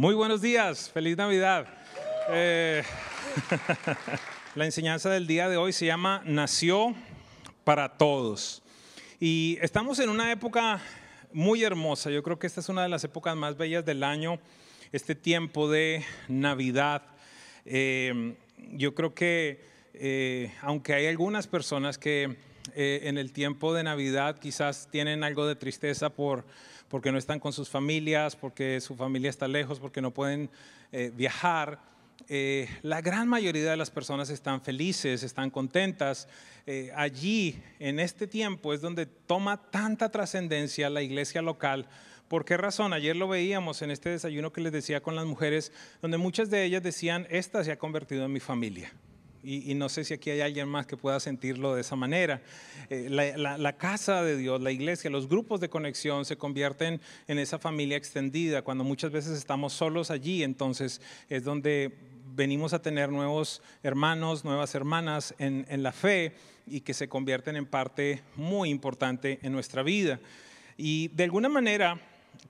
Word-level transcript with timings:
Muy 0.00 0.14
buenos 0.14 0.40
días, 0.40 0.88
feliz 0.88 1.14
Navidad. 1.14 1.66
Eh, 2.30 2.82
la 4.54 4.64
enseñanza 4.64 5.10
del 5.10 5.26
día 5.26 5.50
de 5.50 5.58
hoy 5.58 5.74
se 5.74 5.84
llama 5.84 6.22
Nació 6.24 6.94
para 7.64 7.98
todos. 7.98 8.62
Y 9.20 9.58
estamos 9.60 9.98
en 9.98 10.08
una 10.08 10.32
época 10.32 10.80
muy 11.34 11.62
hermosa. 11.64 12.10
Yo 12.10 12.22
creo 12.22 12.38
que 12.38 12.46
esta 12.46 12.60
es 12.60 12.70
una 12.70 12.82
de 12.82 12.88
las 12.88 13.04
épocas 13.04 13.36
más 13.36 13.58
bellas 13.58 13.84
del 13.84 14.02
año, 14.02 14.40
este 14.90 15.14
tiempo 15.14 15.70
de 15.70 16.02
Navidad. 16.28 17.02
Eh, 17.66 18.36
yo 18.72 18.94
creo 18.94 19.12
que 19.12 19.62
eh, 19.92 20.50
aunque 20.62 20.94
hay 20.94 21.08
algunas 21.08 21.46
personas 21.46 21.98
que 21.98 22.38
en 22.74 23.18
el 23.18 23.32
tiempo 23.32 23.74
de 23.74 23.82
Navidad 23.82 24.38
quizás 24.38 24.88
tienen 24.90 25.24
algo 25.24 25.46
de 25.46 25.56
tristeza 25.56 26.08
por 26.08 26.46
porque 26.90 27.12
no 27.12 27.18
están 27.18 27.38
con 27.38 27.52
sus 27.52 27.70
familias, 27.70 28.34
porque 28.34 28.80
su 28.80 28.96
familia 28.96 29.30
está 29.30 29.46
lejos, 29.46 29.78
porque 29.78 30.02
no 30.02 30.10
pueden 30.10 30.50
eh, 30.90 31.12
viajar. 31.14 31.78
Eh, 32.28 32.68
la 32.82 33.00
gran 33.00 33.28
mayoría 33.28 33.70
de 33.70 33.76
las 33.76 33.90
personas 33.90 34.28
están 34.28 34.60
felices, 34.60 35.22
están 35.22 35.50
contentas. 35.50 36.28
Eh, 36.66 36.90
allí, 36.96 37.62
en 37.78 38.00
este 38.00 38.26
tiempo, 38.26 38.74
es 38.74 38.80
donde 38.80 39.06
toma 39.06 39.70
tanta 39.70 40.10
trascendencia 40.10 40.90
la 40.90 41.00
iglesia 41.00 41.42
local. 41.42 41.86
¿Por 42.26 42.44
qué 42.44 42.56
razón? 42.56 42.92
Ayer 42.92 43.14
lo 43.14 43.28
veíamos 43.28 43.82
en 43.82 43.92
este 43.92 44.10
desayuno 44.10 44.52
que 44.52 44.60
les 44.60 44.72
decía 44.72 45.00
con 45.00 45.14
las 45.14 45.26
mujeres, 45.26 45.72
donde 46.02 46.18
muchas 46.18 46.50
de 46.50 46.64
ellas 46.64 46.82
decían, 46.82 47.26
esta 47.30 47.62
se 47.62 47.70
ha 47.70 47.78
convertido 47.78 48.24
en 48.24 48.32
mi 48.32 48.40
familia 48.40 48.92
y, 49.42 49.74
no 49.74 49.88
sé 49.88 50.04
si 50.04 50.14
aquí 50.14 50.30
hay 50.30 50.42
alguien 50.42 50.68
más 50.68 50.86
que 50.86 50.96
pueda 50.96 51.18
sentirlo 51.18 51.74
de 51.74 51.80
esa 51.80 51.96
manera. 51.96 52.42
Eh, 52.90 53.08
la, 53.08 53.76
casa 53.76 54.22
de 54.22 54.36
Dios, 54.36 54.60
la 54.60 54.70
iglesia, 54.70 55.08
los 55.08 55.28
grupos 55.28 55.60
de 55.60 55.70
conexión 55.70 56.24
se 56.24 56.36
convierten 56.36 57.00
en 57.26 57.38
esa 57.38 57.58
familia 57.58 57.96
extendida. 57.96 58.62
Cuando 58.62 58.84
muchas 58.84 59.10
veces 59.10 59.38
estamos 59.38 59.72
solos 59.72 60.10
allí, 60.10 60.42
entonces 60.42 61.00
es 61.30 61.44
donde 61.44 61.96
venimos 62.34 62.74
a 62.74 62.82
tener 62.82 63.08
nuevos 63.08 63.62
hermanos, 63.82 64.44
nuevas 64.44 64.74
hermanas 64.74 65.34
en, 65.38 65.66
en 65.70 65.82
la 65.82 65.92
fe 65.92 66.34
y 66.66 66.82
que 66.82 66.92
se 66.92 67.08
convierten 67.08 67.56
en 67.56 67.66
parte 67.66 68.22
muy 68.36 68.68
importante 68.68 69.38
en 69.42 69.52
nuestra 69.52 69.82
vida. 69.82 70.20
Y 70.76 71.08
de 71.08 71.24
alguna 71.24 71.48
manera, 71.48 71.98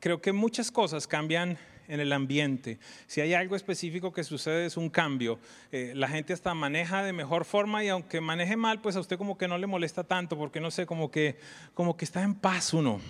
creo 0.00 0.20
que 0.20 0.32
muchas 0.32 0.70
cosas 0.72 1.06
cambian 1.06 1.56
en 1.90 2.00
el 2.00 2.12
ambiente. 2.12 2.78
Si 3.06 3.20
hay 3.20 3.34
algo 3.34 3.56
específico 3.56 4.12
que 4.12 4.22
sucede 4.24 4.64
es 4.64 4.76
un 4.76 4.88
cambio. 4.88 5.38
Eh, 5.72 5.92
la 5.96 6.08
gente 6.08 6.32
hasta 6.32 6.54
maneja 6.54 7.02
de 7.02 7.12
mejor 7.12 7.44
forma 7.44 7.84
y 7.84 7.88
aunque 7.88 8.20
maneje 8.20 8.56
mal, 8.56 8.80
pues 8.80 8.94
a 8.96 9.00
usted 9.00 9.18
como 9.18 9.36
que 9.36 9.48
no 9.48 9.58
le 9.58 9.66
molesta 9.66 10.04
tanto 10.04 10.38
porque 10.38 10.60
no 10.60 10.70
sé, 10.70 10.86
como 10.86 11.10
que, 11.10 11.36
como 11.74 11.96
que 11.96 12.04
está 12.04 12.22
en 12.22 12.34
paz 12.34 12.72
uno. 12.72 13.00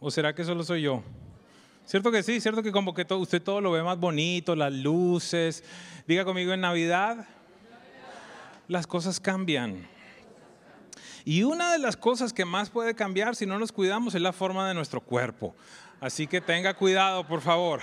¿O 0.00 0.10
será 0.10 0.34
que 0.34 0.44
solo 0.44 0.62
soy 0.62 0.82
yo? 0.82 1.02
¿Cierto 1.84 2.12
que 2.12 2.22
sí? 2.22 2.40
¿Cierto 2.40 2.62
que 2.62 2.70
como 2.70 2.94
que 2.94 3.04
todo, 3.04 3.18
usted 3.18 3.42
todo 3.42 3.60
lo 3.60 3.72
ve 3.72 3.82
más 3.82 3.98
bonito, 3.98 4.54
las 4.54 4.72
luces? 4.72 5.64
Diga 6.06 6.24
conmigo 6.24 6.52
en 6.52 6.60
Navidad, 6.60 7.26
las 8.68 8.86
cosas 8.86 9.18
cambian. 9.18 9.88
Y 11.24 11.42
una 11.42 11.72
de 11.72 11.78
las 11.78 11.96
cosas 11.96 12.32
que 12.32 12.44
más 12.44 12.70
puede 12.70 12.94
cambiar 12.94 13.34
si 13.34 13.44
no 13.44 13.58
nos 13.58 13.72
cuidamos 13.72 14.14
es 14.14 14.22
la 14.22 14.32
forma 14.32 14.68
de 14.68 14.74
nuestro 14.74 15.00
cuerpo. 15.00 15.54
Así 16.00 16.26
que 16.26 16.40
tenga 16.40 16.72
cuidado, 16.72 17.26
por 17.26 17.42
favor. 17.42 17.80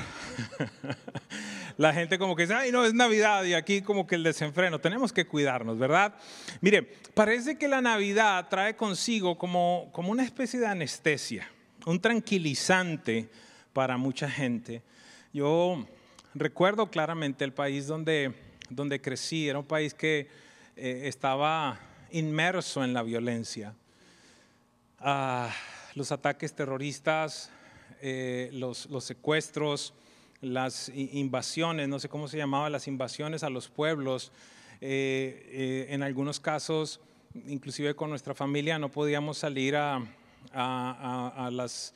La 1.78 1.94
gente 1.94 2.18
como 2.18 2.36
que 2.36 2.44
dice, 2.44 2.56
ay, 2.56 2.72
no, 2.72 2.84
es 2.84 2.96
Navidad 2.96 3.44
y 3.44 3.54
aquí 3.54 3.84
como 3.84 4.08
que 4.08 4.16
el 4.16 4.24
desenfreno. 4.24 4.80
Tenemos 4.80 5.14
que 5.14 5.28
cuidarnos, 5.28 5.78
¿verdad? 5.78 6.16
Mire, 6.60 6.82
parece 7.14 7.60
que 7.60 7.68
la 7.68 7.80
Navidad 7.80 8.48
trae 8.50 8.76
consigo 8.76 9.38
como, 9.38 9.90
como 9.92 10.12
una 10.12 10.24
especie 10.24 10.60
de 10.60 10.66
anestesia, 10.66 11.48
un 11.86 12.02
tranquilizante 12.02 13.30
para 13.74 13.98
mucha 13.98 14.28
gente. 14.28 14.82
Yo 15.32 15.86
recuerdo 16.34 16.90
claramente 16.90 17.46
el 17.46 17.54
país 17.54 17.86
donde, 17.86 18.34
donde 18.72 19.00
crecí, 19.00 19.48
era 19.48 19.60
un 19.60 19.68
país 19.68 19.94
que 19.94 20.28
eh, 20.76 21.02
estaba 21.04 21.80
inmerso 22.10 22.84
en 22.84 22.96
la 22.96 23.04
violencia. 23.04 23.76
Ah, 25.00 25.54
los 25.94 26.12
ataques 26.12 26.56
terroristas 26.56 27.52
eh, 28.02 28.50
los, 28.54 28.88
secuestros, 29.00 29.94
las 30.42 30.90
invasiones, 30.90 31.88
no 31.88 32.00
sé 32.00 32.10
cómo 32.10 32.28
se 32.28 32.38
llamaba, 32.38 32.70
las 32.70 32.88
invasiones 32.88 33.44
a 33.44 33.50
los 33.50 33.70
pueblos. 33.70 34.32
Eh, 34.82 35.50
eh, 35.52 35.88
en 35.90 36.04
algunos 36.04 36.40
casos, 36.40 37.00
inclusive 37.48 37.96
con 37.96 38.10
nuestra 38.10 38.34
familia, 38.34 38.78
no 38.80 38.90
podíamos 38.90 39.38
salir 39.38 39.76
a 39.76 40.02
las 41.52 41.94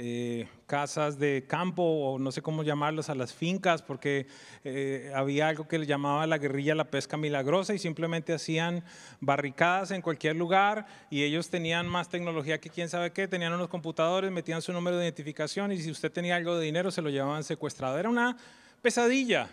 eh, 0.00 0.46
casas 0.68 1.18
de 1.18 1.44
campo 1.48 1.82
o 1.82 2.20
no 2.20 2.30
sé 2.30 2.40
cómo 2.40 2.62
llamarlos, 2.62 3.10
a 3.10 3.16
las 3.16 3.34
fincas, 3.34 3.82
porque 3.82 4.28
eh, 4.62 5.10
había 5.12 5.48
algo 5.48 5.66
que 5.66 5.76
le 5.76 5.86
llamaba 5.86 6.24
la 6.28 6.38
guerrilla 6.38 6.76
la 6.76 6.84
pesca 6.84 7.16
milagrosa 7.16 7.74
y 7.74 7.80
simplemente 7.80 8.32
hacían 8.32 8.84
barricadas 9.18 9.90
en 9.90 10.00
cualquier 10.00 10.36
lugar 10.36 10.86
y 11.10 11.24
ellos 11.24 11.50
tenían 11.50 11.88
más 11.88 12.08
tecnología 12.08 12.60
que 12.60 12.70
quién 12.70 12.88
sabe 12.88 13.10
qué, 13.10 13.26
tenían 13.26 13.52
unos 13.52 13.66
computadores, 13.66 14.30
metían 14.30 14.62
su 14.62 14.72
número 14.72 14.98
de 14.98 15.06
identificación 15.06 15.72
y 15.72 15.78
si 15.78 15.90
usted 15.90 16.12
tenía 16.12 16.36
algo 16.36 16.56
de 16.56 16.64
dinero 16.64 16.92
se 16.92 17.02
lo 17.02 17.10
llevaban 17.10 17.42
secuestrado. 17.42 17.98
Era 17.98 18.08
una 18.08 18.36
pesadilla. 18.80 19.50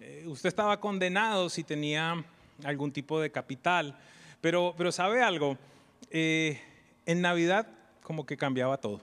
Eh, 0.00 0.24
usted 0.26 0.48
estaba 0.48 0.80
condenado 0.80 1.48
si 1.48 1.62
tenía 1.62 2.24
algún 2.64 2.90
tipo 2.90 3.20
de 3.20 3.30
capital, 3.30 3.96
pero, 4.40 4.74
pero 4.76 4.90
¿sabe 4.90 5.22
algo? 5.22 5.56
en 6.10 7.20
Navidad 7.20 7.68
como 8.06 8.24
que 8.24 8.36
cambiaba 8.36 8.76
todo. 8.76 9.00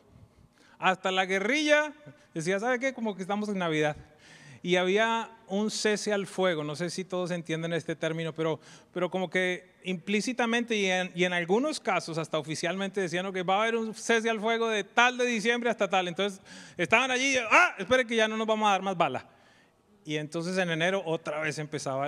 Hasta 0.80 1.12
la 1.12 1.26
guerrilla 1.26 1.92
decía, 2.34 2.58
¿sabe 2.58 2.80
qué? 2.80 2.94
Como 2.94 3.18
que 3.18 3.22
estamos 3.22 3.50
en 3.50 3.58
Navidad. 3.58 3.98
Y 4.62 4.78
había 4.78 5.30
un 5.48 5.70
cese 5.70 6.14
al 6.14 6.26
fuego, 6.26 6.64
no 6.64 6.78
sé 6.78 6.90
si 6.90 7.04
todos 7.04 7.32
entienden 7.32 7.74
este 7.74 7.98
término, 7.98 8.34
pero, 8.34 8.62
pero 8.94 9.12
como 9.12 9.30
que 9.30 9.74
implícitamente 9.84 10.78
y 10.78 10.86
en, 10.86 11.12
y 11.14 11.26
en 11.26 11.34
algunos 11.34 11.82
casos 11.82 12.18
hasta 12.18 12.40
oficialmente 12.40 13.02
decían 13.02 13.30
que 13.34 13.44
va 13.44 13.58
a 13.58 13.64
haber 13.64 13.76
un 13.76 13.94
cese 13.94 14.30
al 14.30 14.40
fuego 14.40 14.70
de 14.70 14.86
tal 14.86 15.18
de 15.18 15.26
diciembre 15.26 15.70
hasta 15.70 15.90
tal. 15.90 16.08
Entonces 16.08 16.40
estaban 16.78 17.12
allí, 17.12 17.36
ah, 17.52 17.76
espere 17.78 18.08
que 18.08 18.16
ya 18.16 18.30
no 18.30 18.38
nos 18.38 18.48
vamos 18.48 18.70
a 18.70 18.72
dar 18.72 18.84
más 18.84 18.96
bala. 18.96 19.28
Y 20.06 20.16
entonces 20.16 20.58
en 20.58 20.70
enero 20.70 21.04
otra 21.06 21.42
vez 21.42 21.60
empezaba 21.60 22.08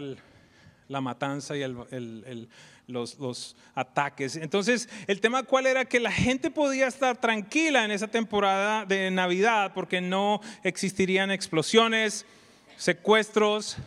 la 0.88 1.02
matanza 1.02 1.56
y 1.58 1.62
el 1.62 2.48
los, 2.88 3.56
ataques. 3.74 4.36
Entonces, 4.36 4.90
el 5.08 5.20
tema 5.20 5.44
cuál 5.44 5.66
era 5.66 5.86
que 5.86 6.00
la 6.00 6.12
gente 6.12 6.52
podía 6.52 6.88
estar 6.88 7.20
tranquila 7.20 7.84
en 7.84 7.92
esa 7.92 8.08
temporada 8.08 8.86
de 8.86 9.12
Navidad 9.12 9.72
porque 9.74 10.02
no 10.02 10.42
existirían 10.64 11.32
explosiones, 11.32 12.26
secuestros 12.78 13.78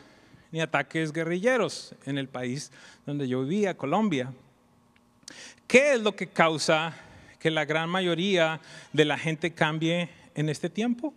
ni 0.51 0.61
ataques 0.61 1.13
guerrilleros 1.13 1.95
en 2.07 2.19
el 2.19 2.29
país 2.29 2.73
donde 3.07 3.29
yo 3.29 3.43
vivía, 3.43 3.77
Colombia. 3.77 4.33
¿Qué 5.67 5.95
es 5.95 6.01
lo 6.01 6.17
que 6.17 6.29
causa 6.29 6.95
que 7.39 7.51
la 7.51 7.65
gran 7.65 7.89
mayoría 7.91 8.61
de 8.93 9.05
la 9.05 9.19
gente 9.19 9.53
cambie 9.53 10.09
en 10.35 10.49
este 10.49 10.71
tiempo? 10.71 11.15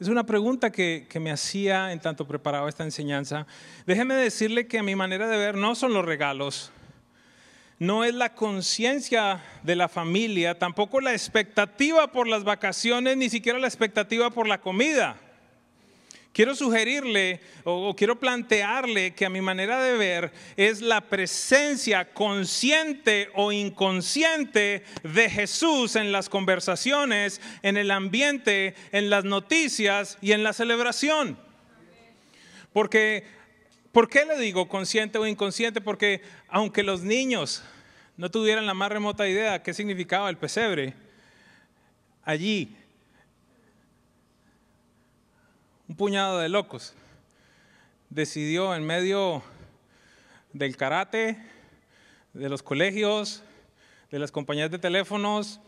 Es 0.00 0.08
una 0.08 0.26
pregunta 0.26 0.72
que, 0.72 1.06
me 1.20 1.30
hacía 1.30 1.92
en 1.92 2.00
tanto 2.00 2.26
preparaba 2.26 2.68
esta 2.68 2.82
enseñanza. 2.82 3.46
Déjeme 3.86 4.14
decirle 4.14 4.66
que 4.66 4.80
a 4.80 4.82
mi 4.82 4.96
manera 4.96 5.28
de 5.28 5.36
ver 5.36 5.54
no 5.54 5.76
son 5.76 5.92
los 5.92 6.04
regalos, 6.04 6.72
no 7.78 8.02
es 8.02 8.12
la 8.12 8.34
conciencia 8.34 9.40
de 9.62 9.76
la 9.76 9.88
familia, 9.88 10.58
tampoco 10.58 11.00
la 11.00 11.12
expectativa 11.12 12.10
por 12.10 12.26
las 12.26 12.42
vacaciones, 12.42 13.16
ni 13.16 13.30
siquiera 13.30 13.58
la 13.60 13.68
expectativa 13.68 14.30
por 14.30 14.48
la 14.48 14.60
comida. 14.60 15.16
Quiero 16.34 16.56
sugerirle 16.56 17.40
o, 17.62 17.94
quiero 17.94 18.18
plantearle 18.18 19.14
que 19.14 19.24
a 19.24 19.30
mi 19.30 19.40
manera 19.40 19.80
de 19.80 19.96
ver 19.96 20.32
es 20.56 20.80
la 20.80 21.02
presencia 21.02 22.12
consciente 22.12 23.28
o 23.34 23.52
inconsciente 23.52 24.82
de 25.04 25.30
Jesús 25.30 25.94
en 25.94 26.10
las 26.10 26.28
conversaciones, 26.28 27.40
en 27.62 27.76
el 27.76 27.92
ambiente, 27.92 28.74
en 28.90 29.10
las 29.10 29.24
noticias 29.24 30.18
y 30.20 30.32
en 30.32 30.42
la 30.42 30.52
celebración. 30.52 31.38
Porque, 32.72 33.22
¿por 33.92 34.08
qué 34.08 34.24
le 34.24 34.36
digo 34.36 34.66
consciente 34.66 35.18
o 35.18 35.28
inconsciente? 35.28 35.80
Porque 35.80 36.20
aunque 36.48 36.82
los 36.82 37.02
niños 37.02 37.62
no 38.16 38.28
tuvieran 38.28 38.66
la 38.66 38.74
más 38.74 38.90
remota 38.90 39.28
idea 39.28 39.62
qué 39.62 39.72
significaba 39.72 40.28
el 40.30 40.36
pesebre, 40.36 40.94
allí 42.24 42.76
un 45.94 45.96
puñado 45.96 46.40
de 46.40 46.48
locos 46.48 46.92
decidió 48.10 48.74
en 48.74 48.84
medio 48.84 49.44
del 50.52 50.76
karate, 50.76 51.38
de 52.32 52.48
los 52.48 52.64
colegios, 52.64 53.44
de 54.10 54.18
las 54.18 54.32
compañías 54.32 54.72
de 54.72 54.80
teléfonos, 54.80 55.60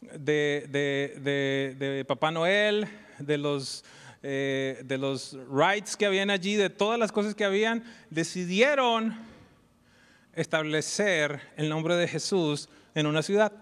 de, 0.00 2.04
Papá 2.08 2.30
Noel, 2.30 2.88
de 3.18 3.36
los, 3.36 3.84
eh, 4.22 4.80
de 4.82 4.96
los 4.96 5.36
rights 5.52 5.94
que 5.94 6.06
habían 6.06 6.30
allí, 6.30 6.54
de 6.54 6.70
todas 6.70 6.98
las 6.98 7.12
cosas 7.12 7.34
que 7.34 7.44
habían, 7.44 7.84
decidieron 8.08 9.14
establecer 10.32 11.38
el 11.58 11.68
nombre 11.68 11.96
de 11.96 12.08
Jesús 12.08 12.70
en 12.94 13.04
una 13.04 13.22
ciudad. 13.22 13.52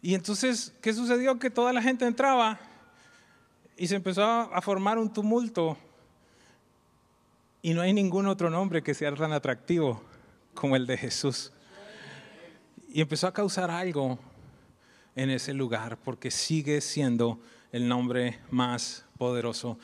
Y 0.00 0.14
entonces, 0.14 0.72
¿qué 0.80 0.94
sucedió? 0.94 1.38
Que 1.38 1.50
toda 1.50 1.74
la 1.74 1.82
gente 1.82 2.06
entraba 2.06 2.58
Y 3.76 3.86
se 3.86 3.96
empezó 3.96 4.22
a 4.24 4.60
formar 4.62 4.98
un 4.98 5.12
tumulto. 5.12 5.76
Y 7.62 7.74
no 7.74 7.82
hay 7.82 7.92
ningún 7.92 8.26
otro 8.26 8.48
nombre 8.48 8.82
que 8.82 8.94
sea 8.94 9.14
tan 9.14 9.32
atractivo 9.32 10.02
como 10.54 10.76
el 10.76 10.86
de 10.86 10.96
Jesús. 10.96 11.52
Y 12.88 13.00
empezó 13.00 13.26
a 13.26 13.32
causar 13.32 13.70
algo 13.70 14.18
en 15.14 15.30
ese 15.30 15.52
lugar 15.52 15.98
porque 16.04 16.30
sigue 16.30 16.80
siendo 16.80 17.40
el 17.72 17.88
nombre 17.88 18.38
más 18.50 19.04
poderoso 19.18 19.78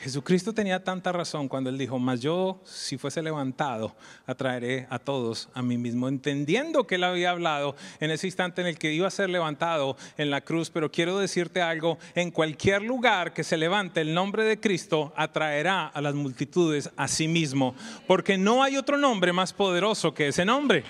Jesucristo 0.00 0.52
tenía 0.52 0.82
tanta 0.84 1.12
razón 1.12 1.48
cuando 1.48 1.70
él 1.70 1.78
dijo, 1.78 1.98
mas 1.98 2.20
yo 2.20 2.60
si 2.64 2.98
fuese 2.98 3.22
levantado, 3.22 3.94
atraeré 4.26 4.86
a 4.90 4.98
todos 4.98 5.48
a 5.54 5.62
mí 5.62 5.78
mismo, 5.78 6.08
entendiendo 6.08 6.86
que 6.86 6.96
él 6.96 7.04
había 7.04 7.30
hablado 7.30 7.74
en 8.00 8.10
ese 8.10 8.26
instante 8.26 8.60
en 8.60 8.66
el 8.66 8.78
que 8.78 8.92
iba 8.92 9.06
a 9.06 9.10
ser 9.10 9.30
levantado 9.30 9.96
en 10.18 10.30
la 10.30 10.42
cruz, 10.42 10.70
pero 10.70 10.90
quiero 10.90 11.18
decirte 11.18 11.62
algo, 11.62 11.98
en 12.14 12.30
cualquier 12.30 12.82
lugar 12.82 13.32
que 13.32 13.44
se 13.44 13.56
levante 13.56 14.00
el 14.00 14.12
nombre 14.12 14.44
de 14.44 14.60
Cristo, 14.60 15.12
atraerá 15.16 15.86
a 15.86 16.00
las 16.00 16.14
multitudes 16.14 16.90
a 16.96 17.08
sí 17.08 17.28
mismo, 17.28 17.74
porque 18.06 18.36
no 18.36 18.62
hay 18.62 18.76
otro 18.76 18.98
nombre 18.98 19.32
más 19.32 19.52
poderoso 19.52 20.12
que 20.12 20.28
ese 20.28 20.44
nombre. 20.44 20.84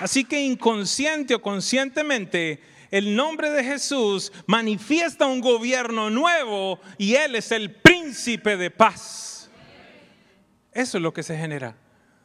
Así 0.00 0.24
que 0.24 0.40
inconsciente 0.40 1.34
o 1.34 1.42
conscientemente, 1.42 2.62
el 2.90 3.14
nombre 3.14 3.50
de 3.50 3.62
Jesús 3.62 4.32
manifiesta 4.46 5.26
un 5.26 5.40
gobierno 5.40 6.10
nuevo 6.10 6.80
y 6.98 7.14
Él 7.14 7.36
es 7.36 7.52
el 7.52 7.70
príncipe 7.70 8.56
de 8.56 8.70
paz. 8.70 9.50
Eso 10.72 10.98
es 10.98 11.02
lo 11.02 11.12
que 11.12 11.22
se 11.22 11.36
genera 11.36 11.76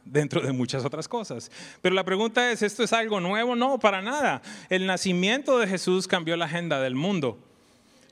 dentro 0.04 0.40
de 0.40 0.52
muchas 0.52 0.84
otras 0.84 1.08
cosas. 1.08 1.50
Pero 1.82 1.94
la 1.94 2.04
pregunta 2.04 2.50
es, 2.50 2.62
¿esto 2.62 2.82
es 2.82 2.92
algo 2.92 3.20
nuevo? 3.20 3.54
No, 3.56 3.78
para 3.78 4.02
nada. 4.02 4.42
El 4.68 4.86
nacimiento 4.86 5.58
de 5.58 5.66
Jesús 5.66 6.08
cambió 6.08 6.36
la 6.36 6.46
agenda 6.46 6.80
del 6.80 6.94
mundo. 6.94 7.38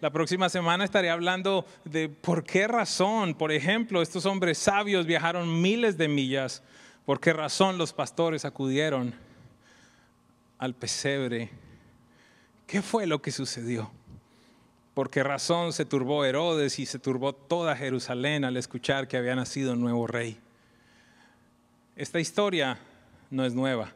La 0.00 0.10
próxima 0.10 0.48
semana 0.48 0.84
estaré 0.84 1.08
hablando 1.08 1.66
de 1.84 2.08
por 2.08 2.44
qué 2.44 2.68
razón, 2.68 3.34
por 3.34 3.52
ejemplo, 3.52 4.02
estos 4.02 4.26
hombres 4.26 4.58
sabios 4.58 5.06
viajaron 5.06 5.62
miles 5.62 5.96
de 5.96 6.08
millas, 6.08 6.62
por 7.06 7.20
qué 7.20 7.32
razón 7.32 7.78
los 7.78 7.92
pastores 7.92 8.44
acudieron 8.44 9.14
al 10.58 10.74
pesebre 10.74 11.63
¿Qué 12.66 12.82
fue 12.82 13.06
lo 13.06 13.20
que 13.20 13.30
sucedió? 13.30 13.90
¿Por 14.94 15.10
qué 15.10 15.22
razón 15.22 15.72
se 15.72 15.84
turbó 15.84 16.24
Herodes 16.24 16.78
y 16.78 16.86
se 16.86 16.98
turbó 16.98 17.34
toda 17.34 17.76
Jerusalén 17.76 18.44
al 18.44 18.56
escuchar 18.56 19.08
que 19.08 19.16
había 19.16 19.34
nacido 19.34 19.72
un 19.72 19.80
nuevo 19.80 20.06
rey? 20.06 20.38
Esta 21.96 22.20
historia 22.20 22.78
no 23.30 23.44
es 23.44 23.54
nueva. 23.54 23.92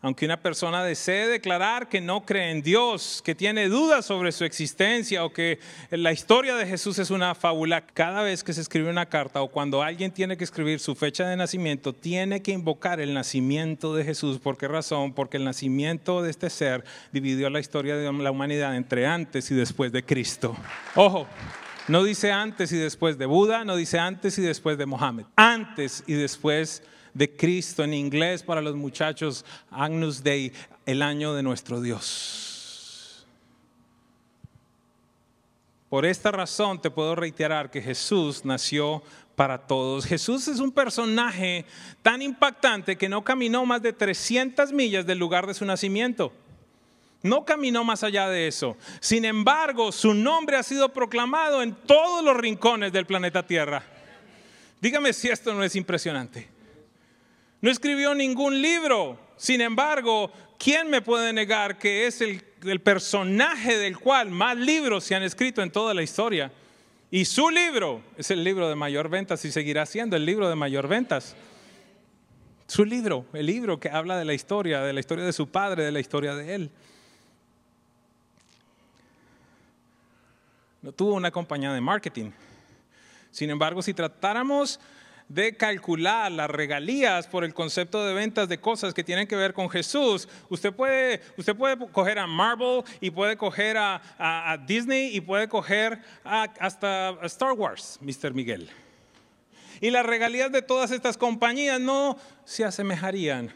Aunque 0.00 0.26
una 0.26 0.40
persona 0.40 0.84
desee 0.84 1.26
declarar 1.26 1.88
que 1.88 2.00
no 2.00 2.24
cree 2.24 2.52
en 2.52 2.62
Dios, 2.62 3.20
que 3.24 3.34
tiene 3.34 3.68
dudas 3.68 4.06
sobre 4.06 4.30
su 4.30 4.44
existencia 4.44 5.24
o 5.24 5.32
que 5.32 5.58
la 5.90 6.12
historia 6.12 6.54
de 6.54 6.66
Jesús 6.66 7.00
es 7.00 7.10
una 7.10 7.34
fábula, 7.34 7.80
cada 7.80 8.22
vez 8.22 8.44
que 8.44 8.52
se 8.52 8.60
escribe 8.60 8.90
una 8.90 9.06
carta 9.06 9.42
o 9.42 9.48
cuando 9.48 9.82
alguien 9.82 10.12
tiene 10.12 10.36
que 10.36 10.44
escribir 10.44 10.78
su 10.78 10.94
fecha 10.94 11.26
de 11.26 11.36
nacimiento, 11.36 11.92
tiene 11.92 12.42
que 12.42 12.52
invocar 12.52 13.00
el 13.00 13.12
nacimiento 13.12 13.92
de 13.92 14.04
Jesús. 14.04 14.38
¿Por 14.38 14.56
qué 14.56 14.68
razón? 14.68 15.14
Porque 15.14 15.36
el 15.36 15.44
nacimiento 15.44 16.22
de 16.22 16.30
este 16.30 16.48
ser 16.48 16.84
dividió 17.10 17.50
la 17.50 17.58
historia 17.58 17.96
de 17.96 18.12
la 18.12 18.30
humanidad 18.30 18.76
entre 18.76 19.04
antes 19.04 19.50
y 19.50 19.56
después 19.56 19.90
de 19.90 20.04
Cristo. 20.04 20.56
Ojo. 20.94 21.26
No 21.88 22.04
dice 22.04 22.30
antes 22.30 22.70
y 22.70 22.76
después 22.76 23.16
de 23.16 23.24
Buda, 23.24 23.64
no 23.64 23.74
dice 23.74 23.98
antes 23.98 24.38
y 24.38 24.42
después 24.42 24.76
de 24.76 24.84
Mohammed. 24.84 25.24
Antes 25.36 26.04
y 26.06 26.12
después 26.12 26.82
de 26.82 26.97
de 27.18 27.34
Cristo 27.34 27.82
en 27.82 27.94
inglés 27.94 28.44
para 28.44 28.62
los 28.62 28.76
muchachos, 28.76 29.44
Agnus 29.72 30.22
Dei, 30.22 30.52
el 30.86 31.02
año 31.02 31.34
de 31.34 31.42
nuestro 31.42 31.80
Dios. 31.80 33.26
Por 35.88 36.06
esta 36.06 36.30
razón 36.30 36.80
te 36.80 36.90
puedo 36.90 37.16
reiterar 37.16 37.72
que 37.72 37.82
Jesús 37.82 38.44
nació 38.44 39.02
para 39.34 39.58
todos. 39.58 40.06
Jesús 40.06 40.46
es 40.46 40.60
un 40.60 40.70
personaje 40.70 41.64
tan 42.02 42.22
impactante 42.22 42.96
que 42.96 43.08
no 43.08 43.24
caminó 43.24 43.66
más 43.66 43.82
de 43.82 43.92
300 43.92 44.72
millas 44.72 45.04
del 45.04 45.18
lugar 45.18 45.44
de 45.48 45.54
su 45.54 45.64
nacimiento. 45.64 46.32
No 47.22 47.44
caminó 47.44 47.82
más 47.82 48.04
allá 48.04 48.28
de 48.28 48.46
eso. 48.46 48.76
Sin 49.00 49.24
embargo, 49.24 49.90
su 49.90 50.14
nombre 50.14 50.56
ha 50.56 50.62
sido 50.62 50.90
proclamado 50.90 51.62
en 51.64 51.74
todos 51.74 52.22
los 52.22 52.36
rincones 52.36 52.92
del 52.92 53.06
planeta 53.06 53.44
Tierra. 53.44 53.82
Dígame 54.80 55.12
si 55.12 55.28
esto 55.28 55.52
no 55.52 55.64
es 55.64 55.74
impresionante. 55.74 56.57
No 57.60 57.70
escribió 57.70 58.14
ningún 58.14 58.60
libro. 58.60 59.18
Sin 59.36 59.60
embargo, 59.60 60.30
¿quién 60.58 60.90
me 60.90 61.02
puede 61.02 61.32
negar 61.32 61.78
que 61.78 62.06
es 62.06 62.20
el, 62.20 62.42
personaje 62.80 63.78
del 63.78 63.98
cual 63.98 64.30
más 64.30 64.56
libros 64.56 65.04
se 65.04 65.14
han 65.14 65.22
escrito 65.22 65.62
en 65.62 65.70
toda 65.70 65.94
la 65.94 66.02
historia? 66.02 66.52
Y 67.10 67.24
su 67.24 67.48
libro 67.50 68.02
es 68.16 68.30
el 68.30 68.44
libro 68.44 68.68
de 68.68 68.74
mayor 68.74 69.08
ventas 69.08 69.44
y 69.44 69.50
seguirá 69.50 69.86
siendo 69.86 70.16
el 70.16 70.24
libro 70.24 70.48
de 70.48 70.54
mayor 70.54 70.88
ventas. 70.88 71.34
Su 72.66 72.84
libro, 72.84 73.24
el 73.32 73.46
libro 73.46 73.80
que 73.80 73.88
habla 73.88 74.18
de 74.18 74.24
la 74.24 74.34
historia, 74.34 74.82
de 74.82 74.92
la 74.92 75.00
historia 75.00 75.24
de 75.24 75.32
su 75.32 75.48
padre, 75.48 75.84
de 75.84 75.92
la 75.92 76.00
historia 76.00 76.34
de 76.34 76.54
él. 76.54 76.70
No 80.82 80.92
tuvo 80.92 81.14
una 81.14 81.30
compañía 81.30 81.72
de 81.72 81.80
marketing. 81.80 82.30
Sin 83.30 83.50
embargo, 83.50 83.82
si 83.82 83.94
tratáramos 83.94 84.78
de 85.28 85.56
calcular 85.56 86.32
las 86.32 86.48
regalías 86.50 87.26
por 87.26 87.44
el 87.44 87.52
concepto 87.52 88.04
de 88.06 88.14
ventas 88.14 88.48
de 88.48 88.58
cosas 88.58 88.94
que 88.94 89.04
tienen 89.04 89.26
que 89.26 89.36
ver 89.36 89.52
con 89.52 89.68
Jesús, 89.68 90.28
usted 90.48 90.72
puede, 90.72 91.20
usted 91.36 91.54
puede 91.54 91.76
coger 91.90 92.18
a 92.18 92.26
Marvel 92.26 92.82
y 93.00 93.10
puede 93.10 93.36
coger 93.36 93.76
a, 93.78 94.58
Disney 94.66 95.14
y 95.14 95.20
puede 95.20 95.48
coger 95.48 96.00
hasta 96.24 97.16
Star 97.22 97.52
Wars, 97.52 97.98
Mr. 98.00 98.32
Miguel. 98.32 98.68
Y 99.80 99.90
las 99.90 100.04
regalías 100.04 100.50
de 100.50 100.62
todas 100.62 100.90
estas 100.90 101.16
compañías 101.16 101.80
no 101.80 102.18
se 102.44 102.64
asemejarían 102.64 103.52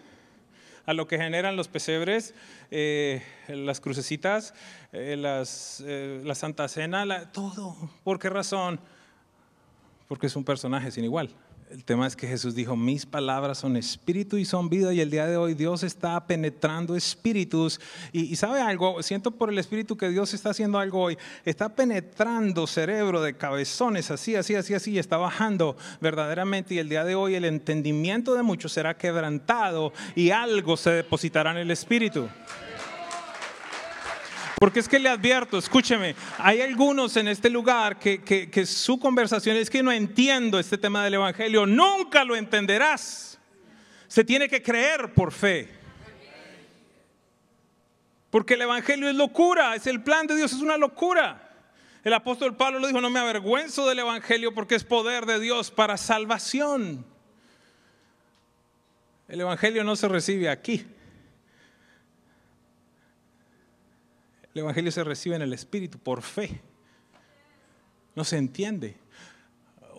a 0.87 0.93
lo 0.93 1.07
que 1.07 1.17
generan 1.17 1.57
los 1.57 1.69
pesebres, 1.69 2.35
eh, 2.71 3.23
las 3.49 3.81
crucecitas, 3.81 4.55
eh, 4.93 5.17
las, 5.17 5.83
eh, 5.87 6.21
la 6.25 6.35
Santa 6.35 6.69
Cena, 6.69 7.31
todo. 7.33 7.77
¿Por 8.05 8.19
qué 8.19 8.29
razón? 8.31 8.81
Porque 10.09 10.27
es 10.27 10.37
un 10.37 10.45
personaje 10.45 10.91
sin 10.91 11.05
igual. 11.05 11.35
El 11.73 11.85
tema 11.85 12.07
es 12.07 12.17
que 12.17 12.29
Jesús 12.29 12.55
dijo, 12.55 12.77
mis 12.77 13.07
palabras 13.07 13.57
son 13.57 13.79
espíritu 13.79 14.37
y 14.37 14.45
son 14.45 14.69
vida 14.69 14.93
y 14.93 15.01
el 15.01 15.11
día 15.11 15.27
de 15.27 15.39
hoy 15.39 15.55
Dios 15.55 15.83
está 15.85 16.27
penetrando 16.27 16.95
espíritus. 16.95 17.81
Y, 18.13 18.37
sabe 18.37 18.61
algo, 18.61 19.03
siento 19.03 19.31
por 19.31 19.49
el 19.49 19.59
espíritu 19.59 19.97
que 19.97 20.11
Dios 20.11 20.35
está 20.35 20.51
haciendo 20.51 20.79
algo 20.79 21.01
hoy, 21.01 21.17
está 21.47 21.71
penetrando 21.71 22.67
cerebro 22.67 23.23
de 23.23 23.39
cabezones 23.39 24.11
así, 24.11 24.37
así, 24.37 24.55
así, 24.55 24.75
así, 24.75 24.99
está 24.99 25.17
bajando 25.17 25.79
verdaderamente. 26.03 26.75
Y 26.75 26.79
el 26.79 26.91
día 26.91 27.05
de 27.05 27.15
hoy 27.15 27.37
el 27.37 27.47
entendimiento 27.47 28.35
de 28.35 28.43
muchos 28.43 28.71
será 28.75 28.99
quebrantado 28.99 29.95
y 30.15 30.29
algo 30.29 30.77
se 30.77 30.91
depositará 30.91 31.53
en 31.53 31.57
el 31.57 31.71
espíritu. 31.71 32.29
Porque 34.63 34.79
es 34.79 34.89
que 34.89 35.01
le 35.01 35.09
advierto, 35.09 35.59
escúcheme, 35.59 36.15
hay 36.39 36.61
algunos 36.61 37.17
en 37.17 37.27
este 37.27 37.51
lugar 37.51 37.99
que, 37.99 38.65
su 38.65 38.97
conversación 38.97 39.57
es 39.57 39.69
que 39.69 39.83
no 39.83 39.91
entiendo 39.91 40.57
este 40.57 40.79
tema 40.79 41.03
del 41.03 41.15
Evangelio. 41.15 41.67
Nunca 41.67 42.23
lo 42.23 42.37
entenderás. 42.37 43.41
Se 44.07 44.23
tiene 44.23 44.49
que 44.49 44.63
creer 44.63 45.15
por 45.15 45.33
fe. 45.33 45.69
Porque 48.31 48.55
el 48.55 48.63
Evangelio 48.63 49.09
es 49.09 49.17
locura, 49.17 49.75
es 49.75 49.89
el 49.89 50.01
plan 50.01 50.29
de 50.29 50.37
Dios, 50.37 50.53
es 50.53 50.61
una 50.61 50.77
locura. 50.77 51.51
El 52.05 52.13
apóstol 52.13 52.57
Pablo 52.57 52.79
lo 52.79 52.87
dijo, 52.87 53.01
no 53.01 53.11
me 53.11 53.19
avergüenzo 53.19 53.89
del 53.89 53.99
Evangelio 53.99 54.55
porque 54.55 54.77
es 54.77 54.85
poder 54.85 55.27
de 55.27 55.41
Dios 55.41 55.73
para 55.73 55.97
salvación. 55.97 57.05
El 59.27 59.41
Evangelio 59.41 59.83
no 59.83 59.97
se 59.97 60.07
recibe 60.07 60.49
aquí. 60.49 60.87
El 64.55 64.61
Evangelio 64.61 64.93
se 64.93 65.03
recibe 65.05 65.37
en 65.37 65.43
el 65.43 65.53
Espíritu 65.53 65.99
por 65.99 66.23
fe. 66.23 66.61
No 68.15 68.25
se 68.25 68.37
entiende. 68.37 68.97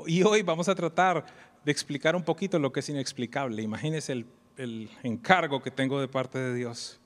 Y 0.06 0.24
hoy 0.24 0.44
vamos 0.44 0.70
a 0.70 0.76
tratar 0.76 1.26
de 1.66 1.72
explicar 1.72 2.16
un 2.16 2.24
poquito 2.24 2.60
lo 2.60 2.72
que 2.72 2.82
es 2.82 2.90
inexplicable. 2.90 3.62
Imagínense 3.62 4.12
el, 4.12 4.26
el 4.58 4.90
encargo 5.02 5.62
que 5.62 5.72
tengo 5.72 6.00
de 6.00 6.08
parte 6.08 6.38
de 6.38 6.54
Dios. 6.54 7.00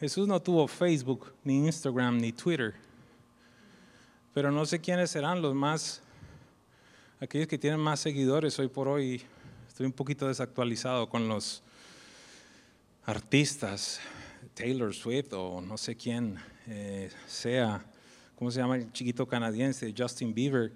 Jesús 0.00 0.26
no 0.26 0.42
tuvo 0.42 0.66
Facebook, 0.66 1.32
ni 1.44 1.64
Instagram, 1.66 2.18
ni 2.18 2.32
Twitter. 2.32 2.74
Pero 4.34 4.50
no 4.50 4.66
sé 4.66 4.80
quiénes 4.80 5.10
serán 5.10 5.40
los 5.42 5.54
más, 5.54 6.02
aquellos 7.20 7.46
que 7.46 7.58
tienen 7.58 7.78
más 7.78 8.00
seguidores 8.00 8.58
hoy 8.58 8.68
por 8.68 8.88
hoy. 8.88 9.22
Estoy 9.68 9.86
un 9.86 9.92
poquito 9.92 10.26
desactualizado 10.26 11.08
con 11.08 11.28
los 11.28 11.62
artistas, 13.04 14.00
Taylor 14.54 14.94
Swift 14.94 15.32
o 15.32 15.60
no 15.60 15.76
sé 15.78 15.96
quién 15.96 16.38
eh, 16.68 17.10
sea, 17.26 17.84
¿cómo 18.36 18.50
se 18.50 18.60
llama 18.60 18.76
el 18.76 18.92
chiquito 18.92 19.26
canadiense? 19.26 19.94
Justin 19.96 20.34
Bieber. 20.34 20.72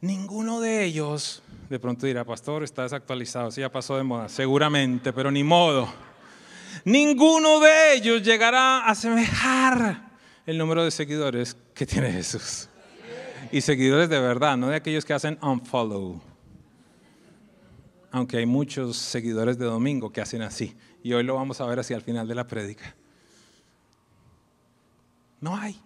Ninguno 0.00 0.60
de 0.60 0.84
ellos, 0.84 1.42
de 1.70 1.78
pronto 1.78 2.06
dirá, 2.06 2.24
pastor, 2.24 2.62
está 2.62 2.82
desactualizado, 2.82 3.50
sí, 3.50 3.62
ya 3.62 3.72
pasó 3.72 3.96
de 3.96 4.02
moda, 4.02 4.28
seguramente, 4.28 5.12
pero 5.12 5.30
ni 5.30 5.42
modo. 5.42 5.88
ninguno 6.84 7.60
de 7.60 7.94
ellos 7.94 8.22
llegará 8.22 8.86
a 8.86 8.94
semejar 8.94 10.10
el 10.44 10.58
número 10.58 10.84
de 10.84 10.90
seguidores 10.90 11.56
que 11.74 11.86
tiene 11.86 12.12
Jesús. 12.12 12.68
Y 13.50 13.60
seguidores 13.62 14.08
de 14.08 14.20
verdad, 14.20 14.56
no 14.56 14.68
de 14.68 14.76
aquellos 14.76 15.04
que 15.04 15.14
hacen 15.14 15.38
unfollow. 15.42 16.20
Aunque 18.10 18.38
hay 18.38 18.46
muchos 18.46 18.96
seguidores 18.96 19.58
de 19.58 19.64
domingo 19.64 20.10
que 20.10 20.20
hacen 20.20 20.42
así. 20.42 20.76
Y 21.02 21.12
hoy 21.12 21.22
lo 21.22 21.34
vamos 21.34 21.60
a 21.60 21.66
ver 21.66 21.78
hacia 21.78 21.96
el 21.96 22.02
final 22.02 22.26
de 22.28 22.34
la 22.34 22.46
prédica. 22.46 22.94
No 25.40 25.56
hay. 25.56 25.78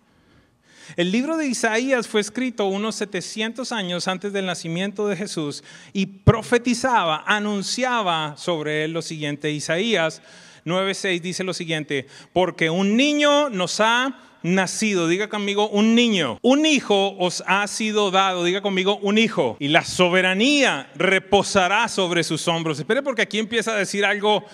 El 0.97 1.13
libro 1.13 1.37
de 1.37 1.47
Isaías 1.47 2.09
fue 2.09 2.21
escrito 2.21 2.67
unos 2.67 2.97
700 2.97 3.71
años 3.73 4.09
antes 4.09 4.33
del 4.33 4.47
nacimiento 4.47 5.07
de 5.07 5.17
Jesús 5.17 5.63
y 5.93 6.07
profetizaba, 6.07 7.23
anunciaba 7.27 8.37
sobre 8.37 8.85
él 8.85 8.93
lo 8.93 9.03
siguiente. 9.03 9.51
Isaías 9.51 10.21
9:6 10.65 11.21
dice 11.21 11.45
lo 11.45 11.55
siguiente, 11.55 12.07
porque 12.33 12.71
un 12.71 12.97
niño 12.97 13.51
nos 13.51 13.81
ha 13.81 14.19
nacido, 14.43 15.07
diga 15.07 15.29
conmigo 15.29 15.69
un 15.69 15.95
niño, 15.95 16.39
un 16.43 16.67
hijo 16.67 17.17
os 17.19 17.45
ha 17.47 17.67
sido 17.67 18.11
dado, 18.11 18.43
diga 18.43 18.63
conmigo 18.63 18.99
un 19.03 19.19
hijo, 19.19 19.57
y 19.61 19.69
la 19.69 19.85
soberanía 19.85 20.91
reposará 20.97 21.89
sobre 21.89 22.25
sus 22.25 22.49
hombros. 22.49 22.79
Espere 22.79 23.03
porque 23.03 23.23
aquí 23.23 23.39
empieza 23.39 23.73
a 23.73 23.77
decir 23.77 24.05
algo 24.05 24.45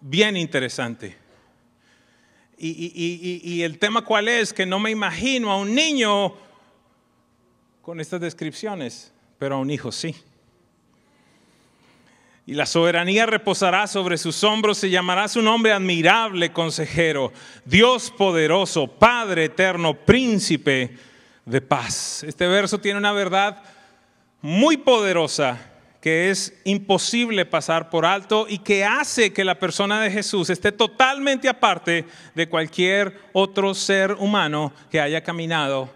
bien 0.00 0.36
interesante. 0.36 1.19
Y, 2.62 3.62
el 3.62 3.78
tema 3.78 4.04
cuál 4.04 4.28
es, 4.28 4.52
que 4.52 4.66
no 4.66 4.78
me 4.78 4.90
imagino 4.90 5.50
a 5.50 5.56
un 5.56 5.74
niño 5.74 6.34
con 7.80 8.00
estas 8.00 8.20
descripciones, 8.20 9.12
pero 9.38 9.54
a 9.54 9.58
un 9.58 9.70
hijo 9.70 9.90
sí. 9.90 10.14
Y 12.44 12.52
la 12.52 12.66
soberanía 12.66 13.24
reposará 13.24 13.86
sobre 13.86 14.18
sus 14.18 14.44
hombros, 14.44 14.76
se 14.76 14.90
llamará 14.90 15.28
su 15.28 15.40
nombre 15.40 15.72
admirable 15.72 16.52
consejero, 16.52 17.32
Dios 17.64 18.10
poderoso, 18.10 18.88
Padre 18.88 19.44
eterno, 19.44 19.94
príncipe 19.94 20.98
de 21.46 21.60
paz. 21.62 22.24
Este 22.24 22.46
verso 22.46 22.78
tiene 22.78 22.98
una 22.98 23.12
verdad 23.12 23.62
muy 24.42 24.76
poderosa 24.76 25.69
que 26.00 26.30
es 26.30 26.58
imposible 26.64 27.44
pasar 27.44 27.90
por 27.90 28.06
alto 28.06 28.46
y 28.48 28.58
que 28.58 28.84
hace 28.84 29.32
que 29.32 29.44
la 29.44 29.58
persona 29.58 30.00
de 30.00 30.10
Jesús 30.10 30.48
esté 30.48 30.72
totalmente 30.72 31.48
aparte 31.48 32.06
de 32.34 32.48
cualquier 32.48 33.20
otro 33.32 33.74
ser 33.74 34.12
humano 34.12 34.72
que 34.90 35.00
haya 35.00 35.22
caminado 35.22 35.90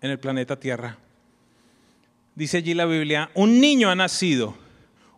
en 0.00 0.10
el 0.10 0.18
planeta 0.18 0.58
Tierra. 0.58 0.98
Dice 2.34 2.58
allí 2.58 2.74
la 2.74 2.86
Biblia, 2.86 3.30
un 3.34 3.60
niño 3.60 3.88
ha 3.88 3.94
nacido, 3.94 4.56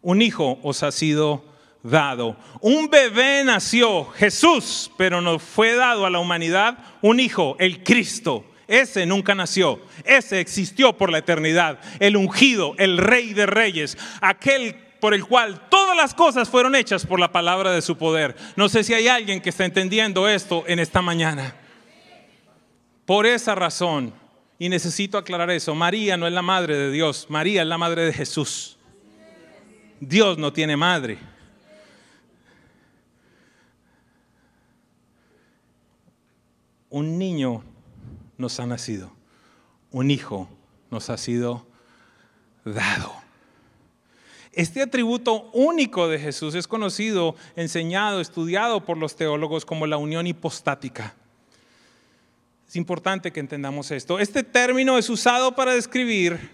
un 0.02 0.20
hijo 0.20 0.58
os 0.62 0.82
ha 0.82 0.92
sido 0.92 1.44
dado, 1.82 2.36
un 2.60 2.90
bebé 2.90 3.42
nació, 3.44 4.04
Jesús, 4.10 4.90
pero 4.98 5.22
nos 5.22 5.42
fue 5.42 5.74
dado 5.74 6.04
a 6.04 6.10
la 6.10 6.18
humanidad 6.18 6.78
un 7.00 7.18
hijo, 7.18 7.56
el 7.58 7.82
Cristo 7.82 8.44
ese 8.68 9.06
nunca 9.06 9.34
nació, 9.34 9.80
ese 10.04 10.40
existió 10.40 10.92
por 10.92 11.10
la 11.10 11.18
eternidad, 11.18 11.80
el 12.00 12.18
ungido, 12.18 12.74
el 12.76 12.98
rey 12.98 13.32
de 13.32 13.46
reyes, 13.46 13.96
aquel 14.20 14.76
por 15.00 15.14
el 15.14 15.24
cual 15.24 15.68
todas 15.70 15.96
las 15.96 16.12
cosas 16.12 16.50
fueron 16.50 16.74
hechas 16.74 17.06
por 17.06 17.18
la 17.18 17.32
palabra 17.32 17.72
de 17.72 17.80
su 17.80 17.96
poder. 17.96 18.36
No 18.56 18.68
sé 18.68 18.84
si 18.84 18.92
hay 18.92 19.08
alguien 19.08 19.40
que 19.40 19.48
está 19.48 19.64
entendiendo 19.64 20.28
esto 20.28 20.64
en 20.66 20.80
esta 20.80 21.00
mañana. 21.00 21.56
Por 23.06 23.24
esa 23.24 23.54
razón, 23.54 24.12
y 24.58 24.68
necesito 24.68 25.16
aclarar 25.16 25.50
eso, 25.50 25.74
María 25.74 26.18
no 26.18 26.26
es 26.26 26.32
la 26.34 26.42
madre 26.42 26.76
de 26.76 26.90
Dios, 26.90 27.26
María 27.30 27.62
es 27.62 27.68
la 27.68 27.78
madre 27.78 28.04
de 28.04 28.12
Jesús. 28.12 28.76
Dios 29.98 30.36
no 30.36 30.52
tiene 30.52 30.76
madre. 30.76 31.18
Un 36.90 37.18
niño 37.18 37.64
nos 38.38 38.58
ha 38.60 38.66
nacido, 38.66 39.12
un 39.90 40.10
hijo 40.10 40.48
nos 40.90 41.10
ha 41.10 41.18
sido 41.18 41.66
dado. 42.64 43.12
Este 44.52 44.82
atributo 44.82 45.50
único 45.52 46.08
de 46.08 46.18
Jesús 46.18 46.54
es 46.54 46.66
conocido, 46.66 47.36
enseñado, 47.54 48.20
estudiado 48.20 48.84
por 48.84 48.96
los 48.96 49.14
teólogos 49.14 49.64
como 49.64 49.86
la 49.86 49.98
unión 49.98 50.26
hipostática. 50.26 51.14
Es 52.66 52.76
importante 52.76 53.32
que 53.32 53.40
entendamos 53.40 53.90
esto. 53.90 54.18
Este 54.18 54.42
término 54.42 54.98
es 54.98 55.08
usado 55.08 55.54
para 55.54 55.74
describir 55.74 56.50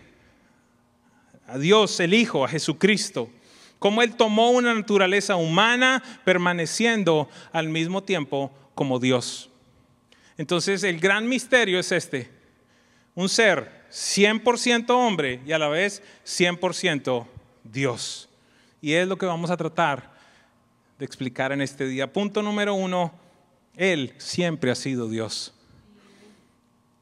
a 1.46 1.58
Dios, 1.58 1.98
el 2.00 2.14
Hijo, 2.14 2.44
a 2.44 2.48
Jesucristo, 2.48 3.30
como 3.78 4.02
Él 4.02 4.14
tomó 4.14 4.50
una 4.50 4.74
naturaleza 4.74 5.36
humana 5.36 6.02
permaneciendo 6.24 7.28
al 7.52 7.68
mismo 7.68 8.02
tiempo 8.02 8.52
como 8.74 8.98
Dios. 8.98 9.50
Entonces 10.36 10.82
el 10.82 10.98
gran 10.98 11.28
misterio 11.28 11.78
es 11.78 11.92
este, 11.92 12.30
un 13.14 13.28
ser 13.28 13.84
100% 13.90 14.90
hombre 14.90 15.40
y 15.46 15.52
a 15.52 15.58
la 15.58 15.68
vez 15.68 16.02
100% 16.26 17.26
Dios. 17.62 18.28
Y 18.80 18.94
es 18.94 19.06
lo 19.06 19.16
que 19.16 19.26
vamos 19.26 19.50
a 19.50 19.56
tratar 19.56 20.12
de 20.98 21.04
explicar 21.04 21.52
en 21.52 21.60
este 21.60 21.86
día. 21.86 22.12
Punto 22.12 22.42
número 22.42 22.74
uno, 22.74 23.12
Él 23.76 24.14
siempre 24.18 24.70
ha 24.70 24.74
sido 24.74 25.08
Dios. 25.08 25.54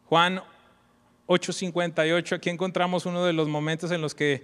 Juan 0.06 0.42
8:58, 1.26 2.36
aquí 2.36 2.50
encontramos 2.50 3.06
uno 3.06 3.24
de 3.24 3.32
los 3.32 3.48
momentos 3.48 3.90
en 3.90 4.02
los 4.02 4.14
que 4.14 4.42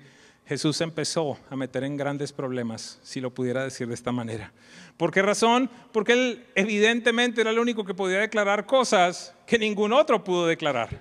Jesús 0.48 0.80
empezó 0.80 1.38
a 1.50 1.56
meter 1.56 1.84
en 1.84 1.98
grandes 1.98 2.32
problemas, 2.32 2.98
si 3.02 3.20
lo 3.20 3.34
pudiera 3.34 3.64
decir 3.64 3.86
de 3.86 3.92
esta 3.92 4.12
manera. 4.12 4.50
¿Por 4.96 5.12
qué 5.12 5.20
razón? 5.20 5.68
Porque 5.92 6.14
él 6.14 6.46
evidentemente 6.54 7.42
era 7.42 7.50
el 7.50 7.58
único 7.58 7.84
que 7.84 7.92
podía 7.92 8.20
declarar 8.20 8.64
cosas 8.64 9.34
que 9.46 9.58
ningún 9.58 9.92
otro 9.92 10.24
pudo 10.24 10.46
declarar. 10.46 11.00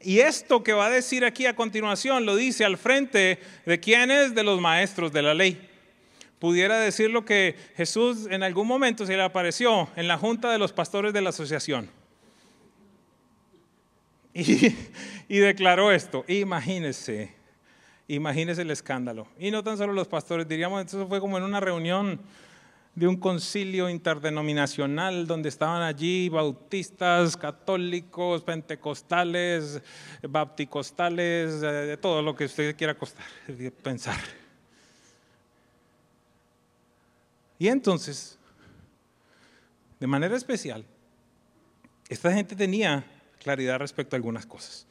Y 0.00 0.20
esto 0.20 0.62
que 0.62 0.72
va 0.72 0.86
a 0.86 0.90
decir 0.90 1.26
aquí 1.26 1.44
a 1.44 1.54
continuación 1.54 2.24
lo 2.24 2.34
dice 2.34 2.64
al 2.64 2.78
frente 2.78 3.38
de 3.66 3.78
quienes, 3.78 4.34
de 4.34 4.42
los 4.42 4.58
maestros 4.58 5.12
de 5.12 5.20
la 5.20 5.34
ley. 5.34 5.68
Pudiera 6.38 6.78
decir 6.78 7.10
lo 7.10 7.26
que 7.26 7.56
Jesús 7.76 8.26
en 8.30 8.42
algún 8.42 8.66
momento 8.66 9.04
se 9.04 9.18
le 9.18 9.22
apareció 9.22 9.90
en 9.96 10.08
la 10.08 10.16
junta 10.16 10.50
de 10.50 10.58
los 10.58 10.72
pastores 10.72 11.12
de 11.12 11.20
la 11.20 11.28
asociación. 11.28 11.90
Y, 14.32 14.74
y 15.28 15.38
declaró 15.40 15.92
esto, 15.92 16.24
imagínese, 16.26 17.38
Imagínese 18.10 18.62
el 18.62 18.72
escándalo. 18.72 19.28
Y 19.38 19.52
no 19.52 19.62
tan 19.62 19.78
solo 19.78 19.92
los 19.92 20.08
pastores, 20.08 20.48
diríamos, 20.48 20.84
eso 20.84 21.06
fue 21.06 21.20
como 21.20 21.38
en 21.38 21.44
una 21.44 21.60
reunión 21.60 22.20
de 22.96 23.06
un 23.06 23.16
concilio 23.16 23.88
interdenominacional 23.88 25.28
donde 25.28 25.48
estaban 25.48 25.82
allí 25.82 26.28
bautistas, 26.28 27.36
católicos, 27.36 28.42
pentecostales, 28.42 29.80
bapticostales, 30.28 31.60
de 31.60 31.96
todo 31.98 32.20
lo 32.20 32.34
que 32.34 32.46
usted 32.46 32.74
quiera 32.74 32.98
costar, 32.98 33.24
pensar. 33.82 34.18
Y 37.60 37.68
entonces, 37.68 38.36
de 40.00 40.06
manera 40.08 40.36
especial, 40.36 40.84
esta 42.08 42.32
gente 42.32 42.56
tenía 42.56 43.04
claridad 43.38 43.78
respecto 43.78 44.16
a 44.16 44.18
algunas 44.18 44.46
cosas. 44.46 44.84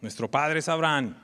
Nuestro 0.00 0.30
padre 0.30 0.60
es 0.60 0.68
Abraham, 0.68 1.16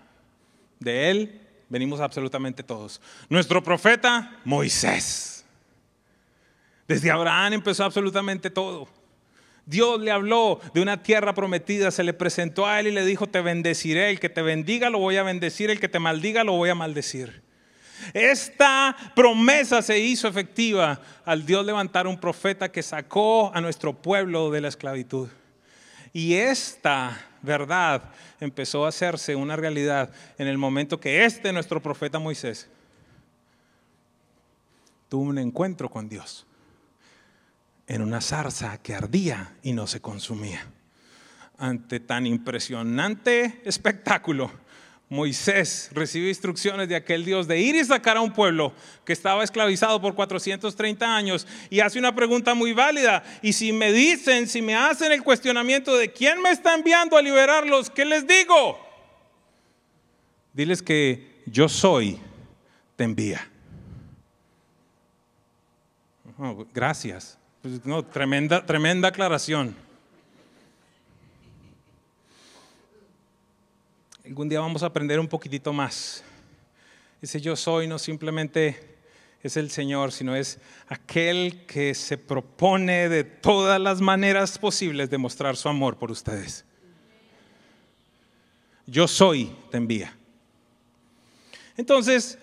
de 0.80 1.11
él 1.11 1.40
venimos 1.68 2.00
absolutamente 2.00 2.62
todos. 2.62 3.00
Nuestro 3.28 3.62
profeta, 3.62 4.38
Moisés. 4.44 5.44
Desde 6.87 7.11
Abraham 7.11 7.54
empezó 7.54 7.85
absolutamente 7.85 8.50
todo. 8.50 8.88
Dios 9.66 10.00
le 10.00 10.11
habló 10.11 10.61
de 10.73 10.80
una 10.80 11.02
tierra 11.02 11.35
prometida, 11.35 11.90
se 11.90 12.02
le 12.02 12.14
presentó 12.14 12.66
a 12.66 12.80
él 12.80 12.87
y 12.87 12.92
le 12.92 13.04
dijo, 13.04 13.26
te 13.26 13.42
bendeciré, 13.42 14.08
el 14.08 14.18
que 14.18 14.30
te 14.30 14.40
bendiga 14.40 14.88
lo 14.88 14.99
voy 14.99 15.18
a 15.18 15.23
bendecir, 15.23 15.68
el 15.68 15.78
que 15.78 15.90
te 15.90 15.99
maldiga 15.99 16.42
lo 16.42 16.52
voy 16.52 16.70
a 16.70 16.75
maldecir. 16.75 17.42
Esta 18.14 18.97
promesa 19.14 19.82
se 19.82 19.99
hizo 19.99 20.26
efectiva 20.26 21.00
al 21.26 21.44
Dios 21.44 21.66
levantar 21.66 22.06
un 22.06 22.18
profeta 22.18 22.73
que 22.73 22.82
sacó 22.82 23.54
a 23.54 23.61
nuestro 23.61 23.92
pueblo 23.92 24.50
de 24.50 24.62
la 24.62 24.68
esclavitud. 24.68 25.28
Y 26.14 26.35
esta 26.35 27.27
verdad 27.42 28.11
empezó 28.40 28.85
a 28.85 28.88
hacerse 28.88 29.35
una 29.35 29.57
realidad 29.57 30.11
en 30.38 30.47
el 30.47 30.59
momento 30.59 31.00
que 31.00 31.25
este 31.25 31.52
nuestro 31.52 31.83
profeta 31.83 32.18
Moisés 32.18 32.68
tuvo 35.09 35.23
un 35.23 35.38
encuentro 35.38 35.88
con 35.88 36.09
Dios 36.09 36.47
en 37.87 38.02
una 38.02 38.21
zarza 38.21 38.78
que 38.78 38.95
ardía 38.95 39.57
y 39.62 39.73
no 39.73 39.87
se 39.87 40.00
consumía. 40.00 40.66
Ante 41.57 41.99
tan 41.99 42.26
impresionante 42.26 43.61
espectáculo, 43.64 44.50
Moisés 45.11 45.88
recibe 45.93 46.29
instrucciones 46.29 46.88
de 46.88 46.97
aquel 46.97 47.25
Dios 47.25 47.49
de 47.49 47.59
ir 47.59 47.75
y 47.75 47.85
sacar 47.85 48.19
a 48.19 48.21
un 48.21 48.33
pueblo 48.33 48.75
que 49.07 49.15
estaba 49.15 49.43
esclavizado 49.43 50.00
por 50.03 50.15
430 50.15 51.17
años 51.17 51.47
y 51.71 51.81
hace 51.81 51.99
una 51.99 52.15
pregunta 52.15 52.55
muy 52.55 52.75
válida. 52.75 53.25
Y 53.41 53.55
si 53.55 53.73
me 53.73 53.91
dicen, 53.91 54.47
si 54.47 54.61
me 54.61 54.75
hacen 54.75 55.11
el 55.11 55.23
cuestionamiento 55.23 55.97
de 55.97 56.12
quién 56.12 56.43
me 56.43 56.50
está 56.50 56.75
enviando 56.75 57.17
a 57.17 57.23
liberarlos, 57.23 57.88
¿qué 57.88 58.05
les 58.05 58.27
digo? 58.27 58.79
Diles 60.53 60.83
que 60.83 61.43
yo 61.47 61.71
soy, 61.71 62.19
te 62.97 63.05
envía. 63.05 63.49
Oh, 66.38 66.67
gracias. 66.75 67.38
Pues, 67.62 67.85
no, 67.87 68.05
tremenda, 68.05 68.65
tremenda 68.65 69.09
aclaración. 69.09 69.75
Algún 74.28 74.47
día 74.47 74.61
vamos 74.61 74.82
a 74.82 74.87
aprender 74.87 75.18
un 75.18 75.26
poquitito 75.26 75.73
más. 75.73 76.23
Ese 77.23 77.40
yo 77.40 77.56
soy 77.56 77.88
no 77.88 77.99
simplemente 77.99 78.99
es 79.42 79.56
el 79.56 79.70
Señor, 79.70 80.12
sino 80.12 80.37
es 80.37 80.58
aquel 80.87 81.64
que 81.64 81.94
se 81.94 82.18
propone 82.18 83.08
de 83.08 83.25
todas 83.25 83.80
las 83.80 84.02
maneras 84.02 84.58
posibles 84.58 85.08
de 85.08 85.16
mostrar 85.16 85.56
su 85.56 85.70
amor 85.70 85.97
por 85.97 86.11
ustedes. 86.11 86.66
Yo 88.85 89.08
soy, 89.08 89.50
te 89.70 89.78
envía. 89.78 90.14
Entonces, 91.78 92.38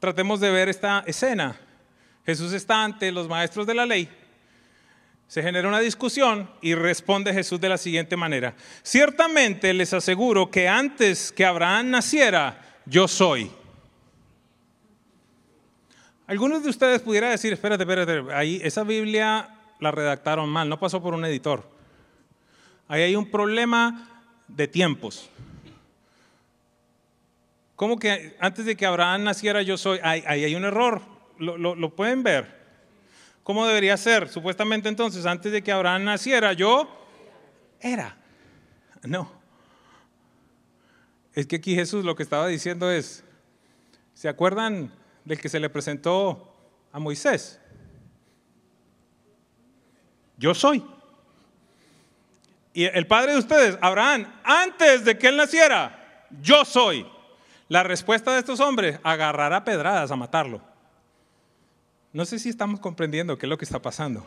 tratemos 0.00 0.40
de 0.40 0.50
ver 0.50 0.70
esta 0.70 1.04
escena. 1.06 1.60
Jesús 2.24 2.54
está 2.54 2.82
ante 2.82 3.12
los 3.12 3.28
maestros 3.28 3.66
de 3.66 3.74
la 3.74 3.84
ley. 3.84 4.08
Se 5.28 5.42
genera 5.42 5.68
una 5.68 5.80
discusión 5.80 6.48
y 6.60 6.74
responde 6.74 7.32
Jesús 7.32 7.60
de 7.60 7.68
la 7.68 7.78
siguiente 7.78 8.16
manera. 8.16 8.54
Ciertamente 8.82 9.74
les 9.74 9.92
aseguro 9.92 10.50
que 10.50 10.68
antes 10.68 11.32
que 11.32 11.44
Abraham 11.44 11.90
naciera, 11.90 12.62
yo 12.86 13.08
soy. 13.08 13.50
Algunos 16.28 16.62
de 16.62 16.70
ustedes 16.70 17.02
pudieran 17.02 17.30
decir, 17.30 17.52
espérate, 17.52 17.82
espérate, 17.82 18.32
ahí 18.32 18.60
esa 18.62 18.84
Biblia 18.84 19.48
la 19.80 19.90
redactaron 19.90 20.48
mal, 20.48 20.68
no 20.68 20.78
pasó 20.78 21.02
por 21.02 21.14
un 21.14 21.24
editor. 21.24 21.68
Ahí 22.88 23.02
hay 23.02 23.16
un 23.16 23.30
problema 23.30 24.22
de 24.46 24.68
tiempos. 24.68 25.28
¿Cómo 27.74 27.98
que 27.98 28.36
antes 28.40 28.64
de 28.64 28.76
que 28.76 28.86
Abraham 28.86 29.24
naciera 29.24 29.60
yo 29.62 29.76
soy? 29.76 29.98
Ahí, 30.02 30.22
hay 30.26 30.54
un 30.54 30.64
error, 30.64 31.02
lo, 31.38 31.56
lo 31.56 31.94
pueden 31.94 32.22
ver. 32.22 32.55
¿Cómo 33.46 33.64
debería 33.64 33.96
ser? 33.96 34.28
Supuestamente 34.28 34.88
entonces, 34.88 35.24
antes 35.24 35.52
de 35.52 35.62
que 35.62 35.70
Abraham 35.70 36.02
naciera 36.02 36.52
yo 36.52 36.88
era. 37.80 38.16
No. 39.04 39.30
Es 41.32 41.46
que 41.46 41.54
aquí 41.54 41.76
Jesús 41.76 42.04
lo 42.04 42.16
que 42.16 42.24
estaba 42.24 42.48
diciendo 42.48 42.90
es, 42.90 43.22
¿se 44.14 44.28
acuerdan 44.28 44.90
del 45.24 45.40
que 45.40 45.48
se 45.48 45.60
le 45.60 45.68
presentó 45.70 46.52
a 46.92 46.98
Moisés. 46.98 47.60
Yo 50.38 50.54
soy. 50.54 50.82
Y 52.72 52.84
el 52.84 53.06
padre 53.06 53.32
de 53.32 53.38
ustedes, 53.38 53.76
Abraham, 53.82 54.26
antes 54.44 55.04
de 55.04 55.18
que 55.18 55.28
él 55.28 55.36
naciera, 55.36 56.26
yo 56.40 56.64
soy. 56.64 57.06
La 57.68 57.82
respuesta 57.82 58.32
de 58.32 58.38
estos 58.38 58.60
hombres, 58.60 58.98
agarrar 59.02 59.52
a 59.52 59.64
pedradas 59.64 60.10
a 60.10 60.16
matarlo. 60.16 60.62
No 62.16 62.24
sé 62.24 62.38
si 62.38 62.48
estamos 62.48 62.80
comprendiendo 62.80 63.36
qué 63.36 63.44
es 63.44 63.50
lo 63.50 63.58
que 63.58 63.66
está 63.66 63.82
pasando. 63.82 64.24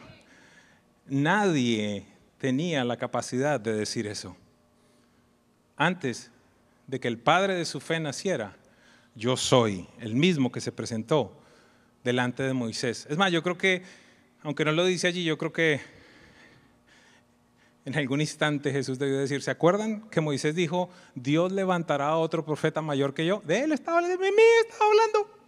Nadie 1.07 2.05
tenía 2.37 2.85
la 2.85 2.97
capacidad 2.97 3.59
de 3.59 3.73
decir 3.73 4.05
eso. 4.05 4.37
Antes 5.75 6.29
de 6.85 6.99
que 6.99 7.07
el 7.07 7.17
padre 7.17 7.55
de 7.55 7.65
su 7.65 7.79
fe 7.79 7.99
naciera, 7.99 8.55
yo 9.15 9.35
soy, 9.35 9.87
el 9.99 10.13
mismo 10.13 10.51
que 10.51 10.61
se 10.61 10.71
presentó 10.71 11.41
delante 12.03 12.43
de 12.43 12.53
Moisés. 12.53 13.07
Es 13.09 13.17
más, 13.17 13.31
yo 13.31 13.41
creo 13.41 13.57
que, 13.57 13.81
aunque 14.43 14.65
no 14.65 14.71
lo 14.71 14.85
dice 14.85 15.07
allí, 15.07 15.23
yo 15.23 15.39
creo 15.39 15.51
que 15.51 15.81
en 17.85 17.95
algún 17.95 18.21
instante 18.21 18.71
Jesús 18.71 18.99
debió 18.99 19.17
decir, 19.17 19.41
¿se 19.41 19.49
acuerdan 19.49 20.07
que 20.11 20.21
Moisés 20.21 20.53
dijo, 20.53 20.91
Dios 21.15 21.51
levantará 21.51 22.09
a 22.09 22.17
otro 22.17 22.45
profeta 22.45 22.83
mayor 22.83 23.15
que 23.15 23.25
yo? 23.25 23.41
De 23.47 23.61
él 23.61 23.71
estaba 23.71 23.99
de 24.07 24.15
mí 24.15 24.27
estaba 24.61 24.91
hablando. 24.91 25.38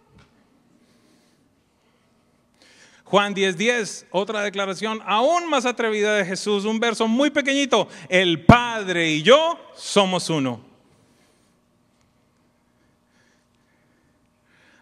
Juan 3.12 3.34
10:10, 3.34 3.56
10, 3.56 4.06
otra 4.10 4.40
declaración 4.40 5.02
aún 5.04 5.46
más 5.50 5.66
atrevida 5.66 6.14
de 6.14 6.24
Jesús, 6.24 6.64
un 6.64 6.80
verso 6.80 7.06
muy 7.06 7.28
pequeñito, 7.28 7.86
el 8.08 8.46
Padre 8.46 9.10
y 9.10 9.22
yo 9.22 9.60
somos 9.76 10.30
uno. 10.30 10.64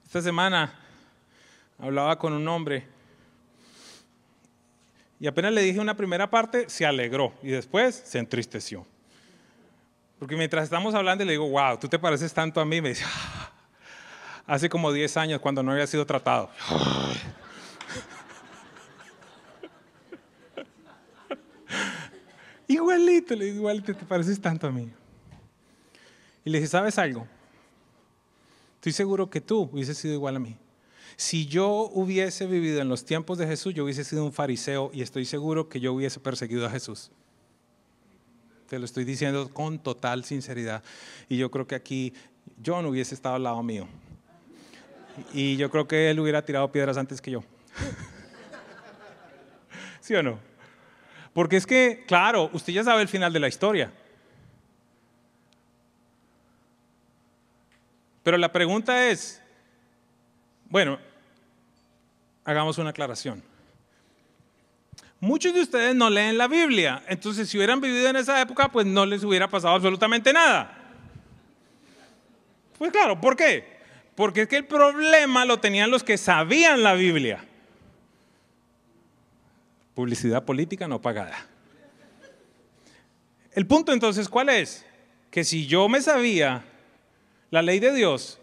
Esta 0.04 0.22
semana 0.22 0.78
hablaba 1.76 2.16
con 2.20 2.32
un 2.32 2.46
hombre 2.46 2.86
y 5.18 5.26
apenas 5.26 5.52
le 5.52 5.62
dije 5.62 5.80
una 5.80 5.96
primera 5.96 6.30
parte, 6.30 6.70
se 6.70 6.86
alegró 6.86 7.34
y 7.42 7.48
después 7.48 8.00
se 8.06 8.20
entristeció. 8.20 8.86
Porque 10.20 10.36
mientras 10.36 10.62
estamos 10.62 10.94
hablando 10.94 11.24
le 11.24 11.32
digo, 11.32 11.48
wow, 11.48 11.76
tú 11.80 11.88
te 11.88 11.98
pareces 11.98 12.32
tanto 12.32 12.60
a 12.60 12.64
mí, 12.64 12.80
me 12.80 12.90
dice, 12.90 13.04
hace 14.46 14.68
como 14.68 14.92
10 14.92 15.16
años 15.16 15.40
cuando 15.40 15.64
no 15.64 15.72
había 15.72 15.88
sido 15.88 16.06
tratado. 16.06 16.48
Igualito, 22.80 23.34
le 23.34 23.46
digo, 23.46 23.58
igualito, 23.58 23.94
te 23.94 24.04
pareces 24.04 24.40
tanto 24.40 24.66
a 24.66 24.70
mí. 24.70 24.90
Y 26.44 26.50
le 26.50 26.58
dije, 26.58 26.68
¿sabes 26.68 26.98
algo? 26.98 27.26
Estoy 28.76 28.92
seguro 28.92 29.28
que 29.28 29.40
tú 29.40 29.68
hubieses 29.72 29.98
sido 29.98 30.14
igual 30.14 30.36
a 30.36 30.38
mí. 30.38 30.56
Si 31.16 31.46
yo 31.46 31.90
hubiese 31.92 32.46
vivido 32.46 32.80
en 32.80 32.88
los 32.88 33.04
tiempos 33.04 33.36
de 33.36 33.46
Jesús, 33.46 33.74
yo 33.74 33.84
hubiese 33.84 34.04
sido 34.04 34.24
un 34.24 34.32
fariseo 34.32 34.90
y 34.94 35.02
estoy 35.02 35.26
seguro 35.26 35.68
que 35.68 35.78
yo 35.78 35.92
hubiese 35.92 36.18
perseguido 36.18 36.64
a 36.64 36.70
Jesús. 36.70 37.10
Te 38.68 38.78
lo 38.78 38.86
estoy 38.86 39.04
diciendo 39.04 39.50
con 39.52 39.78
total 39.78 40.24
sinceridad. 40.24 40.82
Y 41.28 41.36
yo 41.36 41.50
creo 41.50 41.66
que 41.66 41.74
aquí 41.74 42.14
John 42.64 42.86
hubiese 42.86 43.14
estado 43.14 43.34
al 43.34 43.42
lado 43.42 43.62
mío. 43.62 43.86
Y 45.34 45.56
yo 45.56 45.70
creo 45.70 45.86
que 45.86 46.10
él 46.10 46.20
hubiera 46.20 46.44
tirado 46.44 46.72
piedras 46.72 46.96
antes 46.96 47.20
que 47.20 47.32
yo. 47.32 47.44
¿Sí 50.00 50.14
o 50.14 50.22
no? 50.22 50.49
Porque 51.32 51.56
es 51.56 51.66
que, 51.66 52.04
claro, 52.06 52.50
usted 52.52 52.72
ya 52.72 52.84
sabe 52.84 53.02
el 53.02 53.08
final 53.08 53.32
de 53.32 53.40
la 53.40 53.48
historia. 53.48 53.92
Pero 58.22 58.36
la 58.36 58.52
pregunta 58.52 59.08
es, 59.08 59.42
bueno, 60.68 60.98
hagamos 62.44 62.78
una 62.78 62.90
aclaración. 62.90 63.42
Muchos 65.20 65.52
de 65.52 65.60
ustedes 65.60 65.94
no 65.94 66.08
leen 66.08 66.38
la 66.38 66.48
Biblia, 66.48 67.02
entonces 67.06 67.48
si 67.48 67.58
hubieran 67.58 67.80
vivido 67.80 68.08
en 68.08 68.16
esa 68.16 68.40
época, 68.40 68.70
pues 68.70 68.86
no 68.86 69.04
les 69.04 69.22
hubiera 69.22 69.48
pasado 69.48 69.74
absolutamente 69.74 70.32
nada. 70.32 70.76
Pues 72.78 72.90
claro, 72.90 73.20
¿por 73.20 73.36
qué? 73.36 73.78
Porque 74.14 74.42
es 74.42 74.48
que 74.48 74.56
el 74.56 74.66
problema 74.66 75.44
lo 75.44 75.60
tenían 75.60 75.90
los 75.90 76.02
que 76.02 76.16
sabían 76.16 76.82
la 76.82 76.94
Biblia. 76.94 77.44
Publicidad 79.94 80.44
política 80.44 80.88
no 80.88 81.00
pagada. 81.00 81.46
El 83.52 83.66
punto 83.66 83.92
entonces, 83.92 84.28
¿cuál 84.28 84.48
es? 84.48 84.86
Que 85.30 85.44
si 85.44 85.66
yo 85.66 85.88
me 85.88 86.00
sabía 86.00 86.64
la 87.50 87.62
ley 87.62 87.80
de 87.80 87.92
Dios, 87.92 88.38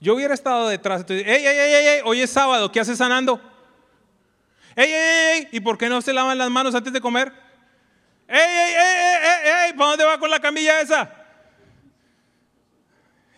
yo 0.00 0.14
hubiera 0.14 0.34
estado 0.34 0.68
detrás. 0.68 1.04
ey, 1.08 1.22
ey, 1.26 1.46
ey, 1.46 1.86
ey, 1.86 2.00
hoy 2.04 2.20
es 2.20 2.30
sábado, 2.30 2.70
¿qué 2.70 2.80
hace 2.80 2.96
sanando? 2.96 3.40
Ey, 4.76 4.90
ey, 4.90 5.38
ey, 5.38 5.48
¿y 5.52 5.60
por 5.60 5.78
qué 5.78 5.88
no 5.88 6.00
se 6.02 6.12
lavan 6.12 6.38
las 6.38 6.50
manos 6.50 6.74
antes 6.74 6.92
de 6.92 7.00
comer? 7.00 7.32
Ey, 8.28 8.38
ey, 8.38 8.74
ey, 8.74 9.16
ey, 9.22 9.52
ey, 9.66 9.72
¿para 9.72 9.90
dónde 9.90 10.04
va 10.04 10.18
con 10.18 10.30
la 10.30 10.40
camilla 10.40 10.80
esa? 10.80 11.12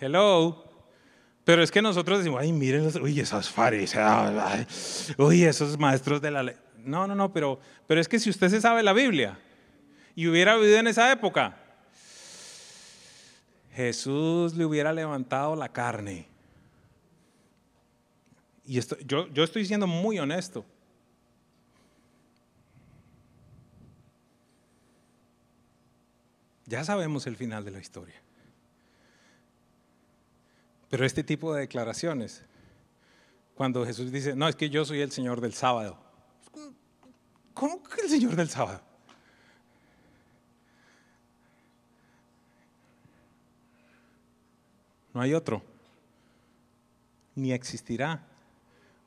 Hello. 0.01 0.65
Pero 1.45 1.63
es 1.63 1.71
que 1.71 1.81
nosotros 1.81 2.19
decimos, 2.19 2.43
ay, 2.43 2.53
miren, 2.53 2.91
uy, 3.01 3.21
esos 3.21 3.49
fariseos, 3.49 4.35
uy, 5.17 5.45
esos 5.45 5.79
maestros 5.79 6.21
de 6.21 6.31
la 6.31 6.43
ley. 6.43 6.57
No, 6.89 7.07
no, 7.07 7.15
no, 7.15 7.33
pero, 7.33 7.61
pero 7.87 8.01
es 8.01 8.09
que 8.09 8.19
si 8.19 8.31
usted 8.31 8.49
se 8.49 8.63
sabe 8.63 8.83
la 8.83 8.95
Biblia 8.95 9.39
y 10.15 10.27
hubiera 10.27 10.57
vivido 10.57 10.79
en 10.79 10.87
esa 10.87 11.13
época, 11.13 11.57
Jesús 13.75 14.55
le 14.55 14.65
hubiera 14.65 14.93
levantado 14.93 15.55
la 15.55 15.69
carne. 15.69 16.27
Y 18.65 18.79
esto, 18.79 18.97
yo, 19.01 19.29
yo 19.29 19.45
estoy 19.45 19.67
siendo 19.67 19.87
muy 19.87 20.19
honesto. 20.19 20.65
Ya 26.65 26.85
sabemos 26.85 27.27
el 27.27 27.37
final 27.37 27.67
de 27.67 27.71
la 27.71 27.81
historia. 27.81 28.21
Pero 30.89 31.05
este 31.05 31.23
tipo 31.23 31.53
de 31.53 31.61
declaraciones, 31.61 32.45
cuando 33.55 33.85
Jesús 33.85 34.11
dice, 34.11 34.35
no, 34.35 34.49
es 34.49 34.57
que 34.57 34.71
yo 34.71 34.87
soy 34.87 35.03
el 35.03 35.13
Señor 35.13 35.43
del 35.43 35.53
sábado. 35.53 36.08
¿Cómo 37.59 37.83
que 37.83 38.03
el 38.03 38.09
Señor 38.09 38.37
del 38.37 38.49
sábado? 38.49 38.81
No 45.13 45.21
hay 45.21 45.35
otro. 45.35 45.61
Ni 47.35 47.51
existirá 47.51 48.25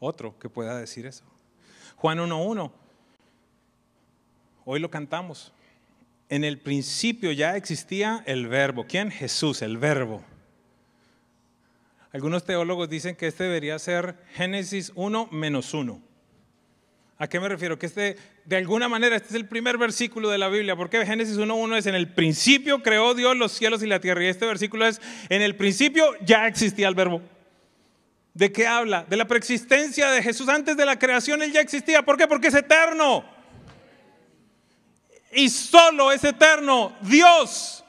otro 0.02 0.38
que 0.38 0.50
pueda 0.50 0.78
decir 0.78 1.06
eso. 1.06 1.24
Juan 1.96 2.18
1.1. 2.18 2.74
Hoy 4.66 4.82
lo 4.82 4.92
cantamos. 4.92 5.54
En 6.28 6.44
el 6.44 6.60
principio 6.60 7.32
ya 7.32 7.56
existía 7.56 8.22
el 8.26 8.50
verbo. 8.50 8.86
¿Quién? 8.86 9.12
Jesús, 9.12 9.62
el 9.62 9.78
verbo. 9.78 10.22
Algunos 12.12 12.44
teólogos 12.44 12.90
dicen 12.90 13.16
que 13.16 13.28
este 13.28 13.46
debería 13.46 13.80
ser 13.80 14.18
Génesis 14.34 14.92
1 14.96 15.30
menos 15.32 15.74
1. 15.74 16.11
¿A 17.22 17.28
qué 17.28 17.40
me 17.40 17.48
refiero? 17.48 17.78
Que 17.78 17.86
este, 17.86 18.18
de 18.46 18.56
alguna 18.56 18.90
manera, 18.90 19.16
este 19.16 19.28
es 19.30 19.36
el 19.36 19.48
primer 19.48 19.78
versículo 19.78 20.28
de 20.32 20.40
la 20.40 20.50
Biblia. 20.50 20.76
Porque 20.76 21.06
Génesis 21.06 21.38
1.1 21.38 21.78
es 21.78 21.86
en 21.86 21.94
el 21.94 22.12
principio 22.12 22.82
creó 22.82 23.14
Dios 23.14 23.38
los 23.38 23.52
cielos 23.52 23.84
y 23.84 23.86
la 23.86 24.00
tierra. 24.00 24.24
Y 24.24 24.28
este 24.28 24.48
versículo 24.48 24.88
es 24.88 25.00
en 25.30 25.44
el 25.44 25.56
principio 25.56 26.04
ya 26.26 26.48
existía 26.48 26.88
el 26.88 26.96
verbo. 26.96 27.22
¿De 28.34 28.52
qué 28.52 28.66
habla? 28.66 29.04
De 29.04 29.18
la 29.18 29.28
preexistencia 29.28 30.10
de 30.10 30.24
Jesús. 30.24 30.50
Antes 30.50 30.76
de 30.76 30.84
la 30.84 30.98
creación 30.98 31.44
Él 31.44 31.54
ya 31.54 31.62
existía. 31.62 32.02
¿Por 32.02 32.18
qué? 32.18 32.28
Porque 32.28 32.48
es 32.48 32.56
eterno. 32.56 33.24
Y 35.32 35.48
solo 35.50 36.12
es 36.12 36.24
eterno 36.24 36.98
Dios. 37.02 37.86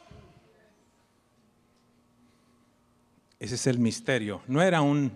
Ese 3.40 3.54
es 3.54 3.66
el 3.66 3.78
misterio. 3.78 4.42
No 4.46 4.60
era 4.60 4.82
un 4.82 5.10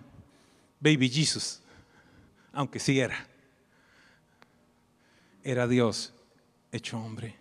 baby 0.79 1.07
Jesus, 1.07 1.61
aunque 2.51 2.79
sí 2.79 2.99
era 2.99 3.27
era 5.47 5.65
Dios 5.65 6.13
hecho 6.73 6.99
hombre. 6.99 7.33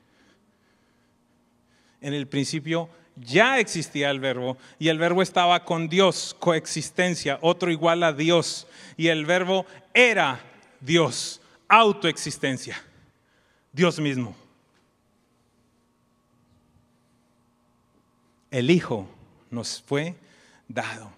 En 2.01 2.15
el 2.15 2.29
principio 2.29 2.89
ya 3.17 3.59
existía 3.59 4.11
el 4.11 4.21
verbo 4.21 4.57
y 4.79 4.89
el 4.89 4.99
verbo 4.99 5.23
estaba 5.23 5.65
con 5.65 5.89
Dios, 5.89 6.37
coexistencia, 6.39 7.39
otro 7.43 7.69
igual 7.73 8.05
a 8.05 8.13
Dios. 8.13 8.69
Y 8.97 9.09
el 9.09 9.27
verbo 9.27 9.67
era 9.93 10.41
Dios, 10.81 11.41
autoexistencia, 11.69 12.81
Dios 13.73 13.99
mismo. 13.99 14.37
El 18.53 18.71
Hijo 18.71 19.09
nos 19.51 19.83
fue 19.83 20.15
dado. 20.69 21.11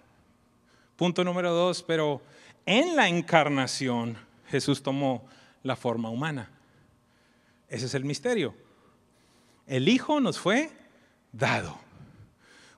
Punto 0.97 1.23
número 1.23 1.53
dos, 1.53 1.83
pero 1.83 2.23
en 2.65 2.97
la 2.97 3.09
encarnación 3.09 4.17
Jesús 4.47 4.83
tomó 4.83 5.29
la 5.63 5.77
forma 5.77 6.09
humana. 6.09 6.49
Ese 7.69 7.87
es 7.87 7.95
el 7.95 8.05
misterio. 8.05 8.55
El 9.67 9.89
Hijo 9.89 10.21
nos 10.21 10.39
fue 10.39 10.71
dado. 11.33 11.79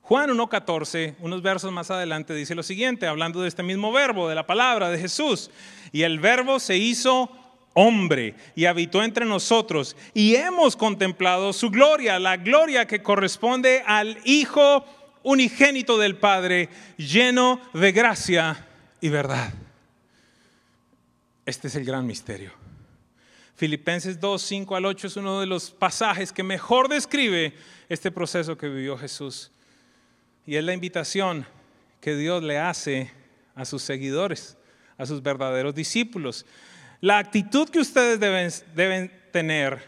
Juan 0.03 0.31
1.14, 0.31 1.15
unos 1.21 1.41
versos 1.41 1.71
más 1.71 1.91
adelante, 1.91 2.35
dice 2.35 2.57
lo 2.57 2.65
siguiente, 2.65 3.07
hablando 3.07 3.43
de 3.43 3.49
este 3.49 3.63
mismo 3.63 3.93
verbo, 3.93 4.29
de 4.29 4.35
la 4.35 4.47
palabra 4.47 4.91
de 4.91 4.99
Jesús. 4.99 5.51
Y 5.93 6.03
el 6.03 6.19
verbo 6.19 6.59
se 6.59 6.77
hizo 6.77 7.31
hombre 7.75 8.35
y 8.57 8.65
habitó 8.65 9.05
entre 9.05 9.25
nosotros 9.25 9.97
y 10.13 10.35
hemos 10.35 10.75
contemplado 10.75 11.53
su 11.53 11.71
gloria, 11.71 12.19
la 12.19 12.37
gloria 12.37 12.87
que 12.87 13.03
corresponde 13.03 13.85
al 13.87 14.19
Hijo 14.25 14.85
unigénito 15.23 15.99
del 15.99 16.17
Padre, 16.17 16.69
lleno 16.97 17.61
de 17.73 17.93
gracia 17.93 18.67
y 19.01 19.09
verdad. 19.11 19.53
Este 21.47 21.69
es 21.69 21.77
el 21.77 21.85
gran 21.85 22.07
misterio. 22.07 22.60
Filipenses 23.61 24.19
2, 24.19 24.41
5 24.41 24.75
al 24.75 24.87
8 24.87 25.07
es 25.07 25.17
uno 25.19 25.39
de 25.39 25.47
los 25.47 25.71
pasajes 25.71 26.33
que 26.33 26.43
mejor 26.43 26.89
describe 26.89 27.53
este 27.91 28.11
proceso 28.11 28.57
que 28.57 28.71
vivió 28.71 28.97
Jesús. 28.97 29.51
Y 30.47 30.57
es 30.57 30.65
la 30.65 30.73
invitación 30.73 31.45
que 32.01 32.17
Dios 32.17 32.43
le 32.43 32.59
hace 32.59 33.11
a 33.55 33.67
sus 33.67 33.83
seguidores, 33.83 34.57
a 34.97 35.05
sus 35.05 35.23
verdaderos 35.23 35.75
discípulos. 35.75 36.47
La 37.03 37.19
actitud 37.19 37.69
que 37.69 37.81
ustedes 37.81 38.19
deben, 38.19 38.51
deben 38.75 39.13
tener 39.31 39.85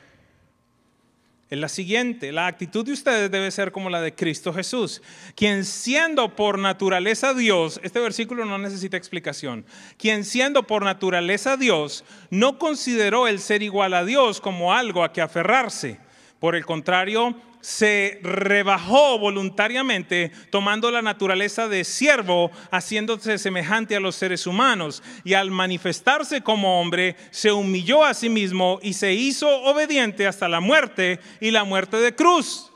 es 1.53 1.59
la 1.59 1.69
siguiente. 1.69 2.33
La 2.33 2.47
actitud 2.47 2.83
de 2.83 2.93
ustedes 2.93 3.31
debe 3.31 3.51
ser 3.51 3.73
como 3.73 3.91
la 3.91 4.01
de 4.01 4.15
Cristo 4.15 4.55
Jesús, 4.55 5.03
quien 5.35 5.67
siendo 5.67 6.35
por 6.35 6.59
naturaleza 6.59 7.35
Dios, 7.35 7.79
este 7.83 8.01
versículo 8.01 8.47
no 8.47 8.57
necesita 8.57 8.97
explicación, 8.97 9.67
quien 9.99 10.25
siendo 10.25 10.63
por 10.63 10.83
naturaleza 10.83 11.59
Dios, 11.59 12.07
no 12.31 12.59
consideró 12.59 13.29
el 13.29 13.39
ser 13.39 13.63
igual 13.63 13.93
a 13.93 14.07
Dios 14.07 14.41
como 14.41 14.73
algo 14.73 15.05
a 15.05 15.13
que 15.13 15.21
aferrarse. 15.21 15.99
Por 16.41 16.57
el 16.57 16.65
contrario, 16.65 17.37
se 17.63 18.19
rebajó 18.23 19.19
voluntariamente, 19.19 20.33
tomando 20.51 20.91
la 20.91 21.01
naturaleza 21.01 21.69
de 21.69 21.85
siervo, 21.85 22.51
haciéndose 22.71 23.39
semejante 23.39 23.97
a 23.97 24.01
los 24.01 24.17
seres 24.17 24.47
humanos, 24.47 25.03
y 25.25 25.35
al 25.35 25.51
manifestarse 25.51 26.43
como 26.43 26.81
hombre, 26.81 27.17
se 27.31 27.53
humilló 27.53 28.05
a 28.05 28.13
sí 28.13 28.29
mismo 28.29 28.81
y 28.83 28.93
se 28.93 29.15
hizo 29.15 29.49
obediente 29.63 30.27
hasta 30.27 30.49
la 30.49 30.61
muerte 30.61 31.21
y 31.41 31.51
la 31.53 31.65
muerte 31.65 31.97
de 31.97 32.15
cruz. 32.15 32.69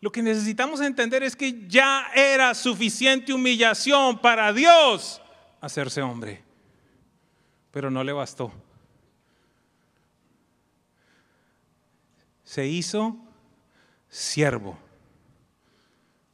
Lo 0.00 0.10
que 0.10 0.22
necesitamos 0.22 0.80
entender 0.80 1.22
es 1.22 1.36
que 1.36 1.68
ya 1.68 2.08
era 2.12 2.54
suficiente 2.54 3.32
humillación 3.32 4.18
para 4.18 4.52
Dios 4.52 5.22
hacerse 5.60 6.02
hombre, 6.02 6.42
pero 7.70 7.88
no 7.88 8.02
le 8.02 8.12
bastó. 8.12 8.52
Se 12.52 12.66
hizo 12.66 13.16
siervo. 14.10 14.78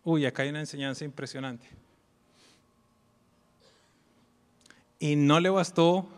Uy, 0.03 0.27
acá 0.27 0.43
hay 0.43 0.49
una 0.49 0.59
enseñanza 0.59 1.05
impresionante. 1.05 1.69
Y 4.99 5.15
no 5.15 5.39
le 5.39 5.49
bastó 5.49 6.09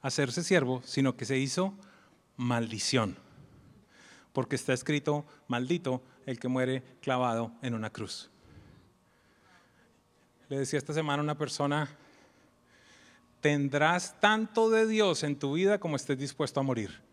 hacerse 0.00 0.42
siervo, 0.42 0.80
sino 0.82 1.14
que 1.14 1.26
se 1.26 1.36
hizo 1.36 1.74
maldición. 2.38 3.18
Porque 4.32 4.56
está 4.56 4.72
escrito, 4.72 5.26
maldito 5.46 6.02
el 6.24 6.38
que 6.38 6.48
muere 6.48 6.82
clavado 7.02 7.52
en 7.60 7.74
una 7.74 7.90
cruz. 7.90 8.30
Le 10.48 10.58
decía 10.58 10.78
esta 10.78 10.94
semana 10.94 11.22
una 11.22 11.36
persona, 11.36 11.86
tendrás 13.42 14.18
tanto 14.20 14.70
de 14.70 14.86
Dios 14.86 15.22
en 15.22 15.38
tu 15.38 15.52
vida 15.52 15.78
como 15.78 15.96
estés 15.96 16.16
dispuesto 16.16 16.60
a 16.60 16.62
morir. 16.62 17.05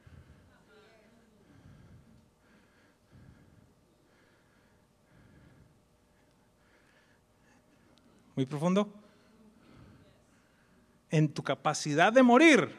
Muy 8.36 8.46
profundo, 8.46 8.92
en 11.10 11.32
tu 11.32 11.44
capacidad 11.44 12.12
de 12.12 12.24
morir. 12.24 12.70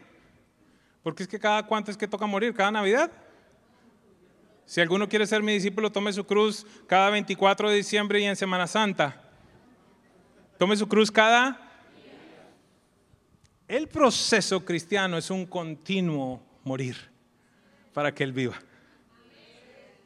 Porque 1.02 1.22
es 1.22 1.28
que 1.28 1.38
cada 1.38 1.64
cuánto 1.64 1.90
es 1.90 1.96
que 1.96 2.08
toca 2.08 2.26
morir, 2.26 2.54
cada 2.54 2.70
Navidad. 2.70 3.10
Si 4.66 4.80
alguno 4.80 5.08
quiere 5.08 5.26
ser 5.26 5.42
mi 5.42 5.52
discípulo, 5.52 5.92
tome 5.92 6.12
su 6.12 6.24
cruz 6.24 6.66
cada 6.86 7.10
24 7.10 7.70
de 7.70 7.76
diciembre 7.76 8.20
y 8.20 8.24
en 8.24 8.34
Semana 8.34 8.66
Santa. 8.66 9.22
Tome 10.58 10.76
su 10.76 10.88
cruz 10.88 11.10
cada... 11.10 11.60
El 13.66 13.88
proceso 13.88 14.64
cristiano 14.64 15.16
es 15.16 15.30
un 15.30 15.46
continuo 15.46 16.42
morir 16.64 16.96
para 17.94 18.14
que 18.14 18.22
Él 18.22 18.32
viva. 18.32 18.60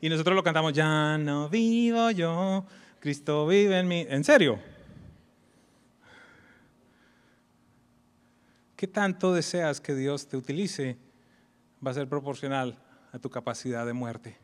Y 0.01 0.09
nosotros 0.09 0.37
lo 0.37 0.45
cantamos, 0.45 0.73
ya 0.73 1.19
no 1.19 1.49
vivo 1.49 2.11
yo, 2.13 2.65
Cristo 3.01 3.47
vive 3.49 3.79
en 3.81 3.89
mí. 3.89 4.07
¿En 4.09 4.23
serio? 4.23 4.61
¿Qué 8.79 8.87
tanto 8.87 9.35
deseas 9.35 9.81
que 9.81 9.93
Dios 9.93 10.29
te 10.29 10.37
utilice? 10.37 10.97
Va 11.85 11.91
a 11.91 11.95
ser 11.95 12.09
proporcional 12.09 12.79
a 13.11 13.19
tu 13.19 13.29
capacidad 13.29 13.85
de 13.85 13.93
muerte. 13.93 14.37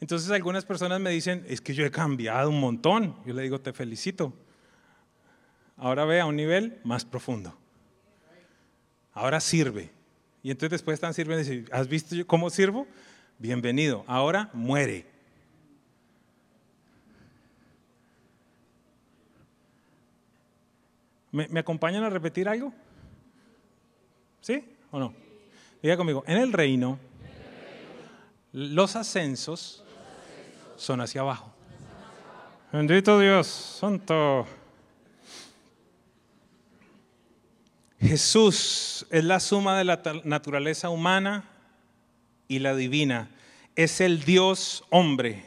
Entonces 0.00 0.30
algunas 0.30 0.64
personas 0.64 0.98
me 1.02 1.10
dicen, 1.10 1.44
es 1.46 1.60
que 1.60 1.74
yo 1.74 1.84
he 1.84 1.90
cambiado 1.90 2.48
un 2.48 2.58
montón. 2.58 3.14
Yo 3.26 3.34
le 3.34 3.42
digo, 3.42 3.60
te 3.60 3.74
felicito. 3.74 4.32
Ahora 5.76 6.06
ve 6.06 6.18
a 6.18 6.24
un 6.24 6.34
nivel 6.34 6.80
más 6.82 7.04
profundo. 7.04 7.54
Ahora 9.12 9.38
sirve. 9.38 9.90
Y 10.42 10.50
entonces 10.50 10.70
después 10.70 10.94
están 10.94 11.12
sirviendo 11.12 11.42
y 11.42 11.56
dicen, 11.56 11.68
¿has 11.72 11.88
visto 11.88 12.16
cómo 12.26 12.48
sirvo? 12.48 12.86
Bienvenido. 13.38 14.02
Ahora 14.06 14.48
muere. 14.54 15.04
¿Me, 21.30 21.48
¿Me 21.48 21.60
acompañan 21.60 22.02
a 22.02 22.08
repetir 22.08 22.48
algo? 22.48 22.72
¿Sí 24.42 24.64
o 24.90 24.98
no? 24.98 25.14
Diga 25.80 25.96
conmigo, 25.96 26.24
en 26.26 26.36
el 26.36 26.52
reino 26.52 26.98
los 28.52 28.96
ascensos 28.96 29.82
son 30.76 31.00
hacia 31.00 31.22
abajo. 31.22 31.50
Bendito 32.72 33.18
Dios, 33.18 33.46
santo. 33.46 34.46
Jesús 38.00 39.06
es 39.10 39.24
la 39.24 39.38
suma 39.40 39.78
de 39.78 39.84
la 39.84 40.02
naturaleza 40.24 40.90
humana 40.90 41.44
y 42.48 42.58
la 42.58 42.74
divina. 42.74 43.30
Es 43.76 44.00
el 44.00 44.24
Dios 44.24 44.84
hombre. 44.90 45.46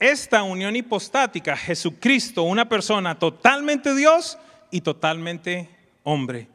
Esta 0.00 0.42
unión 0.42 0.74
hipostática, 0.74 1.56
Jesucristo, 1.56 2.42
una 2.42 2.68
persona 2.68 3.18
totalmente 3.18 3.94
Dios 3.94 4.36
y 4.70 4.80
totalmente 4.80 5.68
hombre. 6.02 6.48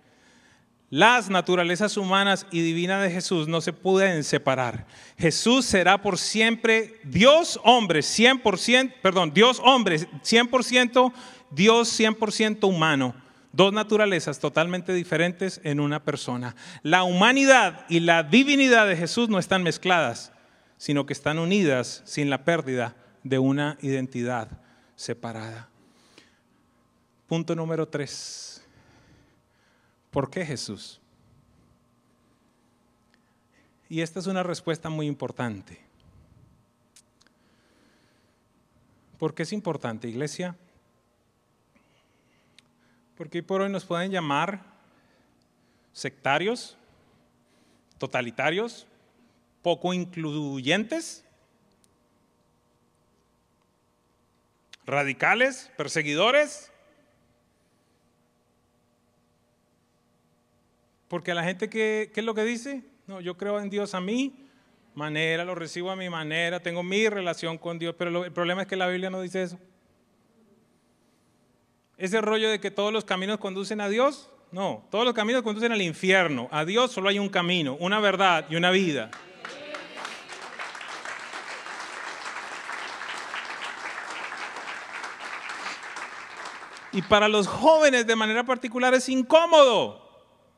Las 0.92 1.30
naturalezas 1.30 1.98
humanas 1.98 2.46
y 2.52 2.62
divinas 2.62 3.02
de 3.02 3.10
Jesús 3.10 3.48
no 3.48 3.60
se 3.60 3.74
pueden 3.74 4.24
separar. 4.24 4.86
Jesús 5.18 5.66
será 5.66 6.02
por 6.02 6.18
siempre 6.18 7.00
Dios 7.04 7.60
hombre, 7.64 8.02
100%, 8.02 8.94
perdón, 9.02 9.34
Dios 9.34 9.60
hombre, 9.64 10.00
100%, 10.00 11.12
Dios 11.50 12.00
100% 12.00 12.68
humano. 12.68 13.16
Dos 13.52 13.74
naturalezas 13.74 14.40
totalmente 14.40 14.94
diferentes 14.94 15.60
en 15.64 15.80
una 15.80 16.04
persona. 16.04 16.56
La 16.84 17.04
humanidad 17.04 17.86
y 17.90 18.02
la 18.02 18.22
divinidad 18.22 18.86
de 18.86 18.98
Jesús 18.98 19.30
no 19.30 19.40
están 19.40 19.64
mezcladas, 19.64 20.34
sino 20.78 21.06
que 21.06 21.14
están 21.14 21.40
unidas 21.40 22.04
sin 22.06 22.30
la 22.30 22.44
pérdida 22.44 22.96
de 23.24 23.40
una 23.40 23.78
identidad 23.82 24.50
separada. 24.96 25.70
Punto 27.28 27.56
número 27.56 27.88
tres. 27.88 28.55
¿Por 30.16 30.30
qué 30.30 30.46
Jesús? 30.46 31.02
Y 33.90 34.00
esta 34.00 34.22
es 34.22 34.28
una 34.28 34.44
respuesta 34.44 34.90
muy 34.90 35.08
importante. 35.08 35.78
¿Por 39.20 39.36
qué 39.36 39.44
es 39.44 39.52
importante, 39.52 40.08
iglesia? 40.08 40.56
Porque 43.18 43.44
por 43.44 43.60
hoy 43.60 43.70
nos 43.70 43.84
pueden 43.84 44.10
llamar 44.10 44.64
sectarios, 45.92 46.78
totalitarios, 47.98 48.88
poco 49.62 49.94
incluyentes, 49.94 51.26
radicales, 54.86 55.70
perseguidores. 55.76 56.72
Porque 61.08 61.34
la 61.34 61.44
gente, 61.44 61.70
¿qué, 61.70 62.12
¿qué 62.14 62.20
es 62.22 62.26
lo 62.26 62.34
que 62.34 62.44
dice? 62.44 62.84
No, 63.08 63.22
yo 63.22 63.38
creo 63.38 63.60
en 63.60 63.70
Dios 63.70 63.94
a 63.94 64.02
mí 64.02 64.46
manera, 64.96 65.44
lo 65.44 65.56
recibo 65.56 65.92
a 65.92 65.96
mi 65.96 66.10
manera, 66.10 66.62
tengo 66.62 66.82
mi 66.82 67.08
relación 67.10 67.58
con 67.58 67.78
Dios, 67.78 67.96
pero 67.98 68.24
el 68.24 68.32
problema 68.32 68.64
es 68.64 68.68
que 68.68 68.76
la 68.76 68.88
Biblia 68.88 69.10
no 69.10 69.22
dice 69.22 69.44
eso. 69.44 69.60
Ese 71.98 72.22
rollo 72.22 72.50
de 72.50 72.60
que 72.60 72.72
todos 72.72 72.92
los 72.92 73.06
caminos 73.06 73.38
conducen 73.38 73.82
a 73.82 73.90
Dios, 73.90 74.30
no, 74.52 74.86
todos 74.90 75.06
los 75.06 75.14
caminos 75.14 75.44
conducen 75.44 75.72
al 75.72 75.82
infierno. 75.82 76.48
A 76.52 76.66
Dios 76.66 76.92
solo 76.92 77.10
hay 77.10 77.20
un 77.20 77.30
camino, 77.30 77.78
una 77.80 78.00
verdad 78.00 78.46
y 78.50 78.56
una 78.56 78.72
vida. 78.72 79.12
Y 86.92 87.02
para 87.02 87.28
los 87.28 87.48
jóvenes 87.48 88.08
de 88.08 88.16
manera 88.16 88.46
particular 88.46 88.94
es 88.94 89.10
incómodo. 89.10 90.05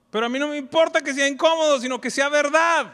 Pero 0.09 0.25
a 0.25 0.29
mí 0.29 0.39
no 0.39 0.47
me 0.47 0.57
importa 0.57 1.01
que 1.01 1.13
sea 1.13 1.27
incómodo, 1.27 1.79
sino 1.79 1.99
que 1.99 2.09
sea 2.09 2.29
verdad. 2.29 2.93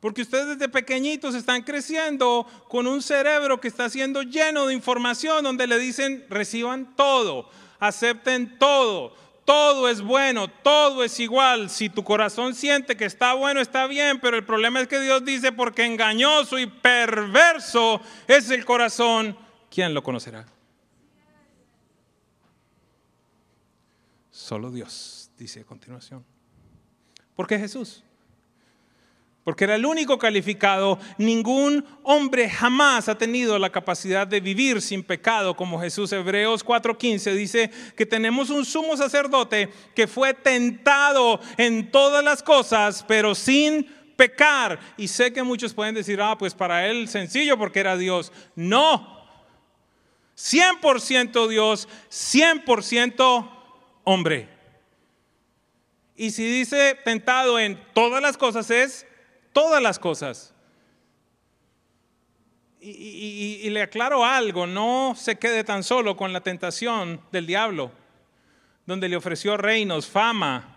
Porque 0.00 0.22
ustedes 0.22 0.46
desde 0.46 0.68
pequeñitos 0.68 1.34
están 1.34 1.62
creciendo 1.62 2.46
con 2.68 2.86
un 2.86 3.02
cerebro 3.02 3.60
que 3.60 3.68
está 3.68 3.90
siendo 3.90 4.22
lleno 4.22 4.66
de 4.66 4.74
información 4.74 5.44
donde 5.44 5.66
le 5.66 5.78
dicen 5.78 6.24
reciban 6.30 6.96
todo, 6.96 7.50
acepten 7.78 8.58
todo, 8.58 9.14
todo 9.44 9.88
es 9.90 10.00
bueno, 10.00 10.48
todo 10.48 11.04
es 11.04 11.20
igual. 11.20 11.68
Si 11.68 11.90
tu 11.90 12.02
corazón 12.02 12.54
siente 12.54 12.96
que 12.96 13.04
está 13.04 13.34
bueno, 13.34 13.60
está 13.60 13.86
bien, 13.86 14.20
pero 14.20 14.38
el 14.38 14.44
problema 14.46 14.80
es 14.80 14.88
que 14.88 15.00
Dios 15.00 15.22
dice 15.24 15.52
porque 15.52 15.84
engañoso 15.84 16.58
y 16.58 16.66
perverso 16.66 18.00
es 18.26 18.48
el 18.50 18.64
corazón, 18.64 19.36
¿quién 19.68 19.92
lo 19.92 20.02
conocerá? 20.02 20.46
Solo 24.30 24.70
Dios, 24.70 25.19
dice 25.40 25.60
a 25.60 25.64
continuación. 25.64 26.24
¿Por 27.34 27.46
qué 27.46 27.58
Jesús? 27.58 28.04
porque 29.44 29.64
era 29.64 29.74
el 29.74 29.86
único 29.86 30.18
calificado. 30.18 30.98
Ningún 31.18 31.84
hombre 32.02 32.48
jamás 32.48 33.08
ha 33.08 33.18
tenido 33.18 33.58
la 33.58 33.70
capacidad 33.70 34.26
de 34.26 34.40
vivir 34.40 34.80
sin 34.80 35.02
pecado 35.02 35.56
como 35.56 35.80
Jesús. 35.80 36.12
Hebreos 36.12 36.64
4:15 36.64 37.34
dice 37.34 37.70
que 37.96 38.06
tenemos 38.06 38.50
un 38.50 38.64
sumo 38.64 38.96
sacerdote 38.96 39.70
que 39.94 40.06
fue 40.06 40.34
tentado 40.34 41.40
en 41.56 41.90
todas 41.90 42.22
las 42.22 42.42
cosas, 42.42 43.04
pero 43.08 43.34
sin 43.34 43.84
pecar. 44.14 44.78
Y 44.96 45.08
sé 45.08 45.32
que 45.32 45.42
muchos 45.42 45.72
pueden 45.72 45.94
decir, 45.94 46.20
ah, 46.20 46.36
pues 46.38 46.54
para 46.54 46.86
él 46.86 47.08
sencillo 47.08 47.58
porque 47.58 47.80
era 47.80 47.96
Dios. 47.96 48.32
No. 48.54 49.18
100% 50.36 51.48
Dios, 51.48 51.88
100% 52.10 53.50
hombre. 54.04 54.59
Y 56.20 56.32
si 56.32 56.44
dice 56.44 56.98
tentado 57.02 57.58
en 57.58 57.82
todas 57.94 58.20
las 58.20 58.36
cosas 58.36 58.70
es 58.70 59.06
todas 59.54 59.82
las 59.82 59.98
cosas. 59.98 60.52
Y, 62.78 63.70
le 63.70 63.80
aclaro 63.80 64.22
algo, 64.22 64.66
no 64.66 65.14
se 65.16 65.38
quede 65.38 65.64
tan 65.64 65.82
solo 65.82 66.18
con 66.18 66.34
la 66.34 66.42
tentación 66.42 67.22
del 67.32 67.46
diablo, 67.46 67.90
donde 68.84 69.08
le 69.08 69.16
ofreció 69.16 69.56
reinos, 69.56 70.08
fama, 70.08 70.76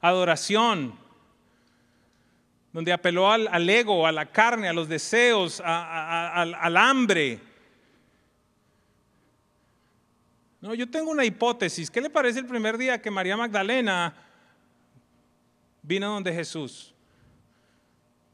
adoración, 0.00 0.98
donde 2.72 2.90
apeló 2.90 3.30
al, 3.30 3.68
ego, 3.68 4.06
a 4.06 4.12
la 4.12 4.24
carne, 4.32 4.70
a 4.70 4.72
los 4.72 4.88
deseos, 4.88 5.60
al, 5.62 6.54
al 6.54 6.76
hambre. 6.78 7.40
No, 10.62 10.72
yo 10.72 10.88
tengo 10.88 11.10
una 11.10 11.26
hipótesis. 11.26 11.90
¿Qué 11.90 12.00
le 12.00 12.08
parece 12.08 12.38
el 12.38 12.46
primer 12.46 12.78
día 12.78 13.02
que 13.02 13.10
María 13.10 13.36
Magdalena 13.36 14.24
vino 15.88 16.12
donde 16.12 16.32
Jesús? 16.32 16.94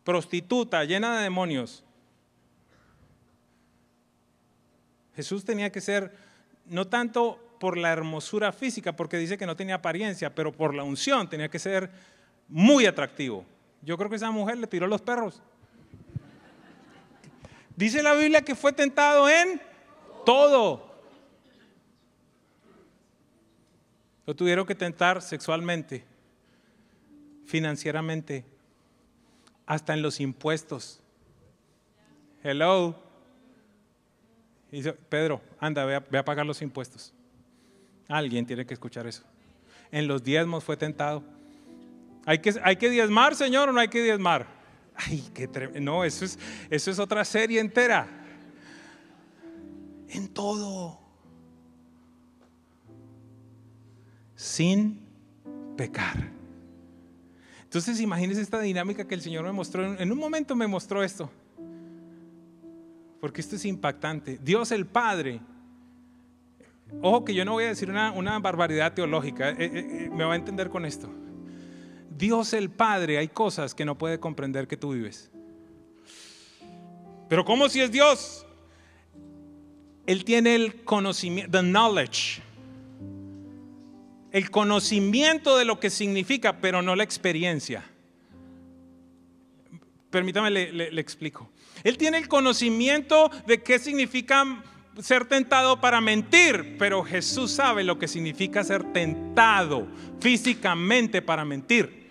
prostituta, 0.04 0.84
llena 0.84 1.16
de 1.16 1.24
demonios. 1.24 1.82
Jesús 5.16 5.44
tenía 5.44 5.72
que 5.72 5.80
ser 5.80 6.14
no 6.66 6.86
tanto 6.86 7.40
por 7.58 7.78
la 7.78 7.90
hermosura 7.90 8.52
física, 8.52 8.94
porque 8.94 9.16
dice 9.16 9.38
que 9.38 9.46
no 9.46 9.56
tenía 9.56 9.76
apariencia, 9.76 10.34
pero 10.34 10.52
por 10.52 10.74
la 10.74 10.82
unción 10.82 11.28
tenía 11.28 11.48
que 11.48 11.58
ser 11.58 11.90
muy 12.48 12.84
atractivo. 12.84 13.44
Yo 13.80 13.96
creo 13.96 14.10
que 14.10 14.16
esa 14.16 14.30
mujer 14.30 14.58
le 14.58 14.66
tiró 14.66 14.86
los 14.86 15.00
perros. 15.00 15.40
Dice 17.76 18.02
la 18.02 18.14
Biblia 18.14 18.42
que 18.42 18.54
fue 18.54 18.72
tentado 18.72 19.28
en 19.28 19.60
todo. 20.26 20.92
Lo 24.26 24.34
tuvieron 24.34 24.66
que 24.66 24.74
tentar 24.74 25.22
sexualmente, 25.22 26.04
financieramente, 27.46 28.44
hasta 29.66 29.94
en 29.94 30.02
los 30.02 30.20
impuestos. 30.20 31.00
Hello. 32.42 33.02
Pedro, 35.08 35.40
anda, 35.60 35.84
ve 35.84 36.18
a, 36.18 36.24
pagar 36.24 36.44
los 36.44 36.60
impuestos. 36.60 37.12
Alguien 38.08 38.44
tiene 38.44 38.66
que 38.66 38.74
escuchar 38.74 39.06
eso. 39.06 39.22
En 39.92 40.08
los 40.08 40.22
diezmos 40.22 40.64
fue 40.64 40.76
tentado. 40.76 41.22
¿Hay 42.26 42.40
que, 42.40 42.54
hay 42.62 42.76
que 42.76 42.90
diezmar, 42.90 43.36
Señor, 43.36 43.68
o 43.68 43.72
no 43.72 43.80
hay 43.80 43.88
que 43.88 44.02
diezmar? 44.02 44.46
Ay, 44.96 45.24
qué 45.32 45.48
No, 45.80 46.04
eso 46.04 46.24
es, 46.24 46.38
eso 46.70 46.90
es 46.90 46.98
otra 46.98 47.24
serie 47.24 47.60
entera. 47.60 48.08
En 50.08 50.28
todo. 50.28 50.98
Sin 54.34 55.00
pecar. 55.76 56.30
Entonces 57.74 58.00
imagínense 58.00 58.40
esta 58.40 58.60
dinámica 58.60 59.04
que 59.04 59.16
el 59.16 59.20
Señor 59.20 59.42
me 59.42 59.50
mostró. 59.50 59.98
En 59.98 60.12
un 60.12 60.18
momento 60.18 60.54
me 60.54 60.68
mostró 60.68 61.02
esto. 61.02 61.28
Porque 63.20 63.40
esto 63.40 63.56
es 63.56 63.64
impactante. 63.64 64.38
Dios 64.40 64.70
el 64.70 64.86
Padre. 64.86 65.40
Ojo 67.02 67.24
que 67.24 67.34
yo 67.34 67.44
no 67.44 67.50
voy 67.50 67.64
a 67.64 67.68
decir 67.70 67.90
una, 67.90 68.38
barbaridad 68.38 68.94
teológica. 68.94 69.50
Eh, 69.50 69.56
eh, 69.58 69.70
eh, 69.74 70.08
me 70.08 70.22
va 70.22 70.34
a 70.34 70.36
entender 70.36 70.70
con 70.70 70.86
esto. 70.86 71.10
Dios 72.16 72.52
el 72.52 72.70
Padre, 72.70 73.18
hay 73.18 73.26
cosas 73.26 73.74
que 73.74 73.84
no 73.84 73.98
puede 73.98 74.20
comprender 74.20 74.68
que 74.68 74.76
tú 74.76 74.92
vives. 74.92 75.32
Pero 77.28 77.44
¿cómo 77.44 77.68
si 77.68 77.80
es 77.80 77.90
Dios? 77.90 78.46
Él 80.06 80.24
tiene 80.24 80.54
el 80.54 80.84
conocimiento, 80.84 81.50
the 81.50 81.64
knowledge 81.64 82.40
el 84.34 84.50
conocimiento 84.50 85.56
de 85.56 85.64
lo 85.64 85.78
que 85.78 85.90
significa, 85.90 86.56
pero 86.60 86.82
no 86.82 86.96
la 86.96 87.04
experiencia. 87.04 87.84
Permítame, 90.10 90.50
le, 90.50 91.00
explico. 91.00 91.52
Él 91.84 91.96
tiene 91.96 92.18
el 92.18 92.26
conocimiento 92.26 93.30
de 93.46 93.62
qué 93.62 93.78
significa 93.78 94.44
ser 95.00 95.26
tentado 95.26 95.80
para 95.80 96.00
mentir, 96.00 96.74
pero 96.80 97.04
Jesús 97.04 97.52
sabe 97.52 97.84
lo 97.84 97.96
que 97.96 98.08
significa 98.08 98.64
ser 98.64 98.82
tentado 98.92 99.86
físicamente 100.20 101.22
para 101.22 101.44
mentir. 101.44 102.02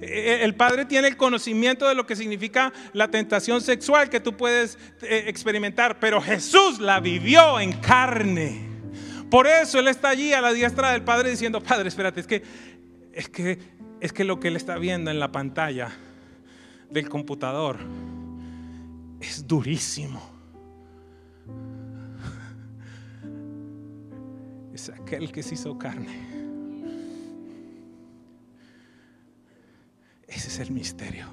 E, 0.00 0.04
e, 0.04 0.44
el 0.44 0.54
Padre 0.54 0.84
tiene 0.84 1.08
el 1.08 1.16
conocimiento 1.16 1.88
de 1.88 1.96
lo 1.96 2.06
que 2.06 2.14
significa 2.14 2.72
la 2.92 3.08
tentación 3.08 3.60
sexual 3.60 4.10
que 4.10 4.20
tú 4.20 4.36
puedes 4.36 4.78
eh, 5.02 5.24
experimentar, 5.26 5.98
pero 5.98 6.20
Jesús 6.20 6.78
la 6.78 7.00
vivió 7.00 7.58
en 7.58 7.72
carne. 7.72 8.71
Por 9.32 9.46
eso 9.46 9.78
Él 9.78 9.88
está 9.88 10.10
allí 10.10 10.34
a 10.34 10.42
la 10.42 10.52
diestra 10.52 10.90
del 10.90 11.04
Padre 11.04 11.30
diciendo, 11.30 11.62
Padre, 11.62 11.88
espérate, 11.88 12.20
es 12.20 12.26
que, 12.26 12.42
es 13.14 13.30
que, 13.30 13.58
es 13.98 14.12
que 14.12 14.24
lo 14.24 14.38
que 14.38 14.48
Él 14.48 14.56
está 14.56 14.76
viendo 14.76 15.10
en 15.10 15.18
la 15.18 15.32
pantalla 15.32 15.90
del 16.90 17.08
computador 17.08 17.78
es 19.22 19.46
durísimo. 19.46 20.20
es 24.74 24.90
aquel 24.90 25.32
que 25.32 25.42
se 25.42 25.54
hizo 25.54 25.78
carne. 25.78 26.12
Ese 30.28 30.48
es 30.48 30.58
el 30.58 30.72
misterio 30.72 31.24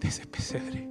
de 0.00 0.08
ese 0.08 0.26
pesebre. 0.26 0.88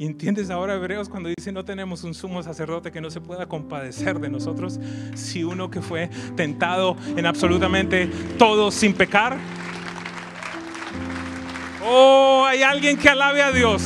Y 0.00 0.06
entiendes 0.06 0.48
ahora, 0.48 0.76
Hebreos, 0.76 1.10
cuando 1.10 1.28
dice 1.28 1.52
no 1.52 1.62
tenemos 1.62 2.04
un 2.04 2.14
sumo 2.14 2.42
sacerdote 2.42 2.90
que 2.90 3.02
no 3.02 3.10
se 3.10 3.20
pueda 3.20 3.46
compadecer 3.46 4.18
de 4.18 4.30
nosotros, 4.30 4.80
si 5.14 5.44
uno 5.44 5.70
que 5.70 5.82
fue 5.82 6.08
tentado 6.36 6.96
en 7.18 7.26
absolutamente 7.26 8.06
todo 8.38 8.70
sin 8.70 8.94
pecar. 8.94 9.36
Oh, 11.86 12.46
hay 12.48 12.62
alguien 12.62 12.96
que 12.96 13.10
alabe 13.10 13.42
a 13.42 13.52
Dios. 13.52 13.82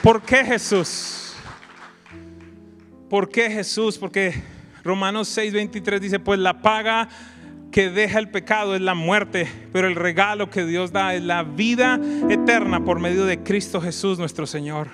¿Por 0.00 0.22
qué 0.22 0.44
Jesús? 0.44 1.34
¿Por 3.10 3.28
qué 3.28 3.50
Jesús? 3.50 3.98
Porque 3.98 4.51
Romanos 4.82 5.36
6:23 5.36 6.00
dice, 6.00 6.18
pues 6.18 6.38
la 6.38 6.60
paga 6.62 7.08
que 7.70 7.90
deja 7.90 8.18
el 8.18 8.28
pecado 8.30 8.74
es 8.74 8.80
la 8.80 8.94
muerte, 8.94 9.48
pero 9.72 9.88
el 9.88 9.94
regalo 9.94 10.50
que 10.50 10.64
Dios 10.64 10.92
da 10.92 11.14
es 11.14 11.22
la 11.22 11.42
vida 11.42 11.98
eterna 12.28 12.84
por 12.84 13.00
medio 13.00 13.24
de 13.24 13.42
Cristo 13.42 13.80
Jesús 13.80 14.18
nuestro 14.18 14.46
Señor. 14.46 14.88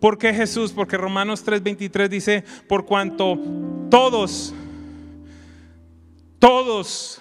¿Por 0.00 0.16
qué 0.16 0.32
Jesús? 0.32 0.72
Porque 0.72 0.96
Romanos 0.96 1.44
3:23 1.44 2.08
dice, 2.08 2.44
por 2.68 2.86
cuanto 2.86 3.38
todos, 3.90 4.54
todos, 6.38 7.20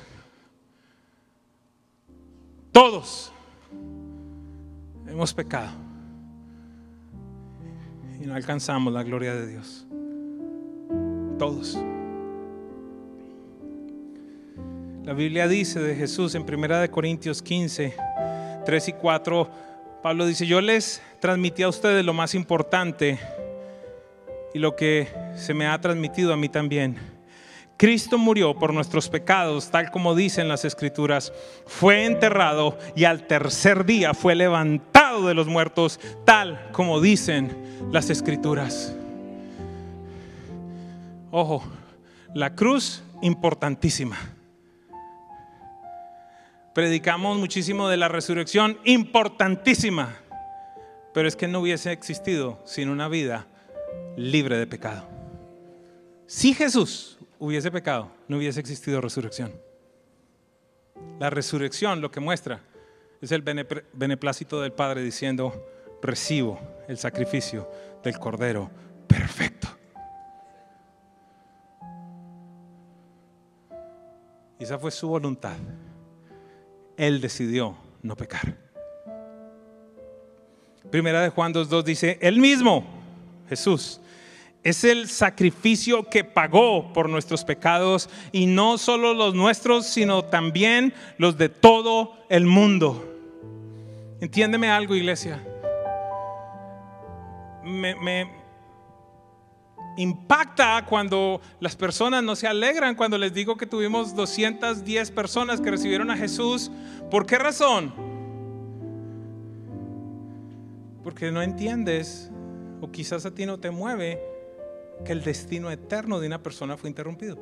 todos 2.72 3.34
hemos 5.08 5.34
pecado 5.34 5.72
y 8.22 8.26
no 8.28 8.36
alcanzamos 8.36 8.94
la 8.94 9.02
gloria 9.04 9.34
de 9.34 9.48
Dios. 9.48 9.87
Todos. 11.38 11.78
La 15.04 15.14
Biblia 15.14 15.48
dice 15.48 15.80
de 15.80 15.96
Jesús 15.96 16.36
en 16.36 16.42
1 16.42 16.92
Corintios 16.92 17.42
15, 17.42 17.96
3 18.66 18.88
y 18.90 18.94
4, 18.94 19.50
Pablo 20.04 20.26
dice, 20.26 20.46
yo 20.46 20.60
les 20.60 21.02
transmití 21.22 21.64
a 21.64 21.70
ustedes 21.70 22.04
lo 22.04 22.14
más 22.14 22.36
importante 22.36 23.20
y 24.54 24.60
lo 24.60 24.76
que 24.76 25.08
se 25.36 25.54
me 25.54 25.68
ha 25.68 25.80
transmitido 25.80 26.34
a 26.34 26.38
mí 26.38 26.50
también. 26.50 26.98
Cristo 27.78 28.18
murió 28.18 28.56
por 28.56 28.74
nuestros 28.74 29.08
pecados, 29.08 29.70
tal 29.70 29.92
como 29.92 30.16
dicen 30.16 30.48
las 30.48 30.66
escrituras, 30.66 31.32
fue 31.68 32.06
enterrado 32.06 32.78
y 32.96 33.04
al 33.04 33.28
tercer 33.28 33.86
día 33.86 34.14
fue 34.14 34.34
levantado 34.34 35.28
de 35.28 35.36
los 35.36 35.48
muertos, 35.48 36.00
tal 36.26 36.70
como 36.72 37.00
dicen 37.00 37.56
las 37.92 38.10
escrituras. 38.10 38.96
Ojo, 41.40 41.62
la 42.34 42.56
cruz 42.56 43.04
importantísima 43.22 44.18
predicamos 46.74 47.38
muchísimo 47.38 47.90
de 47.90 47.98
la 47.98 48.08
resurrección, 48.08 48.80
importantísima, 48.86 50.16
pero 51.14 51.28
es 51.28 51.36
que 51.36 51.48
no 51.48 51.60
hubiese 51.60 51.92
existido 51.92 52.60
sin 52.66 52.90
una 52.90 53.08
vida 53.08 53.46
libre 54.16 54.58
de 54.58 54.66
pecado. 54.66 55.08
Si 56.26 56.56
Jesús 56.56 57.20
hubiese 57.38 57.70
pecado, 57.70 58.10
no 58.28 58.38
hubiese 58.38 58.60
existido 58.60 59.00
resurrección. 59.00 59.52
La 61.20 61.30
resurrección 61.30 62.02
lo 62.02 62.10
que 62.10 62.20
muestra 62.20 62.62
es 63.22 63.32
el 63.32 63.44
beneplácito 63.94 64.60
del 64.60 64.72
Padre 64.72 65.04
diciendo, 65.04 65.54
recibo 66.02 66.60
el 66.88 66.98
sacrificio 66.98 67.70
del 68.04 68.18
Cordero 68.18 68.72
perfecto. 69.08 69.57
Y 74.60 74.64
esa 74.64 74.80
fue 74.80 74.92
su 74.92 75.08
voluntad. 75.08 75.56
Él 76.96 77.22
decidió 77.22 77.78
no 78.02 78.16
pecar. 78.16 78.58
Primera 80.90 81.22
de 81.22 81.30
Juan 81.30 81.54
2.2 81.54 81.84
dice, 81.84 82.18
Él 82.22 82.40
mismo, 82.40 82.86
Jesús, 83.50 84.00
es 84.64 84.84
el 84.84 85.08
sacrificio 85.08 86.10
que 86.10 86.24
pagó 86.24 86.92
por 86.92 87.10
nuestros 87.10 87.44
pecados 87.44 88.10
y 88.32 88.48
no 88.48 88.78
solo 88.78 89.14
los 89.14 89.34
nuestros, 89.34 89.86
sino 89.86 90.26
también 90.26 90.94
los 91.18 91.38
de 91.38 91.50
todo 91.50 92.18
el 92.30 92.46
mundo. 92.46 93.04
Entiéndeme 94.20 94.70
algo, 94.70 94.96
iglesia. 94.96 95.42
Me, 97.64 97.96
me, 97.96 98.30
impacta 99.98 100.86
cuando 100.86 101.42
las 101.60 101.76
personas 101.76 102.24
no 102.24 102.36
se 102.36 102.48
alegran 102.48 102.96
cuando 102.96 103.18
les 103.18 103.34
digo 103.34 103.58
que 103.58 103.66
tuvimos 103.66 104.16
210 104.16 105.12
personas 105.12 105.60
que 105.60 105.72
recibieron 105.72 106.10
a 106.12 106.16
Jesús. 106.18 106.72
¿Por 107.12 107.26
qué 107.26 107.38
razón? 107.38 107.94
Porque 111.04 111.32
no 111.32 111.42
entiendes, 111.42 112.32
o 112.80 112.92
quizás 112.92 113.26
a 113.26 113.34
ti 113.34 113.46
no 113.46 113.60
te 113.60 113.72
mueve, 113.72 114.22
que 115.04 115.12
el 115.12 115.24
destino 115.24 115.72
eterno 115.72 116.20
de 116.20 116.28
una 116.28 116.42
persona 116.42 116.78
fue 116.78 116.90
interrumpido. 116.90 117.38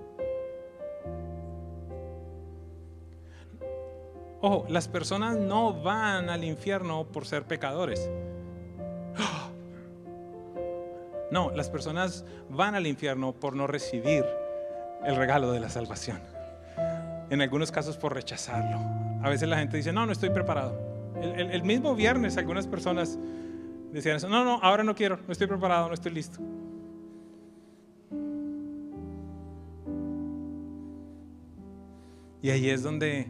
Ojo, 4.41 4.65
las 4.69 4.87
personas 4.87 5.37
no 5.37 5.73
van 5.81 6.29
al 6.29 6.43
infierno 6.43 7.05
por 7.05 7.25
ser 7.25 7.43
pecadores. 7.43 8.09
No, 11.31 11.51
las 11.51 11.69
personas 11.69 12.25
van 12.49 12.75
al 12.75 12.87
infierno 12.87 13.33
por 13.33 13.55
no 13.55 13.67
recibir 13.67 14.25
el 15.03 15.15
regalo 15.15 15.51
de 15.51 15.59
la 15.59 15.69
salvación. 15.69 16.19
En 17.29 17.41
algunos 17.41 17.71
casos 17.71 17.97
por 17.97 18.13
rechazarlo. 18.13 18.79
A 19.23 19.29
veces 19.29 19.49
la 19.49 19.57
gente 19.57 19.77
dice, 19.77 19.91
no, 19.91 20.05
no 20.05 20.11
estoy 20.11 20.29
preparado. 20.29 20.79
El, 21.21 21.63
mismo 21.63 21.95
viernes 21.95 22.37
algunas 22.37 22.67
personas 22.67 23.17
decían 23.91 24.19
no, 24.29 24.43
no, 24.43 24.59
ahora 24.61 24.83
no 24.83 24.93
quiero, 24.93 25.17
no 25.25 25.31
estoy 25.31 25.47
preparado, 25.47 25.87
no 25.87 25.93
estoy 25.93 26.11
listo. 26.11 26.39
Y 32.41 32.49
ahí 32.51 32.69
es 32.69 32.83
donde 32.83 33.27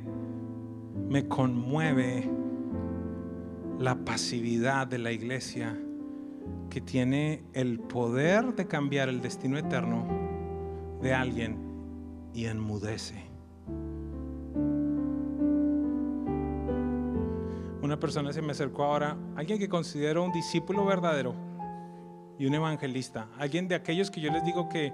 me 1.07 1.27
conmueve 1.27 2.29
la 3.79 3.95
pasividad 3.95 4.87
de 4.87 4.97
la 4.97 5.11
iglesia 5.11 5.77
que 6.75 6.81
tiene 6.81 7.41
el 7.53 7.79
poder 7.79 8.53
de 8.53 8.67
cambiar 8.67 9.07
el 9.07 9.21
destino 9.21 9.57
eterno 9.57 10.05
de 11.01 11.13
alguien 11.13 11.57
y 12.33 12.47
enmudece. 12.47 13.15
Una 17.81 17.97
persona 17.97 18.33
se 18.33 18.41
me 18.41 18.51
acercó 18.51 18.83
ahora, 18.83 19.15
alguien 19.37 19.57
que 19.57 19.69
considero 19.69 20.21
un 20.21 20.33
discípulo 20.33 20.83
verdadero 20.83 21.33
y 22.37 22.45
un 22.45 22.55
evangelista, 22.55 23.29
alguien 23.37 23.69
de 23.69 23.75
aquellos 23.75 24.11
que 24.11 24.19
yo 24.19 24.29
les 24.29 24.43
digo 24.43 24.67
que 24.67 24.91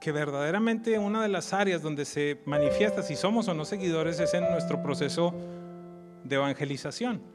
que 0.00 0.12
verdaderamente 0.12 0.98
una 0.98 1.20
de 1.20 1.28
las 1.28 1.52
áreas 1.52 1.82
donde 1.82 2.06
se 2.06 2.40
manifiesta 2.46 3.02
si 3.02 3.16
somos 3.16 3.48
o 3.48 3.54
no 3.54 3.66
seguidores 3.66 4.18
es 4.18 4.32
en 4.32 4.44
nuestro 4.50 4.82
proceso 4.82 5.34
de 6.24 6.36
evangelización. 6.36 7.33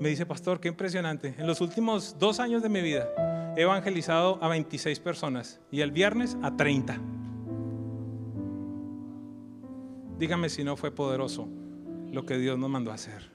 Me 0.00 0.08
dice, 0.08 0.26
pastor, 0.26 0.60
qué 0.60 0.68
impresionante. 0.68 1.34
En 1.38 1.46
los 1.46 1.60
últimos 1.60 2.16
dos 2.18 2.40
años 2.40 2.62
de 2.62 2.68
mi 2.68 2.82
vida 2.82 3.08
he 3.56 3.62
evangelizado 3.62 4.38
a 4.42 4.48
26 4.48 5.00
personas 5.00 5.60
y 5.70 5.80
el 5.80 5.90
viernes 5.90 6.36
a 6.42 6.56
30. 6.56 6.98
Dígame 10.18 10.48
si 10.48 10.64
no 10.64 10.76
fue 10.76 10.90
poderoso 10.90 11.48
lo 12.12 12.24
que 12.24 12.38
Dios 12.38 12.58
nos 12.58 12.70
mandó 12.70 12.90
a 12.90 12.94
hacer. 12.94 13.30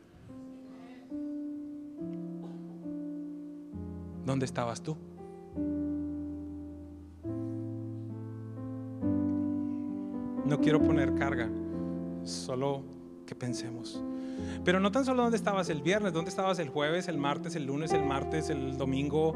¿Dónde 4.25 4.45
estabas 4.45 4.81
tú? 4.81 4.97
No 10.45 10.59
quiero 10.59 10.81
poner 10.81 11.15
carga, 11.15 11.49
solo 12.23 12.83
que 13.25 13.35
pensemos. 13.35 14.03
Pero 14.63 14.79
no 14.79 14.91
tan 14.91 15.05
solo 15.05 15.23
dónde 15.23 15.37
estabas 15.37 15.69
el 15.69 15.81
viernes, 15.81 16.13
dónde 16.13 16.29
estabas 16.29 16.59
el 16.59 16.69
jueves, 16.69 17.07
el 17.07 17.17
martes, 17.17 17.55
el 17.55 17.65
lunes, 17.65 17.91
el 17.93 18.03
martes, 18.03 18.49
el 18.49 18.77
domingo, 18.77 19.33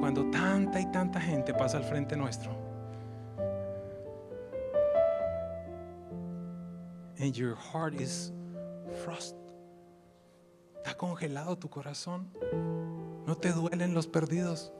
cuando 0.00 0.30
tanta 0.30 0.80
y 0.80 0.90
tanta 0.90 1.20
gente 1.20 1.54
pasa 1.54 1.78
al 1.78 1.84
frente 1.84 2.16
nuestro. 2.16 2.50
And 7.18 7.32
your 7.32 7.56
heart 7.56 8.00
is 8.00 8.32
frost. 9.04 9.36
Está 10.76 10.96
congelado 10.96 11.56
tu 11.56 11.70
corazón. 11.70 12.28
No 13.26 13.36
te 13.36 13.52
duelen 13.52 13.94
los 13.94 14.08
perdidos. 14.08 14.72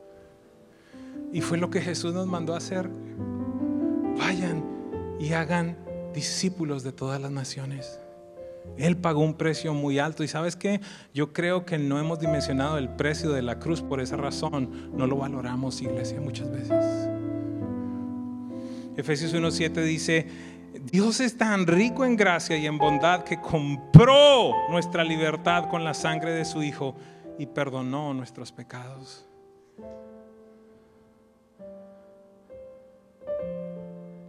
Y 1.32 1.40
fue 1.40 1.56
lo 1.58 1.70
que 1.70 1.80
Jesús 1.80 2.12
nos 2.12 2.26
mandó 2.26 2.54
a 2.54 2.56
hacer. 2.56 2.90
Vayan 4.18 4.64
y 5.20 5.32
hagan 5.34 5.76
discípulos 6.12 6.82
de 6.82 6.90
todas 6.90 7.20
las 7.20 7.30
naciones. 7.30 8.00
Él 8.76 8.96
pagó 8.96 9.20
un 9.20 9.34
precio 9.34 9.74
muy 9.74 9.98
alto 9.98 10.24
y 10.24 10.28
sabes 10.28 10.56
qué, 10.56 10.80
yo 11.12 11.32
creo 11.32 11.64
que 11.64 11.78
no 11.78 11.98
hemos 11.98 12.18
dimensionado 12.20 12.78
el 12.78 12.88
precio 12.88 13.30
de 13.30 13.42
la 13.42 13.58
cruz 13.58 13.82
por 13.82 14.00
esa 14.00 14.16
razón. 14.16 14.90
No 14.96 15.06
lo 15.06 15.16
valoramos, 15.16 15.80
iglesia, 15.82 16.20
muchas 16.20 16.50
veces. 16.50 17.08
Efesios 18.96 19.34
1.7 19.34 19.82
dice, 19.84 20.26
Dios 20.90 21.20
es 21.20 21.36
tan 21.36 21.66
rico 21.66 22.04
en 22.04 22.16
gracia 22.16 22.56
y 22.56 22.66
en 22.66 22.78
bondad 22.78 23.24
que 23.24 23.40
compró 23.40 24.52
nuestra 24.70 25.04
libertad 25.04 25.68
con 25.68 25.84
la 25.84 25.94
sangre 25.94 26.32
de 26.32 26.44
su 26.44 26.62
Hijo 26.62 26.94
y 27.38 27.46
perdonó 27.46 28.14
nuestros 28.14 28.52
pecados. 28.52 29.26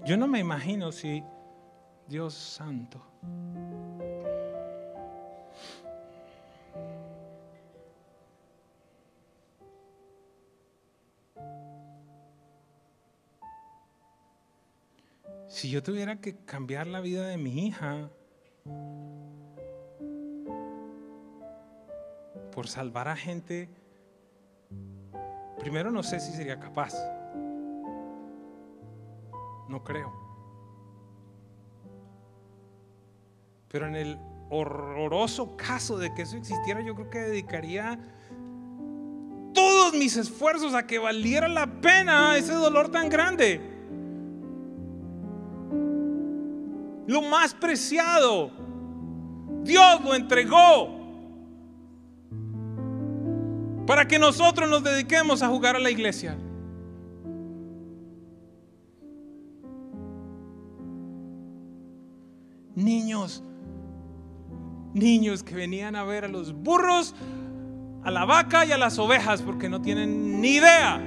Yo 0.05 0.17
no 0.17 0.27
me 0.27 0.39
imagino 0.39 0.91
si 0.91 1.23
Dios 2.07 2.34
santo. 2.34 3.01
Si 15.54 15.70
yo 15.70 15.84
tuviera 15.84 16.16
que 16.16 16.36
cambiar 16.45 16.88
la 16.88 16.99
vida 16.99 17.28
de 17.28 17.38
mi 17.38 17.68
hija 17.68 18.10
por 22.51 22.68
salvar 22.68 23.08
a 23.08 23.16
gente, 23.16 23.70
primero 25.60 25.91
no 25.91 26.01
sé 26.01 26.20
si 26.20 26.32
sería 26.32 26.60
capaz. 26.60 26.95
No 29.70 29.84
creo. 29.84 30.12
Pero 33.68 33.86
en 33.86 33.95
el 33.95 34.18
horroroso 34.49 35.56
caso 35.56 35.99
de 35.99 36.16
que 36.16 36.24
eso 36.24 36.36
existiera, 36.36 36.82
yo 36.82 36.95
creo 36.95 37.12
que 37.12 37.20
dedicaría 37.20 37.99
todos 39.54 39.93
mis 39.93 40.18
esfuerzos 40.18 40.74
a 40.74 40.88
que 40.88 40.97
valiera 40.97 41.47
la 41.47 41.68
pena 41.68 42.36
ese 42.38 42.54
dolor 42.54 42.89
tan 42.89 43.08
grande. 43.08 43.72
Lo 47.08 47.22
más 47.22 47.54
preciado. 47.54 48.51
Dios 49.64 50.04
lo 50.04 50.14
entregó 50.14 51.04
para 53.86 54.08
que 54.08 54.20
nosotros 54.20 54.70
nos 54.70 54.84
dediquemos 54.84 55.41
a 55.41 55.47
jugar 55.47 55.76
a 55.76 55.80
la 55.80 55.91
iglesia. 55.91 56.38
Niños, 62.76 63.43
niños 64.93 65.43
que 65.43 65.54
venían 65.54 65.95
a 65.95 66.04
ver 66.04 66.26
a 66.26 66.28
los 66.28 66.54
burros, 66.54 67.14
a 68.04 68.12
la 68.12 68.26
vaca 68.26 68.66
y 68.66 68.72
a 68.72 68.78
las 68.78 68.97
ovejas 68.97 69.41
porque 69.41 69.70
no 69.70 69.82
tienen 69.82 70.41
ni 70.41 70.56
idea 70.56 71.01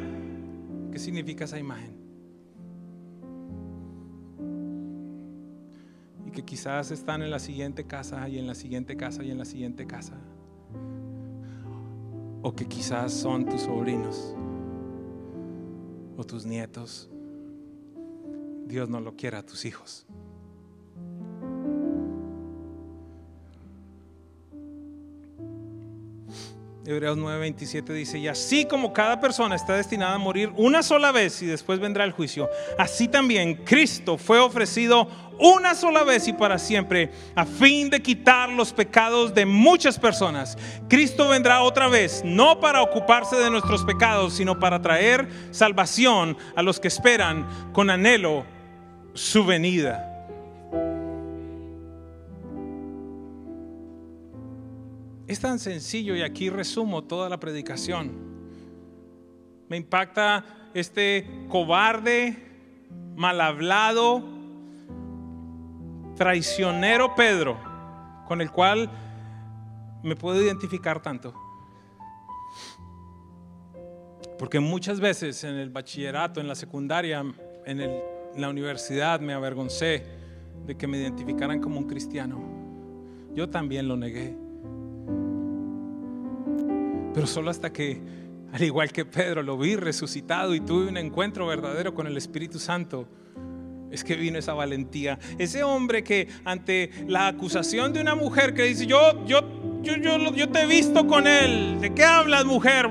qué 0.92 0.98
significa 0.98 1.44
esa 1.44 1.58
imagen. 1.58 2.05
Que 6.36 6.44
quizás 6.44 6.90
están 6.90 7.22
en 7.22 7.30
la 7.30 7.38
siguiente 7.38 7.84
casa 7.84 8.28
y 8.28 8.38
en 8.38 8.46
la 8.46 8.54
siguiente 8.54 8.94
casa 8.94 9.24
y 9.24 9.30
en 9.30 9.38
la 9.38 9.46
siguiente 9.46 9.86
casa. 9.86 10.12
O 12.42 12.54
que 12.54 12.66
quizás 12.66 13.10
son 13.14 13.46
tus 13.46 13.62
sobrinos 13.62 14.36
o 16.14 16.24
tus 16.24 16.44
nietos. 16.44 17.08
Dios 18.66 18.90
no 18.90 19.00
lo 19.00 19.16
quiera 19.16 19.38
a 19.38 19.46
tus 19.46 19.64
hijos. 19.64 20.06
Hebreos 26.86 27.18
9:27 27.18 27.92
dice, 27.92 28.18
y 28.18 28.28
así 28.28 28.64
como 28.64 28.92
cada 28.92 29.20
persona 29.20 29.56
está 29.56 29.74
destinada 29.74 30.14
a 30.14 30.18
morir 30.18 30.52
una 30.56 30.84
sola 30.84 31.10
vez 31.10 31.42
y 31.42 31.46
después 31.46 31.80
vendrá 31.80 32.04
el 32.04 32.12
juicio, 32.12 32.48
así 32.78 33.08
también 33.08 33.56
Cristo 33.64 34.16
fue 34.16 34.38
ofrecido 34.38 35.08
una 35.38 35.74
sola 35.74 36.04
vez 36.04 36.28
y 36.28 36.32
para 36.32 36.58
siempre 36.58 37.10
a 37.34 37.44
fin 37.44 37.90
de 37.90 38.00
quitar 38.00 38.50
los 38.50 38.72
pecados 38.72 39.34
de 39.34 39.46
muchas 39.46 39.98
personas. 39.98 40.56
Cristo 40.88 41.28
vendrá 41.28 41.62
otra 41.62 41.88
vez, 41.88 42.22
no 42.24 42.60
para 42.60 42.82
ocuparse 42.82 43.36
de 43.36 43.50
nuestros 43.50 43.84
pecados, 43.84 44.34
sino 44.34 44.60
para 44.60 44.80
traer 44.80 45.28
salvación 45.50 46.36
a 46.54 46.62
los 46.62 46.78
que 46.78 46.88
esperan 46.88 47.72
con 47.72 47.90
anhelo 47.90 48.46
su 49.12 49.44
venida. 49.44 50.15
Es 55.26 55.40
tan 55.40 55.58
sencillo 55.58 56.14
y 56.14 56.22
aquí 56.22 56.50
resumo 56.50 57.02
toda 57.04 57.28
la 57.28 57.40
predicación. 57.40 58.12
Me 59.68 59.76
impacta 59.76 60.44
este 60.72 61.26
cobarde, 61.48 62.36
mal 63.16 63.40
hablado, 63.40 64.22
traicionero 66.14 67.14
Pedro, 67.16 67.58
con 68.28 68.40
el 68.40 68.52
cual 68.52 68.88
me 70.04 70.14
puedo 70.14 70.40
identificar 70.40 71.02
tanto. 71.02 71.34
Porque 74.38 74.60
muchas 74.60 75.00
veces 75.00 75.42
en 75.42 75.56
el 75.56 75.70
bachillerato, 75.70 76.40
en 76.40 76.46
la 76.46 76.54
secundaria, 76.54 77.24
en, 77.64 78.16
la 78.36 78.50
universidad 78.50 79.18
me 79.18 79.32
avergoncé 79.32 80.04
de 80.66 80.76
que 80.76 80.86
me 80.86 80.98
identificaran 80.98 81.58
como 81.58 81.78
un 81.78 81.86
cristiano. 81.86 82.38
Yo 83.34 83.48
también 83.48 83.88
lo 83.88 83.96
negué. 83.96 84.45
Pero 87.16 87.26
solo 87.26 87.50
hasta 87.50 87.72
que, 87.72 87.98
al 88.52 88.62
igual 88.62 88.92
que 88.92 89.06
Pedro, 89.06 89.42
lo 89.42 89.56
vi 89.56 89.74
resucitado 89.74 90.54
y 90.54 90.60
tuve 90.60 90.86
un 90.86 90.98
encuentro 90.98 91.46
verdadero 91.46 91.94
con 91.94 92.06
el 92.06 92.14
Espíritu 92.18 92.58
Santo, 92.58 93.08
es 93.90 94.04
que 94.04 94.16
vino 94.16 94.38
esa 94.38 94.52
valentía. 94.52 95.18
Ese 95.38 95.64
hombre 95.64 96.04
que 96.04 96.28
ante 96.44 96.90
la 97.06 97.28
acusación 97.28 97.94
de 97.94 98.02
una 98.02 98.14
mujer 98.14 98.52
que 98.52 98.64
dice, 98.64 98.84
yo, 98.84 99.24
yo, 99.24 99.40
yo, 99.80 99.96
yo, 99.96 100.18
yo 100.34 100.50
te 100.50 100.60
he 100.60 100.66
visto 100.66 101.06
con 101.06 101.26
él, 101.26 101.80
¿de 101.80 101.94
qué 101.94 102.04
hablas 102.04 102.44
mujer? 102.44 102.86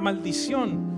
Maldición 0.00 0.88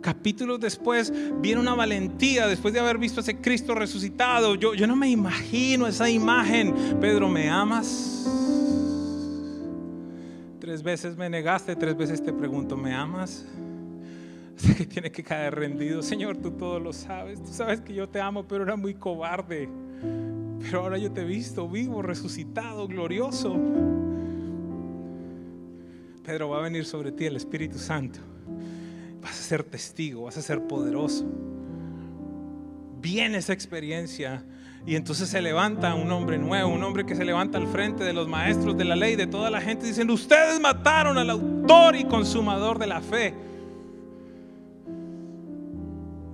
capítulos 0.00 0.60
después 0.60 1.12
viene 1.42 1.60
una 1.60 1.74
valentía 1.74 2.46
después 2.46 2.72
de 2.72 2.80
haber 2.80 2.96
visto 2.96 3.20
a 3.20 3.22
ese 3.22 3.38
Cristo 3.38 3.74
resucitado. 3.74 4.54
Yo, 4.54 4.72
yo 4.72 4.86
no 4.86 4.96
me 4.96 5.10
imagino 5.10 5.86
esa 5.86 6.08
imagen. 6.08 6.74
Pedro, 7.00 7.28
¿me 7.28 7.50
amas? 7.50 8.39
Tres 10.70 10.84
veces 10.84 11.16
me 11.16 11.28
negaste, 11.28 11.74
tres 11.74 11.96
veces 11.96 12.22
te 12.22 12.32
pregunto, 12.32 12.76
¿me 12.76 12.94
amas? 12.94 13.44
Sé 14.56 14.76
que 14.76 14.86
tiene 14.86 15.10
que 15.10 15.24
caer 15.24 15.56
rendido. 15.56 16.00
Señor, 16.00 16.36
tú 16.36 16.52
todo 16.52 16.78
lo 16.78 16.92
sabes. 16.92 17.42
Tú 17.42 17.50
sabes 17.50 17.80
que 17.80 17.92
yo 17.92 18.08
te 18.08 18.20
amo, 18.20 18.46
pero 18.46 18.62
era 18.62 18.76
muy 18.76 18.94
cobarde. 18.94 19.68
Pero 20.60 20.82
ahora 20.82 20.96
yo 20.96 21.10
te 21.10 21.22
he 21.22 21.24
visto 21.24 21.68
vivo, 21.68 22.02
resucitado, 22.02 22.86
glorioso. 22.86 23.58
Pedro, 26.24 26.50
va 26.50 26.58
a 26.58 26.62
venir 26.62 26.84
sobre 26.84 27.10
ti 27.10 27.24
el 27.24 27.34
Espíritu 27.34 27.76
Santo. 27.76 28.20
Vas 29.20 29.32
a 29.32 29.42
ser 29.42 29.64
testigo, 29.64 30.22
vas 30.22 30.36
a 30.36 30.42
ser 30.42 30.62
poderoso. 30.68 31.26
Viene 33.00 33.38
esa 33.38 33.54
experiencia 33.54 34.44
y 34.86 34.96
entonces 34.96 35.28
se 35.28 35.42
levanta 35.42 35.94
un 35.94 36.10
hombre 36.10 36.38
nuevo, 36.38 36.70
un 36.70 36.82
hombre 36.82 37.04
que 37.04 37.14
se 37.14 37.24
levanta 37.24 37.58
al 37.58 37.66
frente 37.68 38.02
de 38.04 38.12
los 38.12 38.28
maestros 38.28 38.76
de 38.76 38.84
la 38.84 38.96
ley, 38.96 39.14
de 39.16 39.26
toda 39.26 39.50
la 39.50 39.60
gente, 39.60 39.86
diciendo, 39.86 40.14
ustedes 40.14 40.58
mataron 40.58 41.18
al 41.18 41.30
autor 41.30 41.96
y 41.96 42.04
consumador 42.04 42.78
de 42.78 42.86
la 42.86 43.00
fe. 43.00 43.34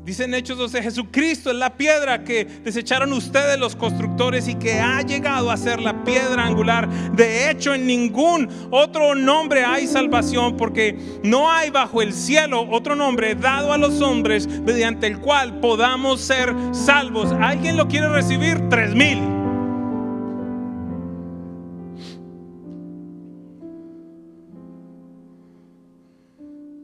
Dicen 0.06 0.32
Hechos 0.34 0.56
12, 0.56 0.84
Jesucristo 0.84 1.50
es 1.50 1.56
la 1.56 1.76
piedra 1.76 2.22
que 2.22 2.44
desecharon 2.44 3.12
ustedes 3.12 3.58
los 3.58 3.74
constructores 3.74 4.46
y 4.46 4.54
que 4.54 4.78
ha 4.78 5.02
llegado 5.02 5.50
a 5.50 5.56
ser 5.56 5.80
la 5.80 6.04
piedra 6.04 6.46
angular. 6.46 6.88
De 7.16 7.50
hecho, 7.50 7.74
en 7.74 7.88
ningún 7.88 8.48
otro 8.70 9.16
nombre 9.16 9.64
hay 9.64 9.88
salvación 9.88 10.56
porque 10.56 10.96
no 11.24 11.50
hay 11.50 11.70
bajo 11.70 12.02
el 12.02 12.12
cielo 12.12 12.68
otro 12.70 12.94
nombre 12.94 13.34
dado 13.34 13.72
a 13.72 13.78
los 13.78 14.00
hombres 14.00 14.46
mediante 14.46 15.08
el 15.08 15.18
cual 15.18 15.58
podamos 15.58 16.20
ser 16.20 16.54
salvos. 16.70 17.32
¿Alguien 17.40 17.76
lo 17.76 17.88
quiere 17.88 18.08
recibir? 18.08 18.68
Tres 18.68 18.94
mil. 18.94 19.18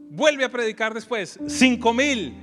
Vuelve 0.09 0.43
a 0.43 0.51
predicar 0.51 0.93
después. 0.93 1.39
Cinco 1.47 1.93
mil. 1.93 2.42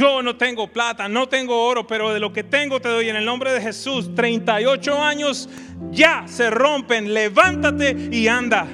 Yo 0.00 0.22
no 0.22 0.34
tengo 0.34 0.66
plata, 0.66 1.10
no 1.10 1.28
tengo 1.28 1.62
oro, 1.62 1.86
pero 1.86 2.10
de 2.10 2.18
lo 2.18 2.32
que 2.32 2.42
tengo 2.42 2.80
te 2.80 2.88
doy 2.88 3.10
en 3.10 3.16
el 3.16 3.24
nombre 3.26 3.52
de 3.52 3.60
Jesús. 3.60 4.14
38 4.14 4.96
años 4.96 5.46
ya 5.90 6.24
se 6.26 6.48
rompen. 6.48 7.12
Levántate 7.12 8.08
y 8.10 8.26
anda. 8.26 8.66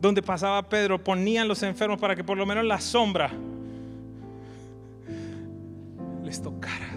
Donde 0.00 0.20
pasaba 0.20 0.68
Pedro, 0.68 0.98
ponían 0.98 1.46
los 1.46 1.62
enfermos 1.62 2.00
para 2.00 2.16
que 2.16 2.24
por 2.24 2.36
lo 2.36 2.44
menos 2.44 2.64
la 2.64 2.80
sombra 2.80 3.30
les 6.24 6.42
tocara. 6.42 6.88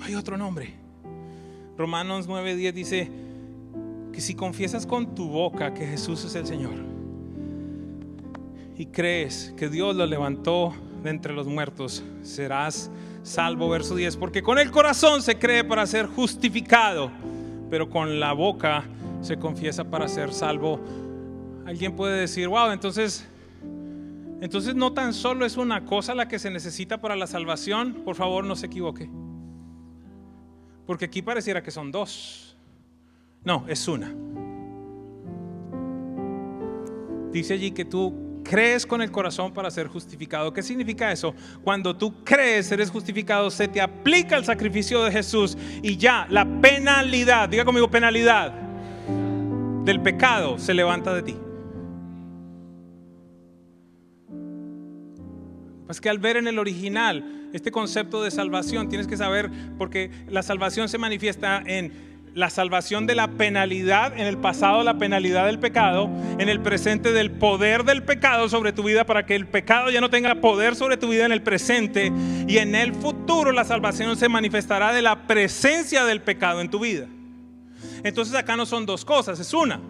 Hay 0.00 0.14
otro 0.14 0.38
nombre 0.38 0.89
Romanos 1.80 2.28
9:10 2.28 2.72
dice 2.74 3.10
que 4.12 4.20
si 4.20 4.34
confiesas 4.34 4.84
con 4.84 5.14
tu 5.14 5.30
boca 5.30 5.72
que 5.72 5.86
Jesús 5.86 6.22
es 6.26 6.34
el 6.34 6.46
Señor 6.46 6.74
y 8.76 8.84
crees 8.84 9.54
que 9.56 9.70
Dios 9.70 9.96
lo 9.96 10.04
levantó 10.04 10.74
de 11.02 11.08
entre 11.08 11.32
los 11.32 11.46
muertos, 11.46 12.04
serás 12.20 12.90
salvo. 13.22 13.70
Verso 13.70 13.96
10, 13.96 14.18
porque 14.18 14.42
con 14.42 14.58
el 14.58 14.70
corazón 14.70 15.22
se 15.22 15.38
cree 15.38 15.64
para 15.64 15.86
ser 15.86 16.04
justificado, 16.04 17.10
pero 17.70 17.88
con 17.88 18.20
la 18.20 18.34
boca 18.34 18.84
se 19.22 19.38
confiesa 19.38 19.84
para 19.84 20.06
ser 20.06 20.34
salvo. 20.34 20.80
Alguien 21.64 21.96
puede 21.96 22.20
decir, 22.20 22.46
wow, 22.48 22.72
entonces, 22.72 23.26
entonces 24.42 24.74
no 24.74 24.92
tan 24.92 25.14
solo 25.14 25.46
es 25.46 25.56
una 25.56 25.86
cosa 25.86 26.14
la 26.14 26.28
que 26.28 26.38
se 26.38 26.50
necesita 26.50 27.00
para 27.00 27.16
la 27.16 27.26
salvación, 27.26 28.02
por 28.04 28.16
favor 28.16 28.44
no 28.44 28.54
se 28.54 28.66
equivoque. 28.66 29.08
Porque 30.90 31.04
aquí 31.04 31.22
pareciera 31.22 31.62
que 31.62 31.70
son 31.70 31.92
dos. 31.92 32.56
No, 33.44 33.64
es 33.68 33.86
una. 33.86 34.12
Dice 37.30 37.54
allí 37.54 37.70
que 37.70 37.84
tú 37.84 38.42
crees 38.42 38.84
con 38.84 39.00
el 39.00 39.12
corazón 39.12 39.54
para 39.54 39.70
ser 39.70 39.86
justificado. 39.86 40.52
¿Qué 40.52 40.64
significa 40.64 41.12
eso? 41.12 41.32
Cuando 41.62 41.96
tú 41.96 42.24
crees, 42.24 42.72
eres 42.72 42.90
justificado, 42.90 43.52
se 43.52 43.68
te 43.68 43.80
aplica 43.80 44.36
el 44.36 44.44
sacrificio 44.44 45.04
de 45.04 45.12
Jesús 45.12 45.56
y 45.80 45.96
ya 45.96 46.26
la 46.28 46.44
penalidad, 46.60 47.48
diga 47.48 47.64
conmigo 47.64 47.88
penalidad, 47.88 48.52
del 49.84 50.00
pecado 50.02 50.58
se 50.58 50.74
levanta 50.74 51.14
de 51.14 51.22
ti. 51.22 51.36
Es 55.90 56.00
que 56.00 56.08
al 56.08 56.18
ver 56.18 56.36
en 56.36 56.46
el 56.46 56.58
original 56.58 57.48
este 57.52 57.70
concepto 57.70 58.22
de 58.22 58.30
salvación, 58.30 58.88
tienes 58.88 59.06
que 59.06 59.16
saber, 59.16 59.50
porque 59.76 60.10
la 60.28 60.42
salvación 60.42 60.88
se 60.88 60.98
manifiesta 60.98 61.62
en 61.66 62.10
la 62.34 62.48
salvación 62.48 63.06
de 63.06 63.14
la 63.14 63.28
penalidad, 63.28 64.16
en 64.18 64.26
el 64.26 64.38
pasado 64.38 64.84
la 64.84 64.98
penalidad 64.98 65.46
del 65.46 65.58
pecado, 65.58 66.08
en 66.38 66.48
el 66.48 66.60
presente 66.60 67.12
del 67.12 67.32
poder 67.32 67.84
del 67.84 68.04
pecado 68.04 68.48
sobre 68.48 68.72
tu 68.72 68.84
vida 68.84 69.04
para 69.04 69.26
que 69.26 69.34
el 69.34 69.46
pecado 69.46 69.90
ya 69.90 70.00
no 70.00 70.10
tenga 70.10 70.36
poder 70.36 70.76
sobre 70.76 70.96
tu 70.96 71.08
vida 71.08 71.26
en 71.26 71.32
el 71.32 71.42
presente 71.42 72.12
y 72.46 72.58
en 72.58 72.74
el 72.74 72.94
futuro 72.94 73.50
la 73.50 73.64
salvación 73.64 74.16
se 74.16 74.28
manifestará 74.28 74.92
de 74.92 75.02
la 75.02 75.26
presencia 75.26 76.04
del 76.04 76.22
pecado 76.22 76.60
en 76.60 76.70
tu 76.70 76.78
vida. 76.78 77.06
Entonces 78.04 78.34
acá 78.34 78.56
no 78.56 78.64
son 78.64 78.86
dos 78.86 79.04
cosas, 79.04 79.40
es 79.40 79.52
una. 79.52 79.80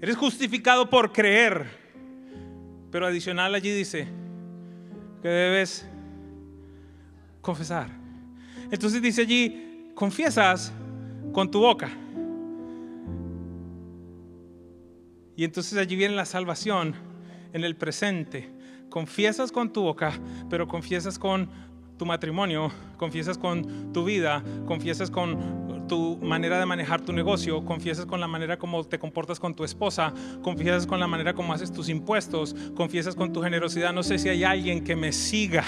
Eres 0.00 0.16
justificado 0.16 0.88
por 0.88 1.12
creer, 1.12 1.79
pero 2.90 3.06
adicional 3.06 3.54
allí 3.54 3.70
dice 3.70 4.08
que 5.22 5.28
debes 5.28 5.86
confesar. 7.40 7.88
Entonces 8.70 9.02
dice 9.02 9.22
allí, 9.22 9.90
confiesas 9.94 10.72
con 11.32 11.50
tu 11.50 11.60
boca. 11.60 11.90
Y 15.36 15.44
entonces 15.44 15.78
allí 15.78 15.96
viene 15.96 16.14
la 16.14 16.26
salvación 16.26 16.94
en 17.52 17.64
el 17.64 17.76
presente. 17.76 18.50
Confiesas 18.90 19.52
con 19.52 19.72
tu 19.72 19.82
boca, 19.82 20.12
pero 20.48 20.66
confiesas 20.66 21.18
con 21.18 21.48
tu 22.00 22.06
matrimonio, 22.06 22.72
confiesas 22.96 23.36
con 23.36 23.92
tu 23.92 24.04
vida, 24.06 24.42
confiesas 24.64 25.10
con 25.10 25.86
tu 25.86 26.16
manera 26.22 26.58
de 26.58 26.64
manejar 26.64 27.02
tu 27.02 27.12
negocio, 27.12 27.62
confiesas 27.62 28.06
con 28.06 28.20
la 28.20 28.26
manera 28.26 28.58
como 28.58 28.82
te 28.84 28.98
comportas 28.98 29.38
con 29.38 29.54
tu 29.54 29.64
esposa, 29.64 30.14
confiesas 30.40 30.86
con 30.86 30.98
la 30.98 31.06
manera 31.06 31.34
como 31.34 31.52
haces 31.52 31.70
tus 31.70 31.90
impuestos, 31.90 32.56
confiesas 32.74 33.14
con 33.14 33.34
tu 33.34 33.42
generosidad. 33.42 33.92
No 33.92 34.02
sé 34.02 34.18
si 34.18 34.30
hay 34.30 34.44
alguien 34.44 34.82
que 34.82 34.96
me 34.96 35.12
siga. 35.12 35.62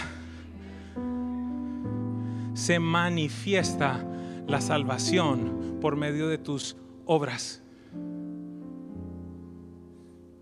Se 2.54 2.78
manifiesta 2.78 4.02
la 4.48 4.62
salvación 4.62 5.76
por 5.82 5.96
medio 5.96 6.28
de 6.28 6.38
tus 6.38 6.78
obras. 7.04 7.62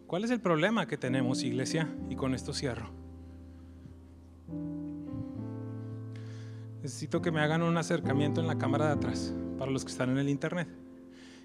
¿Cuál 0.07 0.23
es 0.23 0.31
el 0.31 0.41
problema 0.41 0.87
que 0.87 0.97
tenemos, 0.97 1.43
iglesia? 1.43 1.89
Y 2.09 2.15
con 2.15 2.33
esto 2.37 2.53
cierro. 2.53 3.00
Necesito 6.83 7.21
que 7.21 7.31
me 7.31 7.41
hagan 7.41 7.63
un 7.63 7.77
acercamiento 7.77 8.41
en 8.41 8.47
la 8.47 8.57
cámara 8.57 8.87
de 8.87 8.93
atrás, 8.93 9.35
para 9.59 9.71
los 9.71 9.85
que 9.85 9.93
están 9.93 10.11
en 10.11 10.19
el 10.19 10.29
internet, 10.29 10.69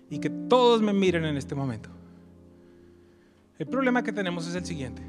y 0.10 0.20
que 0.20 0.30
todos 0.30 0.82
me 0.82 0.94
miren 0.94 1.26
en 1.26 1.36
este 1.36 1.56
momento. 1.56 1.90
El 3.60 3.68
problema 3.68 4.02
que 4.02 4.14
tenemos 4.14 4.48
es 4.48 4.56
el 4.56 4.66
siguiente. 4.66 5.02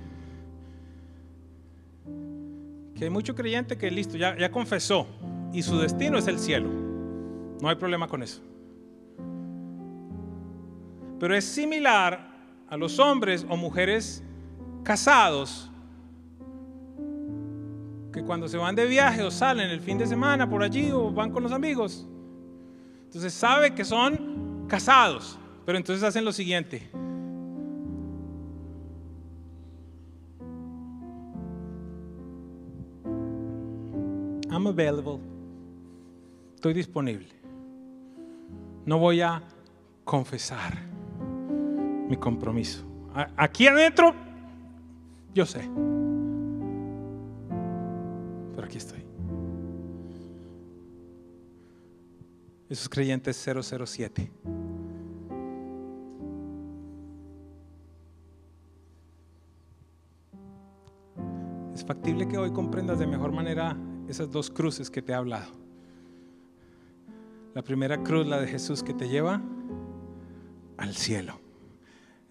Que 2.97 3.05
hay 3.05 3.11
mucho 3.11 3.35
creyente 3.35 3.79
que 3.79 3.91
listo, 3.91 4.17
ya, 4.17 4.37
ya 4.37 4.51
confesó, 4.51 5.07
y 5.53 5.63
su 5.63 5.79
destino 5.79 6.19
es 6.19 6.27
el 6.27 6.39
cielo. 6.41 6.71
No 7.61 7.69
hay 7.69 7.77
problema 7.77 8.09
con 8.09 8.23
eso. 8.23 8.43
Pero 11.21 11.35
es 11.37 11.45
similar 11.45 12.35
a 12.69 12.77
los 12.77 12.99
hombres 12.99 13.47
o 13.49 13.57
mujeres 13.57 14.23
casados 14.83 15.71
que 18.17 18.25
cuando 18.25 18.49
se 18.49 18.57
van 18.57 18.75
de 18.75 18.87
viaje 18.87 19.23
o 19.23 19.31
salen 19.31 19.69
el 19.69 19.79
fin 19.79 19.99
de 19.99 20.07
semana 20.07 20.49
por 20.49 20.63
allí 20.63 20.91
o 20.91 21.13
van 21.13 21.31
con 21.31 21.43
los 21.43 21.53
amigos, 21.53 22.07
entonces 23.05 23.35
sabe 23.35 23.75
que 23.75 23.85
son 23.85 24.65
casados, 24.67 25.39
pero 25.67 25.77
entonces 25.77 26.03
hacen 26.03 26.25
lo 26.25 26.33
siguiente. 26.33 26.89
I'm 34.51 34.67
available. 34.67 35.21
Estoy 36.55 36.73
disponible. 36.73 37.29
No 38.87 38.99
voy 38.99 39.21
a 39.21 39.43
confesar 40.07 40.73
mi 42.09 42.17
compromiso. 42.17 42.83
Aquí 43.37 43.67
adentro, 43.67 44.15
yo 45.35 45.45
sé 45.45 45.69
aquí 48.67 48.79
estoy. 48.79 49.05
Esos 52.69 52.89
creyentes 52.89 53.37
007. 53.37 54.31
Es 61.75 61.85
factible 61.85 62.27
que 62.27 62.37
hoy 62.39 62.53
comprendas 62.53 62.99
de 62.99 63.07
mejor 63.07 63.33
manera 63.33 63.77
esas 64.09 64.31
dos 64.31 64.51
cruces 64.51 64.91
que 64.91 65.01
te 65.01 65.13
he 65.13 65.15
hablado. 65.15 65.53
La 67.55 67.63
primera 67.63 68.03
cruz, 68.03 68.27
la 68.27 68.41
de 68.41 68.49
Jesús, 68.49 68.83
que 68.83 68.93
te 68.93 69.09
lleva 69.09 69.41
al 70.77 70.95
cielo. 70.95 71.39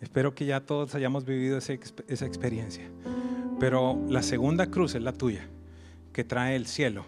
Espero 0.02 0.36
que 0.36 0.46
ya 0.46 0.60
todos 0.60 0.94
hayamos 0.96 1.26
vivido 1.26 1.58
esa, 1.58 1.74
experiencia. 1.74 2.92
Pero 3.60 4.04
la 4.10 4.22
segunda 4.22 4.70
cruz 4.70 4.96
es 4.96 5.02
la 5.02 5.14
tuya 5.14 5.48
que 6.16 6.24
trae 6.24 6.56
el 6.56 6.66
cielo 6.66 7.04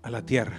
a 0.00 0.08
la 0.08 0.24
tierra, 0.24 0.56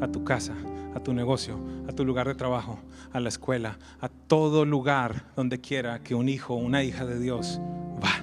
a 0.00 0.06
tu 0.06 0.22
casa, 0.22 0.54
a 0.94 1.00
tu 1.00 1.12
negocio, 1.12 1.58
a 1.88 1.92
tu 1.92 2.04
lugar 2.04 2.28
de 2.28 2.36
trabajo, 2.36 2.78
a 3.12 3.18
la 3.18 3.28
escuela, 3.28 3.76
a 4.00 4.08
todo 4.08 4.64
lugar 4.64 5.24
donde 5.34 5.60
quiera 5.60 5.98
que 5.98 6.14
un 6.14 6.28
hijo 6.28 6.54
o 6.54 6.58
una 6.58 6.84
hija 6.84 7.04
de 7.04 7.18
Dios 7.18 7.60
va, 8.00 8.22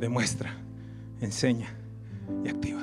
demuestra, 0.00 0.56
enseña 1.20 1.74
y 2.42 2.48
activa. 2.48 2.80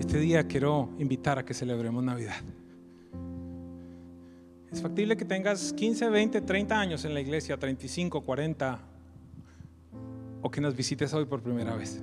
Este 0.00 0.18
día 0.18 0.48
quiero 0.48 0.90
invitar 0.98 1.38
a 1.38 1.44
que 1.44 1.54
celebremos 1.54 2.02
Navidad. 2.02 2.34
Es 4.72 4.82
factible 4.82 5.16
que 5.16 5.24
tengas 5.24 5.72
15, 5.72 6.08
20, 6.08 6.40
30 6.40 6.80
años 6.80 7.04
en 7.04 7.14
la 7.14 7.20
iglesia, 7.20 7.56
35, 7.56 8.22
40, 8.22 8.89
o 10.42 10.50
que 10.50 10.60
nos 10.60 10.74
visites 10.74 11.12
hoy 11.14 11.24
por 11.24 11.40
primera 11.40 11.76
vez. 11.76 12.02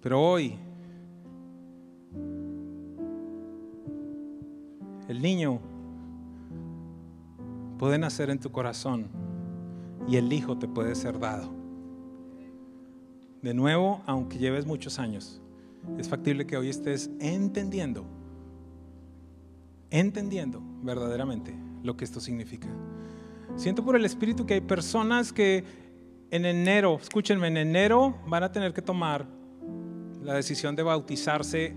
Pero 0.00 0.20
hoy 0.20 0.58
el 5.08 5.22
niño 5.22 5.60
puede 7.78 7.98
nacer 7.98 8.30
en 8.30 8.38
tu 8.38 8.50
corazón 8.50 9.08
y 10.06 10.16
el 10.16 10.32
hijo 10.32 10.58
te 10.58 10.68
puede 10.68 10.94
ser 10.94 11.18
dado. 11.18 11.50
De 13.42 13.54
nuevo, 13.54 14.02
aunque 14.06 14.38
lleves 14.38 14.66
muchos 14.66 14.98
años, 14.98 15.40
es 15.98 16.08
factible 16.08 16.46
que 16.46 16.56
hoy 16.56 16.68
estés 16.68 17.10
entendiendo, 17.20 18.04
entendiendo 19.90 20.62
verdaderamente 20.82 21.54
lo 21.82 21.96
que 21.96 22.04
esto 22.04 22.20
significa. 22.20 22.68
Siento 23.56 23.84
por 23.84 23.94
el 23.94 24.04
Espíritu 24.04 24.46
que 24.46 24.54
hay 24.54 24.60
personas 24.60 25.32
que 25.32 25.64
en 26.30 26.44
enero, 26.44 26.98
escúchenme, 27.00 27.46
en 27.46 27.56
enero 27.56 28.16
van 28.26 28.42
a 28.42 28.50
tener 28.50 28.72
que 28.74 28.82
tomar 28.82 29.26
la 30.22 30.34
decisión 30.34 30.74
de 30.74 30.82
bautizarse 30.82 31.76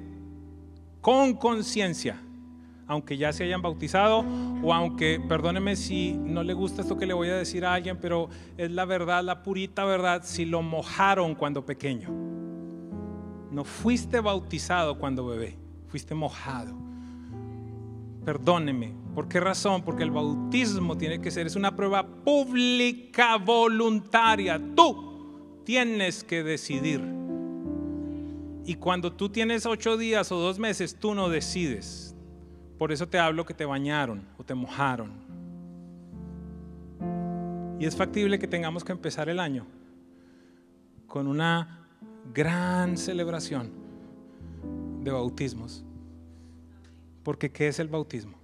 con 1.01 1.36
conciencia, 1.36 2.19
aunque 2.88 3.17
ya 3.17 3.32
se 3.32 3.43
hayan 3.43 3.61
bautizado 3.61 4.25
o 4.63 4.73
aunque, 4.73 5.21
perdóneme 5.30 5.75
si 5.75 6.13
no 6.13 6.41
le 6.41 6.53
gusta 6.53 6.82
esto 6.82 6.97
que 6.97 7.05
le 7.05 7.13
voy 7.13 7.30
a 7.30 7.36
decir 7.36 7.63
a 7.63 7.75
alguien, 7.75 7.97
pero 8.01 8.30
es 8.57 8.71
la 8.71 8.86
verdad, 8.86 9.23
la 9.23 9.43
purita 9.43 9.86
verdad, 9.86 10.23
si 10.23 10.45
lo 10.45 10.63
mojaron 10.63 11.36
cuando 11.36 11.63
pequeño. 11.63 12.09
No 13.51 13.63
fuiste 13.63 14.19
bautizado 14.19 14.97
cuando 14.97 15.28
bebé, 15.28 15.55
fuiste 15.88 16.15
mojado. 16.15 16.75
Perdóneme, 18.25 18.93
¿por 19.18 19.28
qué 19.28 19.39
razón? 19.39 19.82
Porque 19.82 20.03
el 20.03 20.11
bautismo 20.11 20.95
tiene 20.95 21.20
que 21.20 21.32
ser, 21.32 21.47
es 21.47 21.55
una 21.55 21.76
prueba 21.76 22.05
pública, 22.05 23.38
voluntaria. 23.38 24.61
Tú 24.76 25.63
tienes 25.65 26.24
que 26.24 26.43
decidir. 26.43 27.01
Y 28.63 28.76
cuando 28.76 29.11
tú 29.11 29.28
tienes 29.30 29.65
ocho 29.65 29.97
días 29.97 30.32
o 30.32 30.38
dos 30.38 30.59
meses, 30.59 30.99
tú 30.99 31.15
no 31.15 31.30
decides. 31.30 32.15
Por 32.78 32.91
eso 32.91 33.07
te 33.07 33.18
hablo 33.18 33.43
que 33.43 33.55
te 33.55 33.65
bañaron 33.65 34.24
o 34.38 34.43
te 34.43 34.53
mojaron. 34.53 35.13
Y 37.80 37.86
es 37.86 37.95
factible 37.95 38.38
que 38.38 38.47
tengamos 38.47 38.84
que 38.84 38.91
empezar 38.91 39.30
el 39.30 39.39
año 39.39 39.65
con 41.07 41.26
una 41.26 41.88
gran 42.36 42.95
celebración 42.95 43.72
de 45.01 45.09
bautismos. 45.09 45.84
Porque 47.24 47.51
¿qué 47.51 47.68
es 47.68 47.80
el 47.80 47.88
bautismo? 47.88 48.38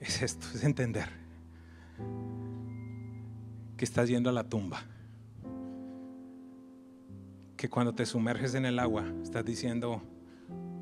Es 0.00 0.22
esto, 0.22 0.46
es 0.54 0.64
entender 0.64 1.08
que 3.76 3.84
estás 3.84 4.08
yendo 4.08 4.30
a 4.30 4.32
la 4.32 4.44
tumba. 4.44 4.82
Que 7.56 7.68
cuando 7.68 7.94
te 7.94 8.06
sumerges 8.06 8.54
en 8.54 8.64
el 8.64 8.78
agua 8.78 9.04
estás 9.22 9.44
diciendo, 9.44 10.02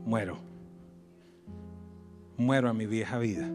muero 0.05 0.57
muero 2.37 2.69
a 2.69 2.73
mi 2.73 2.87
vieja 2.87 3.19
vida 3.19 3.49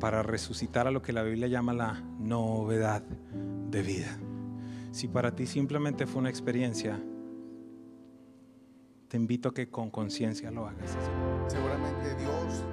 para 0.00 0.22
resucitar 0.22 0.86
a 0.86 0.90
lo 0.90 1.02
que 1.02 1.12
la 1.12 1.22
Biblia 1.22 1.46
llama 1.46 1.72
la 1.72 2.00
novedad 2.18 3.02
de 3.02 3.82
vida. 3.82 4.18
Si 4.90 5.06
para 5.06 5.34
ti 5.34 5.46
simplemente 5.46 6.06
fue 6.06 6.20
una 6.20 6.30
experiencia, 6.30 7.00
te 9.08 9.16
invito 9.16 9.50
a 9.50 9.54
que 9.54 9.70
con 9.70 9.90
conciencia 9.90 10.50
lo 10.50 10.66
hagas. 10.66 10.96
Seguramente 11.46 12.16
Dios 12.16 12.64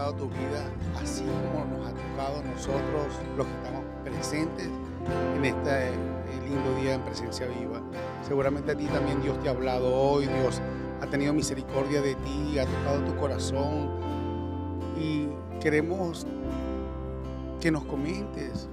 tocado 0.00 0.14
tu 0.14 0.28
vida 0.28 0.64
así 1.00 1.24
como 1.52 1.64
nos 1.66 1.86
ha 1.86 1.92
tocado 1.92 2.42
nosotros 2.42 3.06
los 3.36 3.46
que 3.46 3.52
estamos 3.52 3.84
presentes 4.02 4.68
en 5.36 5.44
este 5.44 5.90
lindo 6.48 6.74
día 6.80 6.94
en 6.94 7.02
presencia 7.02 7.46
viva. 7.46 7.80
Seguramente 8.26 8.72
a 8.72 8.76
ti 8.76 8.86
también 8.86 9.20
Dios 9.22 9.38
te 9.40 9.48
ha 9.48 9.52
hablado 9.52 9.94
hoy, 9.94 10.26
Dios 10.26 10.60
ha 11.00 11.06
tenido 11.06 11.32
misericordia 11.34 12.00
de 12.00 12.14
ti, 12.14 12.58
ha 12.58 12.64
tocado 12.64 13.04
tu 13.04 13.16
corazón 13.16 13.90
y 14.98 15.28
queremos 15.60 16.26
que 17.60 17.70
nos 17.70 17.84
comentes 17.84 18.68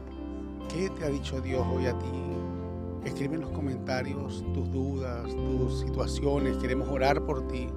qué 0.69 0.89
te 0.89 1.05
ha 1.05 1.09
dicho 1.09 1.41
Dios 1.41 1.65
hoy 1.69 1.87
a 1.87 1.97
ti. 1.97 3.05
Escribe 3.05 3.35
en 3.35 3.41
los 3.41 3.51
comentarios 3.51 4.43
tus 4.53 4.71
dudas, 4.71 5.25
tus 5.27 5.79
situaciones, 5.81 6.57
queremos 6.57 6.87
orar 6.89 7.21
por 7.25 7.47
ti. 7.47 7.69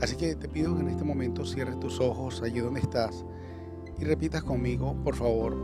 Así 0.00 0.16
que 0.16 0.34
te 0.36 0.48
pido 0.48 0.74
que 0.74 0.82
en 0.82 0.88
este 0.88 1.04
momento 1.04 1.44
cierres 1.44 1.78
tus 1.80 2.00
ojos 2.00 2.42
allí 2.42 2.60
donde 2.60 2.80
estás 2.80 3.24
y 3.98 4.04
repitas 4.04 4.42
conmigo, 4.42 4.94
por 5.02 5.14
favor. 5.14 5.56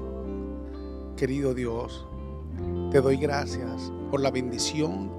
Querido 1.16 1.54
Dios, 1.54 2.06
te 2.90 3.00
doy 3.00 3.16
gracias 3.16 3.92
por 4.10 4.20
la 4.20 4.30
bendición 4.30 5.10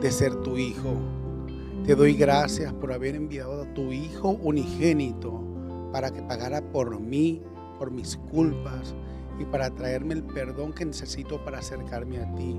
de 0.00 0.10
ser 0.10 0.34
tu 0.36 0.56
hijo 0.56 0.96
te 1.86 1.96
doy 1.96 2.14
gracias 2.14 2.72
por 2.72 2.92
haber 2.92 3.16
enviado 3.16 3.62
a 3.62 3.74
tu 3.74 3.90
Hijo 3.90 4.38
unigénito 4.40 5.42
para 5.90 6.12
que 6.12 6.22
pagara 6.22 6.62
por 6.62 7.00
mí, 7.00 7.42
por 7.76 7.90
mis 7.90 8.16
culpas 8.30 8.94
y 9.40 9.44
para 9.46 9.68
traerme 9.68 10.14
el 10.14 10.22
perdón 10.22 10.72
que 10.72 10.84
necesito 10.84 11.44
para 11.44 11.58
acercarme 11.58 12.18
a 12.18 12.32
ti. 12.36 12.56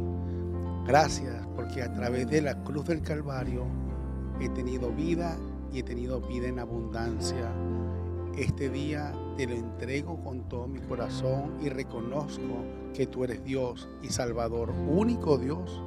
Gracias 0.86 1.48
porque 1.56 1.82
a 1.82 1.94
través 1.94 2.30
de 2.30 2.42
la 2.42 2.66
cruz 2.66 2.86
del 2.86 3.02
Calvario 3.02 3.64
he 4.42 4.50
tenido 4.50 4.92
vida 4.92 5.38
y 5.74 5.80
he 5.80 5.84
tenido 5.84 6.22
vida 6.22 6.48
en 6.48 6.60
abundancia. 6.60 7.52
Este 8.38 8.70
día 8.70 9.14
te 9.36 9.48
lo 9.48 9.56
entrego 9.56 10.24
con 10.24 10.48
todo 10.48 10.68
mi 10.68 10.80
corazón 10.80 11.58
y 11.62 11.70
reconozco 11.70 12.64
que 12.94 13.08
tú 13.08 13.24
eres 13.24 13.44
Dios 13.44 13.90
y 14.04 14.10
Salvador, 14.10 14.72
único 14.88 15.38
Dios 15.38 15.82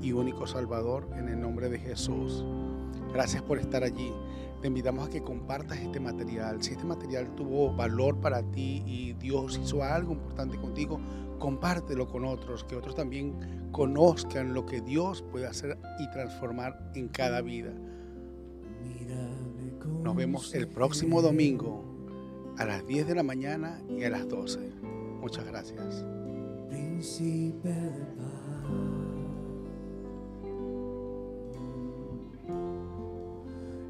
y 0.00 0.12
único 0.12 0.46
Salvador 0.46 1.08
en 1.16 1.28
el 1.28 1.40
nombre 1.40 1.68
de 1.68 1.78
Jesús. 1.78 2.44
Gracias 3.12 3.42
por 3.42 3.58
estar 3.58 3.82
allí. 3.82 4.12
Te 4.60 4.68
invitamos 4.68 5.06
a 5.06 5.10
que 5.10 5.22
compartas 5.22 5.78
este 5.78 6.00
material. 6.00 6.62
Si 6.62 6.72
este 6.72 6.84
material 6.84 7.34
tuvo 7.34 7.74
valor 7.74 8.20
para 8.20 8.42
ti 8.42 8.82
y 8.86 9.12
Dios 9.14 9.60
hizo 9.62 9.82
algo 9.82 10.12
importante 10.12 10.56
contigo, 10.56 11.00
compártelo 11.38 12.08
con 12.08 12.24
otros, 12.24 12.64
que 12.64 12.76
otros 12.76 12.94
también 12.94 13.68
conozcan 13.72 14.54
lo 14.54 14.66
que 14.66 14.80
Dios 14.80 15.22
puede 15.22 15.46
hacer 15.46 15.78
y 15.98 16.10
transformar 16.10 16.90
en 16.94 17.08
cada 17.08 17.42
vida. 17.42 17.72
Nos 20.02 20.14
vemos 20.16 20.54
el 20.54 20.68
próximo 20.68 21.22
domingo 21.22 21.84
a 22.58 22.64
las 22.64 22.86
10 22.86 23.06
de 23.08 23.14
la 23.14 23.22
mañana 23.22 23.82
y 23.88 24.04
a 24.04 24.10
las 24.10 24.28
12. 24.28 24.58
Muchas 25.20 25.44
gracias. 25.44 26.04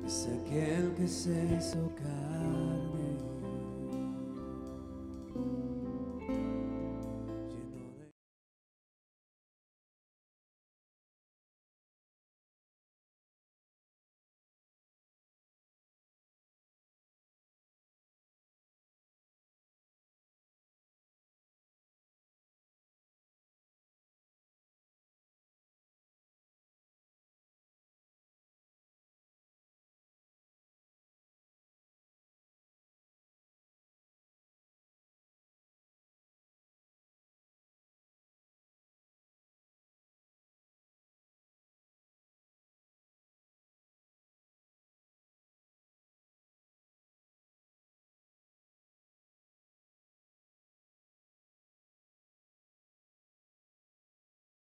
es 0.06 0.28
aquel 0.28 0.94
que 0.94 1.08
se 1.08 1.56
hizo. 1.58 1.90